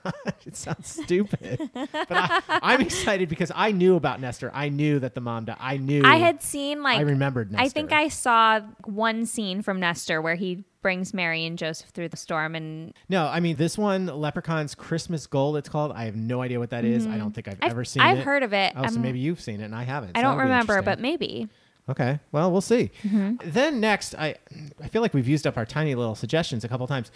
it 0.46 0.56
sounds 0.56 0.88
stupid, 0.88 1.60
but 1.74 1.88
I, 2.10 2.42
I'm 2.62 2.80
excited 2.80 3.28
because 3.28 3.52
I 3.54 3.72
knew 3.72 3.96
about 3.96 4.20
Nestor. 4.20 4.50
I 4.54 4.68
knew 4.70 4.98
that 5.00 5.14
the 5.14 5.20
mom 5.20 5.44
died. 5.44 5.58
I 5.60 5.76
knew. 5.76 6.02
I 6.04 6.16
had 6.16 6.42
seen 6.42 6.82
like 6.82 6.98
I 6.98 7.02
remembered 7.02 7.52
Nestor. 7.52 7.64
I 7.64 7.68
think 7.68 7.92
I 7.92 8.08
saw 8.08 8.60
one 8.84 9.26
scene 9.26 9.62
from 9.62 9.80
Nestor 9.80 10.20
where 10.22 10.34
he 10.34 10.64
brings 10.82 11.14
Mary 11.14 11.46
and 11.46 11.56
Joseph 11.58 11.88
through 11.90 12.10
the 12.10 12.16
storm 12.16 12.54
and 12.54 12.92
No, 13.08 13.26
I 13.26 13.40
mean 13.40 13.56
this 13.56 13.78
one, 13.78 14.06
Leprechaun's 14.06 14.74
Christmas 14.74 15.26
Gold. 15.26 15.56
It's 15.56 15.68
called. 15.68 15.92
I 15.92 16.04
have 16.04 16.16
no 16.16 16.42
idea 16.42 16.58
what 16.58 16.70
that 16.70 16.84
is. 16.84 17.06
I 17.06 17.16
don't 17.18 17.32
think 17.32 17.48
I've, 17.48 17.54
Mm-hmm. 17.54 17.64
I've- 17.64 17.70
ever 17.70 17.84
seen 17.84 18.02
it. 18.02 18.06
I've 18.06 18.18
it. 18.18 18.24
heard 18.24 18.42
of 18.42 18.52
it. 18.52 18.72
Oh, 18.76 18.86
so 18.86 18.98
maybe 18.98 19.18
you've 19.18 19.40
seen 19.40 19.60
it 19.60 19.64
and 19.64 19.74
I 19.74 19.84
haven't. 19.84 20.12
I 20.16 20.20
so 20.20 20.28
don't 20.28 20.38
remember, 20.38 20.82
but 20.82 20.98
maybe. 21.00 21.48
Okay. 21.88 22.18
Well, 22.32 22.50
we'll 22.50 22.60
see. 22.62 22.90
Mm-hmm. 23.02 23.50
Then 23.50 23.78
next, 23.80 24.14
I 24.14 24.36
I 24.82 24.88
feel 24.88 25.02
like 25.02 25.12
we've 25.14 25.28
used 25.28 25.46
up 25.46 25.56
our 25.58 25.66
tiny 25.66 25.94
little 25.94 26.14
suggestions 26.14 26.64
a 26.64 26.68
couple 26.68 26.86
times. 26.86 27.10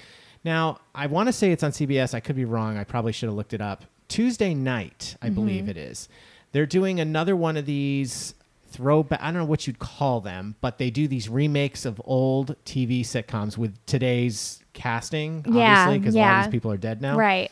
Now, 0.45 0.79
I 0.95 1.07
want 1.07 1.29
to 1.29 1.33
say 1.33 1.51
it's 1.53 1.63
on 1.63 1.73
CBS. 1.73 2.15
I 2.15 2.21
could 2.21 2.37
be 2.37 2.45
wrong. 2.45 2.77
I 2.79 2.85
probably 2.85 3.13
should 3.13 3.29
have 3.29 3.35
looked 3.37 3.53
it 3.53 3.61
up. 3.61 3.85
Tuesday 4.09 4.55
night, 4.55 5.17
I 5.21 5.27
Mm-hmm. 5.27 5.35
believe 5.35 5.69
it 5.69 5.77
is. 5.77 6.09
They're 6.53 6.67
doing 6.67 6.99
another 7.01 7.37
one 7.37 7.57
of 7.57 7.67
these 7.67 8.35
throwback. 8.71 9.21
I 9.23 9.27
don't 9.27 9.35
know 9.43 9.45
what 9.45 9.67
you'd 9.67 9.79
call 9.79 10.21
them, 10.21 10.55
but 10.61 10.79
they 10.79 10.91
do 10.91 11.07
these 11.09 11.29
remakes 11.29 11.85
of 11.85 12.01
old 12.05 12.57
TV 12.65 13.01
sitcoms 13.01 13.59
with 13.59 13.75
today's 13.87 14.63
casting. 14.73 15.45
Yeah, 15.49 15.83
obviously, 15.83 15.99
because 15.99 16.15
a 16.15 16.19
lot 16.19 16.39
of 16.39 16.45
these 16.47 16.53
people 16.53 16.71
are 16.73 16.77
dead 16.79 17.03
now. 17.03 17.17
Right. 17.17 17.51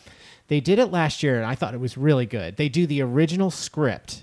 They 0.49 0.61
did 0.61 0.79
it 0.79 0.87
last 0.87 1.23
year, 1.23 1.37
and 1.37 1.45
I 1.47 1.55
thought 1.57 1.75
it 1.75 1.81
was 1.81 1.99
really 1.99 2.25
good. 2.27 2.57
They 2.57 2.69
do 2.69 2.87
the 2.87 3.03
original 3.03 3.51
script, 3.51 4.23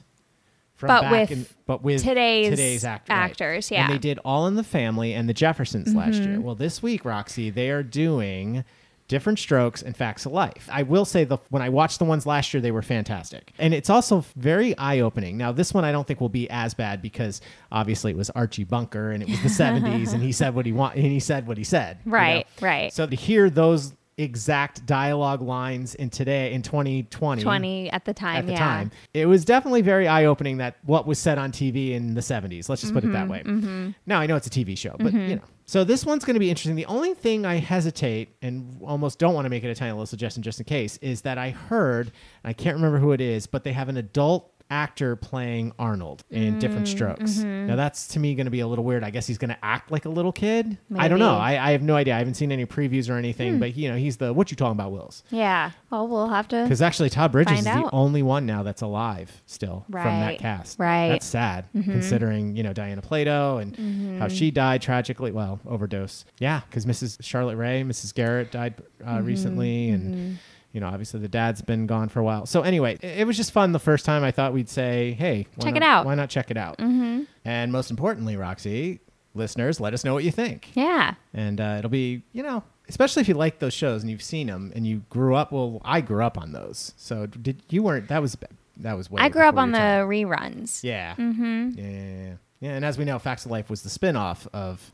But 0.88 1.02
back 1.02 1.12
with 1.12 1.32
in, 1.32 1.46
but 1.66 1.84
with 1.84 2.04
today's 2.04 2.50
today's 2.50 2.86
act- 2.86 3.10
right. 3.10 3.16
actors, 3.16 3.72
yeah. 3.72 3.84
Mm-hmm. 3.84 3.92
And 3.92 3.96
they 3.96 4.08
did 4.08 4.20
All 4.26 4.48
in 4.48 4.56
the 4.56 4.64
Family 4.64 5.14
and 5.14 5.28
The 5.28 5.34
Jeffersons 5.34 5.94
last 5.94 6.22
year. 6.22 6.40
Well, 6.40 6.56
this 6.56 6.82
week, 6.84 7.06
Roxy, 7.06 7.50
they 7.50 7.70
are 7.70 7.84
doing 7.84 8.64
Different 9.10 9.38
Strokes 9.38 9.82
and 9.82 9.96
Facts 9.96 10.26
of 10.26 10.32
Life. 10.32 10.68
I 10.72 10.84
will 10.84 11.06
say 11.06 11.24
the 11.24 11.38
when 11.50 11.62
I 11.62 11.70
watched 11.70 12.00
the 12.00 12.06
ones 12.06 12.26
last 12.26 12.54
year, 12.54 12.62
they 12.62 12.72
were 12.72 12.82
fantastic, 12.82 13.52
and 13.60 13.74
it's 13.74 13.90
also 13.90 14.24
very 14.36 14.78
eye 14.78 15.00
opening. 15.00 15.38
Now, 15.38 15.52
this 15.52 15.74
one 15.74 15.84
I 15.84 15.92
don't 15.92 16.08
think 16.08 16.22
will 16.22 16.30
be 16.30 16.50
as 16.50 16.74
bad 16.74 17.02
because 17.02 17.42
obviously 17.72 18.12
it 18.12 18.18
was 18.18 18.30
Archie 18.32 18.64
Bunker 18.64 19.12
and 19.12 19.22
it 19.22 19.30
was 19.30 19.42
the 19.42 19.50
'70s, 19.64 20.14
and 20.14 20.24
he 20.24 20.32
said 20.32 20.56
what 20.56 20.66
he 20.66 20.72
want 20.72 20.96
and 20.96 21.06
he 21.06 21.20
said 21.20 21.48
what 21.48 21.58
he 21.58 21.64
said. 21.64 22.00
you 22.06 22.12
know? 22.12 22.18
Right, 22.18 22.48
right. 22.62 22.94
So 22.94 23.06
to 23.06 23.16
hear 23.16 23.50
those 23.50 23.94
exact 24.18 24.86
dialogue 24.86 25.42
lines 25.42 25.96
in 25.96 26.10
today 26.10 26.54
in 26.54 26.62
2020 26.62 27.42
20 27.42 27.90
at 27.92 28.06
the 28.06 28.14
time, 28.14 28.38
at 28.38 28.46
the 28.46 28.52
yeah. 28.54 28.58
time. 28.58 28.92
It 29.14 29.26
was 29.26 29.46
definitely 29.46 29.82
very 29.82 30.08
eye 30.08 30.26
opening 30.26 30.58
that 30.58 30.78
what 30.84 31.08
was 31.08 31.20
said 31.20 31.38
on 31.38 31.52
TV 31.52 31.92
in 31.92 32.14
the 32.14 32.22
70s. 32.22 32.70
Let's 32.70 32.82
just 32.82 32.94
put 32.94 33.04
it 33.04 33.12
that 33.14 33.28
mm-hmm, 33.28 33.32
way. 33.32 33.44
Mm-hmm. 33.44 33.90
Now 34.06 34.20
I 34.20 34.26
know 34.26 34.36
it's 34.36 34.48
a 34.48 34.52
TV 34.52 34.78
show, 34.78 34.96
but 34.98 35.08
mm-hmm. 35.08 35.30
you 35.30 35.36
know. 35.38 35.44
So 35.66 35.84
this 35.84 36.06
one's 36.06 36.26
going 36.26 36.34
to 36.34 36.42
be 36.42 36.50
interesting. 36.50 36.76
The 36.76 36.86
only 36.88 37.14
thing 37.14 37.46
I 37.46 37.56
hesitate 37.56 38.36
and 38.42 38.82
almost 38.84 39.18
don't 39.18 39.34
want 39.34 39.46
to 39.46 39.50
make 39.50 39.64
it 39.64 39.70
a 39.70 39.76
tiny 39.76 39.92
little 39.92 40.06
suggestion 40.06 40.44
just 40.44 40.60
in 40.60 40.66
case 40.66 40.98
is 40.98 41.22
that 41.22 41.38
I 41.38 41.52
heard, 41.52 42.08
and 42.08 42.50
I 42.50 42.54
can't 42.54 42.76
remember 42.76 42.98
who 42.98 43.14
it 43.14 43.22
is, 43.22 43.48
but 43.48 43.64
they 43.64 43.72
have 43.72 43.88
an 43.88 43.98
adult 43.98 44.53
actor 44.74 45.16
playing 45.16 45.72
Arnold 45.78 46.24
in 46.32 46.58
different 46.58 46.88
mm, 46.88 46.92
strokes. 46.92 47.34
Mm-hmm. 47.34 47.68
Now 47.68 47.76
that's 47.76 48.08
to 48.10 48.20
me 48.20 48.34
going 48.34 48.48
to 48.48 48.52
be 48.52 48.62
a 48.62 48.68
little 48.68 48.84
weird. 48.84 49.04
I 49.04 49.12
guess 49.12 49.28
he's 49.28 49.38
going 49.38 49.52
to 49.52 49.64
act 49.64 49.92
like 49.92 50.06
a 50.06 50.10
little 50.10 50.32
kid. 50.32 50.80
I 50.98 51.08
don't 51.08 51.20
know. 51.20 51.36
I, 51.36 51.70
I 51.70 51.72
have 51.72 51.84
no 51.84 51.96
idea. 51.96 52.16
I 52.16 52.18
haven't 52.18 52.34
seen 52.34 52.52
any 52.52 52.66
previews 52.66 53.08
or 53.10 53.14
anything, 53.14 53.54
hmm. 53.54 53.60
but 53.60 53.78
you 53.78 53.90
know, 53.90 53.96
he's 53.96 54.18
the 54.18 54.34
what 54.34 54.50
you 54.50 54.58
talking 54.58 54.72
about, 54.72 54.92
Wills? 54.92 55.24
Yeah. 55.30 55.72
Well, 55.92 56.08
we'll 56.08 56.30
have 56.30 56.48
to. 56.50 56.64
Because 56.64 56.82
actually, 56.82 57.12
Todd 57.12 57.32
Bridges 57.32 57.60
is 57.60 57.68
out. 57.68 57.86
the 57.86 57.96
only 57.96 58.24
one 58.24 58.48
now 58.48 58.64
that's 58.64 58.82
alive 58.82 59.44
still 59.46 59.86
from 59.92 60.20
that 60.20 60.40
cast. 60.40 60.80
right. 60.80 61.10
That's 61.10 61.26
sad, 61.26 61.68
mm-hmm. 61.76 61.92
considering 61.92 62.56
you 62.56 62.64
know 62.64 62.74
Dana 62.74 63.02
Plato 63.02 63.58
and 63.58 63.78
mm-hmm. 63.78 64.20
how 64.20 64.28
she 64.28 64.50
died 64.50 64.82
tragically. 64.82 65.32
Well, 65.32 65.60
overdose. 65.68 66.26
Yeah, 66.40 66.62
because 66.68 66.88
Mrs. 66.88 67.18
Charlotte 67.22 67.58
Rae, 67.58 67.84
Mrs. 67.84 68.14
Garrett 68.14 68.52
died 68.52 68.82
uh, 69.06 69.22
recently, 69.22 69.90
and 69.90 70.40
you 70.74 70.82
know 70.82 70.88
obviously 70.88 71.22
the 71.22 71.30
dad's 71.30 71.62
been 71.62 71.88
gone 71.88 72.10
for 72.10 72.20
a 72.20 72.24
while. 72.24 72.46
So 72.46 72.62
anyway, 72.64 72.98
it, 73.02 73.20
it 73.20 73.28
was 73.28 73.38
just 73.38 73.52
fun 73.54 73.72
the 73.72 73.80
first 73.80 74.04
time. 74.04 74.24
I 74.24 74.32
thought 74.32 74.52
we'd 74.54 74.70
say, 74.70 75.14
hey, 75.14 75.48
why 75.56 75.66
Check 75.66 75.76
it 75.78 75.84
out. 75.84 76.06
Why 76.06 76.16
not 76.16 76.30
check 76.30 76.52
it 76.52 76.58
out? 76.58 76.80
Mm-hmm. 76.80 77.24
And 77.46 77.72
most 77.72 77.90
importantly, 77.92 78.36
Roxy, 78.36 79.00
listeners, 79.36 79.80
let 79.80 79.94
us 79.94 80.04
know 80.04 80.14
what 80.14 80.24
you 80.24 80.32
think 80.32 80.70
yeah. 80.76 81.16
and 81.34 81.60
uh, 81.62 81.76
it'll 81.80 81.90
be 81.90 82.24
you 82.34 82.44
know 82.44 82.64
especially 82.90 83.22
if 83.22 83.28
you 83.28 83.34
like 83.34 83.60
those 83.60 83.74
shows 83.74 84.02
and 84.04 84.12
you've 84.12 84.22
seen 84.22 84.48
them 84.48 84.72
and 84.76 84.86
you 84.86 85.02
grew 85.10 85.36
up 85.36 85.52
well 85.54 85.82
i 85.86 86.02
grew 86.02 86.22
up 86.24 86.38
on 86.38 86.52
those 86.52 86.94
so 86.98 87.26
did 87.26 87.64
you 87.70 87.82
weren't 87.82 88.10
that 88.10 88.22
was 88.22 88.38
that 88.78 88.94
was 88.98 89.10
way 89.10 89.22
I 89.22 89.30
grew 89.30 89.44
up 89.48 89.56
on 89.58 89.72
the 89.72 89.78
time. 89.78 90.08
reruns. 90.08 90.84
yeah 90.84 91.16
mm-hmm. 91.16 91.70
yeah, 91.78 91.84
yeah 91.84 92.24
yeah 92.28 92.34
yeah 92.60 92.72
and 92.76 92.84
as 92.86 92.98
we 92.98 93.06
know 93.06 93.18
facts 93.20 93.46
of 93.46 93.52
life 93.52 93.70
was 93.70 93.82
the 93.84 93.90
spin-off 93.90 94.48
of 94.54 94.92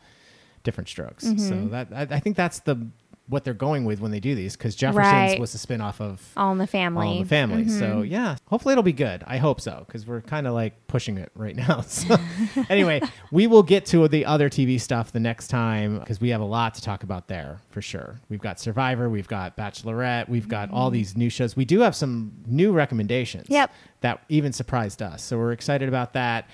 different 0.63 0.87
strokes 0.87 1.25
Mm-hmm. 1.25 1.49
so 1.49 1.67
that 1.69 1.87
I, 1.93 2.15
I 2.15 2.19
think 2.19 2.35
that's 2.37 2.59
the 2.59 2.87
what 3.29 3.43
they're 3.43 3.53
going 3.53 3.85
with 3.85 4.01
when 4.01 4.11
they 4.11 4.19
do 4.19 4.33
these 4.35 4.57
because 4.57 4.75
jefferson's 4.75 5.05
Right. 5.13 5.39
was 5.39 5.53
a 5.53 5.57
spin-off 5.59 6.01
of 6.01 6.19
All 6.35 6.51
in 6.51 6.57
the 6.57 6.65
family. 6.67 7.07
all 7.07 7.13
in 7.17 7.23
the 7.23 7.29
family. 7.29 7.67
So 7.69 7.85
Mm-hmm. 8.01 8.05
yeah, 8.11 8.35
hopefully 8.47 8.71
it'll 8.73 8.83
be 8.83 8.91
good. 8.91 9.23
I 9.27 9.37
hope 9.37 9.61
so 9.61 9.83
because 9.85 10.05
we're 10.07 10.21
kind 10.21 10.47
of 10.47 10.53
like 10.53 10.87
pushing 10.87 11.17
it 11.17 11.31
right 11.35 11.55
now. 11.55 11.81
So 11.87 12.17
anyway, 12.69 13.01
we 13.31 13.45
will 13.47 13.63
get 13.63 13.85
to 13.87 14.07
the 14.07 14.25
other 14.25 14.49
TV 14.49 14.81
stuff 14.81 15.11
the 15.11 15.19
next 15.19 15.47
time 15.49 15.99
because 15.99 16.19
we 16.19 16.29
have 16.29 16.41
a 16.41 16.45
lot 16.45 16.73
to 16.75 16.81
talk 16.81 17.03
about 17.03 17.27
there 17.27 17.59
for 17.69 17.81
sure. 17.81 18.19
We've 18.29 18.41
got 18.41 18.59
Survivor, 18.59 19.09
we've 19.09 19.27
got 19.27 19.55
Bachelorette, 19.55 20.27
we've 20.27 20.47
got 20.47 20.71
all 20.71 20.89
these 20.89 21.15
new 21.15 21.29
shows. 21.29 21.55
We 21.55 21.65
do 21.65 21.79
have 21.81 21.95
some 21.95 22.31
new 22.47 22.71
recommendations. 22.71 23.43
Mm-hmm. 23.45 23.53
Yep. 23.53 23.71
That 24.01 24.23
even 24.29 24.53
surprised 24.53 25.01
us. 25.01 25.21
So 25.23 25.37
we're 25.37 25.51
excited 25.51 25.87
about 25.89 26.13
that. 26.13 26.49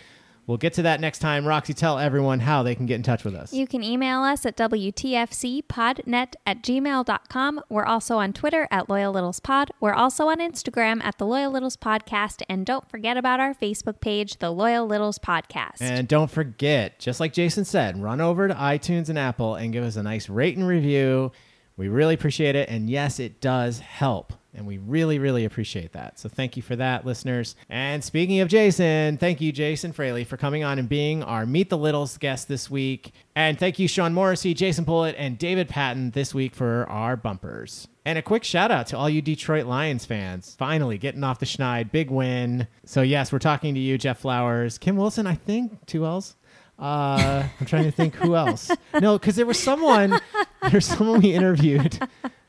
We'll 0.47 0.57
get 0.57 0.73
to 0.73 0.83
that 0.83 1.01
next 1.01 1.19
time. 1.19 1.47
Roxy, 1.47 1.73
tell 1.73 1.97
everyone 1.97 2.39
how 2.39 2.61
they 2.61 2.75
can 2.75 2.85
get 2.85 2.95
in 2.95 3.03
touch 3.03 3.23
with 3.23 3.33
us. 3.33 3.51
You 3.51 3.65
can 3.65 3.83
email 3.83 4.21
us 4.21 4.45
at 4.45 4.55
WTFCpodnet 4.57 6.33
at 6.45 6.61
gmail.com. 6.61 7.61
We're 7.69 7.85
also 7.85 8.17
on 8.17 8.31
Twitter 8.33 8.67
at 8.69 8.87
Loyal 8.87 9.11
Littles 9.11 9.39
Pod. 9.39 9.71
We're 9.79 9.93
also 9.93 10.27
on 10.27 10.37
Instagram 10.37 11.03
at 11.03 11.17
the 11.17 11.25
Loyal 11.25 11.51
Littles 11.51 11.77
Podcast. 11.77 12.43
And 12.47 12.65
don't 12.65 12.87
forget 12.89 13.17
about 13.17 13.39
our 13.39 13.55
Facebook 13.55 13.99
page, 14.01 14.37
the 14.37 14.51
Loyal 14.51 14.85
Littles 14.85 15.17
Podcast. 15.17 15.81
And 15.81 16.07
don't 16.07 16.29
forget, 16.29 16.99
just 16.99 17.19
like 17.19 17.33
Jason 17.33 17.65
said, 17.65 18.01
run 18.01 18.21
over 18.21 18.47
to 18.47 18.53
iTunes 18.53 19.09
and 19.09 19.17
Apple 19.17 19.55
and 19.55 19.73
give 19.73 19.83
us 19.83 19.95
a 19.95 20.03
nice 20.03 20.29
rate 20.29 20.57
and 20.57 20.67
review. 20.67 21.31
We 21.75 21.87
really 21.87 22.13
appreciate 22.13 22.55
it. 22.55 22.69
And 22.69 22.87
yes, 22.89 23.19
it 23.19 23.41
does 23.41 23.79
help. 23.79 24.33
And 24.55 24.65
we 24.65 24.77
really, 24.77 25.19
really 25.19 25.45
appreciate 25.45 25.91
that. 25.91 26.17
So 26.17 26.29
thank 26.29 26.55
you 26.55 26.63
for 26.63 26.75
that, 26.77 27.05
listeners. 27.05 27.55
And 27.69 28.03
speaking 28.03 28.39
of 28.39 28.47
Jason, 28.47 29.17
thank 29.17 29.41
you, 29.41 29.51
Jason 29.51 29.91
Fraley, 29.91 30.23
for 30.23 30.37
coming 30.37 30.63
on 30.63 30.79
and 30.79 30.87
being 30.87 31.23
our 31.23 31.45
Meet 31.45 31.69
the 31.69 31.77
Littles 31.77 32.17
guest 32.17 32.47
this 32.47 32.69
week. 32.69 33.11
And 33.35 33.59
thank 33.59 33.79
you, 33.79 33.87
Sean 33.87 34.13
Morrissey, 34.13 34.53
Jason 34.53 34.85
Pullett, 34.85 35.15
and 35.17 35.37
David 35.37 35.67
Patton 35.67 36.11
this 36.11 36.33
week 36.33 36.55
for 36.55 36.85
our 36.89 37.17
bumpers. 37.17 37.87
And 38.05 38.17
a 38.17 38.21
quick 38.21 38.43
shout 38.43 38.71
out 38.71 38.87
to 38.87 38.97
all 38.97 39.09
you 39.09 39.21
Detroit 39.21 39.65
Lions 39.65 40.05
fans. 40.05 40.55
Finally 40.57 40.99
getting 40.99 41.23
off 41.23 41.39
the 41.39 41.45
schneid. 41.45 41.91
Big 41.91 42.11
win. 42.11 42.67
So, 42.85 43.01
yes, 43.01 43.31
we're 43.31 43.39
talking 43.39 43.73
to 43.73 43.79
you, 43.79 43.97
Jeff 43.97 44.19
Flowers. 44.19 44.77
Kim 44.77 44.95
Wilson, 44.95 45.25
I 45.27 45.35
think, 45.35 45.85
two 45.87 46.05
L's. 46.05 46.35
Uh, 46.77 47.47
I'm 47.59 47.65
trying 47.65 47.85
to 47.85 47.91
think 47.91 48.15
who 48.15 48.35
else. 48.35 48.69
No, 48.99 49.17
because 49.17 49.35
there 49.35 49.45
was 49.45 49.61
someone, 49.61 50.19
there's 50.71 50.85
someone 50.85 51.21
we 51.21 51.33
interviewed. 51.33 51.99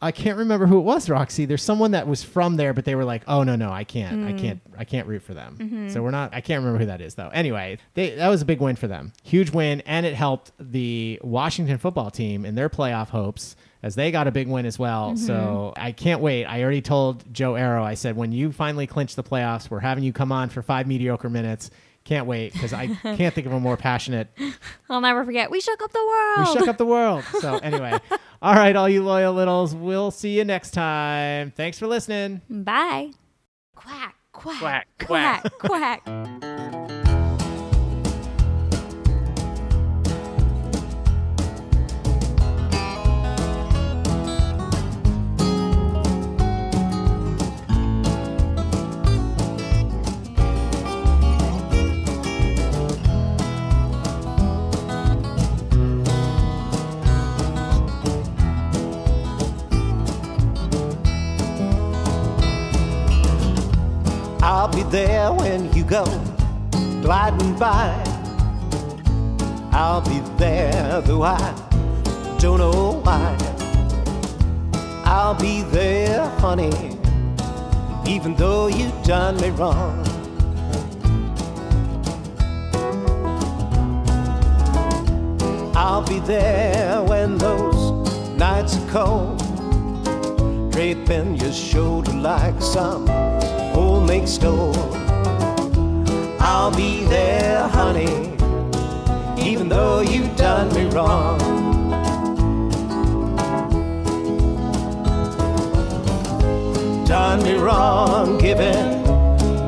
I 0.02 0.12
can't 0.12 0.36
remember 0.38 0.66
who 0.66 0.78
it 0.78 0.82
was, 0.82 1.08
Roxy. 1.08 1.46
There's 1.46 1.62
someone 1.62 1.92
that 1.92 2.06
was 2.06 2.22
from 2.22 2.56
there, 2.56 2.74
but 2.74 2.84
they 2.84 2.94
were 2.94 3.04
like, 3.04 3.22
"Oh 3.26 3.44
no, 3.44 3.56
no, 3.56 3.70
I 3.70 3.84
can't, 3.84 4.26
I 4.26 4.32
mm. 4.32 4.38
can't, 4.38 4.60
I 4.76 4.84
can't 4.84 5.06
root 5.06 5.22
for 5.22 5.32
them." 5.32 5.56
Mm-hmm. 5.58 5.88
So 5.88 6.02
we're 6.02 6.10
not. 6.10 6.34
I 6.34 6.40
can't 6.40 6.60
remember 6.60 6.80
who 6.80 6.86
that 6.86 7.00
is 7.00 7.14
though. 7.14 7.30
Anyway, 7.32 7.78
they, 7.94 8.10
that 8.16 8.28
was 8.28 8.42
a 8.42 8.44
big 8.44 8.60
win 8.60 8.76
for 8.76 8.88
them, 8.88 9.12
huge 9.22 9.50
win, 9.50 9.80
and 9.82 10.04
it 10.04 10.14
helped 10.14 10.52
the 10.58 11.18
Washington 11.22 11.78
football 11.78 12.10
team 12.10 12.44
in 12.44 12.56
their 12.56 12.68
playoff 12.68 13.08
hopes 13.08 13.56
as 13.82 13.94
they 13.94 14.10
got 14.10 14.26
a 14.26 14.32
big 14.32 14.48
win 14.48 14.66
as 14.66 14.78
well. 14.78 15.16
So 15.16 15.34
mm-hmm. 15.34 15.84
I 15.84 15.92
can't 15.92 16.20
wait. 16.20 16.44
I 16.44 16.62
already 16.62 16.82
told 16.82 17.32
Joe 17.32 17.54
Arrow. 17.54 17.84
I 17.84 17.94
said, 17.94 18.16
when 18.16 18.32
you 18.32 18.50
finally 18.50 18.86
clinch 18.86 19.14
the 19.14 19.22
playoffs, 19.22 19.70
we're 19.70 19.80
having 19.80 20.02
you 20.02 20.12
come 20.12 20.32
on 20.32 20.48
for 20.48 20.60
five 20.60 20.86
mediocre 20.86 21.30
minutes. 21.30 21.70
Can't 22.06 22.26
wait 22.26 22.52
because 22.54 22.72
I 22.72 22.86
can't 23.16 23.34
think 23.34 23.46
of 23.46 23.52
a 23.52 23.60
more 23.60 23.76
passionate 23.76 24.28
I'll 24.88 25.00
never 25.00 25.24
forget. 25.24 25.50
We 25.50 25.60
shook 25.60 25.82
up 25.82 25.92
the 25.92 26.06
world. 26.06 26.48
we 26.48 26.52
shook 26.58 26.68
up 26.68 26.78
the 26.78 26.86
world. 26.86 27.24
So 27.40 27.56
anyway, 27.62 27.98
all 28.40 28.54
right, 28.54 28.74
all 28.76 28.88
you 28.88 29.02
loyal 29.02 29.34
littles, 29.34 29.74
we'll 29.74 30.10
see 30.12 30.38
you 30.38 30.44
next 30.44 30.70
time. 30.70 31.50
Thanks 31.50 31.78
for 31.78 31.86
listening. 31.86 32.40
Bye. 32.48 33.10
Quack, 33.74 34.14
quack, 34.32 34.86
Quack, 34.98 35.42
quack, 35.52 35.52
quack. 35.58 36.04
quack. 36.04 37.05
I'll 64.66 64.74
be 64.74 64.82
there 64.90 65.32
when 65.32 65.72
you 65.74 65.84
go 65.84 66.04
gliding 67.00 67.56
by. 67.56 67.94
I'll 69.70 70.00
be 70.00 70.18
there, 70.38 71.00
though 71.02 71.22
I 71.22 71.54
don't 72.40 72.58
know 72.58 73.00
why. 73.04 73.36
I'll 75.04 75.36
be 75.36 75.62
there, 75.70 76.26
honey, 76.40 76.98
even 78.08 78.34
though 78.34 78.66
you 78.66 78.90
done 79.04 79.40
me 79.40 79.50
wrong. 79.50 80.04
I'll 85.76 86.04
be 86.04 86.18
there 86.18 87.04
when 87.04 87.38
those 87.38 87.92
nights 88.36 88.76
are 88.78 88.88
cold 88.88 90.72
draping 90.72 91.36
your 91.36 91.52
shoulder 91.52 92.12
like 92.12 92.60
some 92.60 93.06
make 94.26 94.34
stove. 94.34 94.76
I'll 96.40 96.74
be 96.74 97.04
there, 97.04 97.68
honey, 97.68 98.34
even 99.38 99.68
though 99.68 100.00
you've 100.00 100.36
done 100.36 100.72
me 100.74 100.86
wrong. 100.90 101.38
Done 107.06 107.42
me 107.42 107.54
wrong, 107.54 108.38
giving 108.38 109.02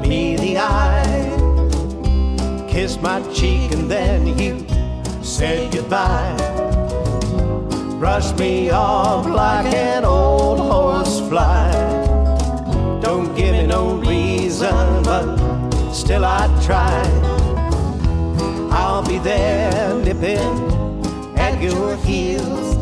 me 0.03 0.37
the 0.37 0.59
eye. 0.59 1.07
Kissed 2.69 3.01
my 3.01 3.21
cheek 3.33 3.73
and 3.73 3.91
then 3.91 4.39
you 4.39 4.67
said 5.23 5.73
goodbye 5.73 6.37
brush 7.99 8.33
me 8.39 8.71
off 8.71 9.27
like 9.27 9.75
an 9.75 10.05
old 10.05 10.61
horse 10.61 11.19
fly. 11.29 11.73
Don't 13.03 13.35
give 13.35 13.53
me 13.53 13.67
no 13.67 14.08
but 14.61 15.93
still 15.93 16.25
I 16.25 16.47
try. 16.65 17.03
I'll 18.73 19.07
be 19.07 19.19
there 19.19 19.95
nipping 19.95 21.39
at 21.39 21.63
your 21.63 21.97
heels. 21.99 22.77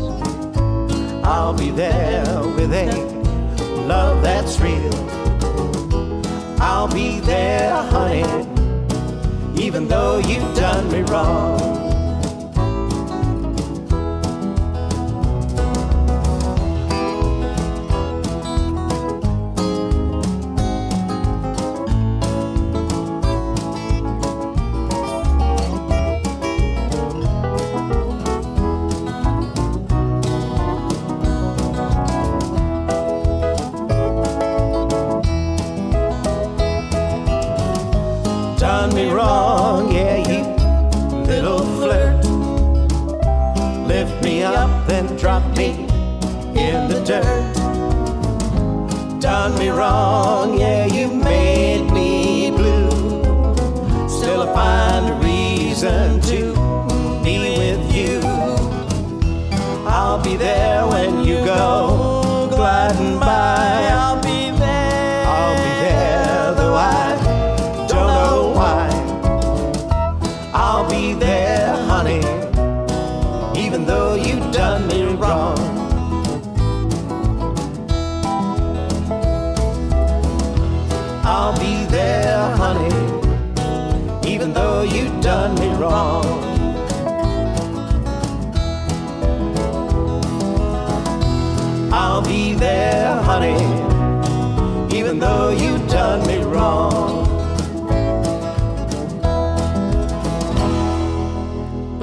I'll 1.23 1.53
be 1.53 1.69
there 1.69 2.23
with 2.55 2.73
a 2.73 2.87
love 3.85 4.23
that's 4.23 4.59
real. 4.59 4.93
I'll 6.59 6.87
be 6.91 7.19
there, 7.19 7.75
honey, 7.91 8.25
even 9.61 9.87
though 9.87 10.17
you've 10.17 10.55
done 10.55 10.91
me 10.91 11.01
wrong. 11.01 11.96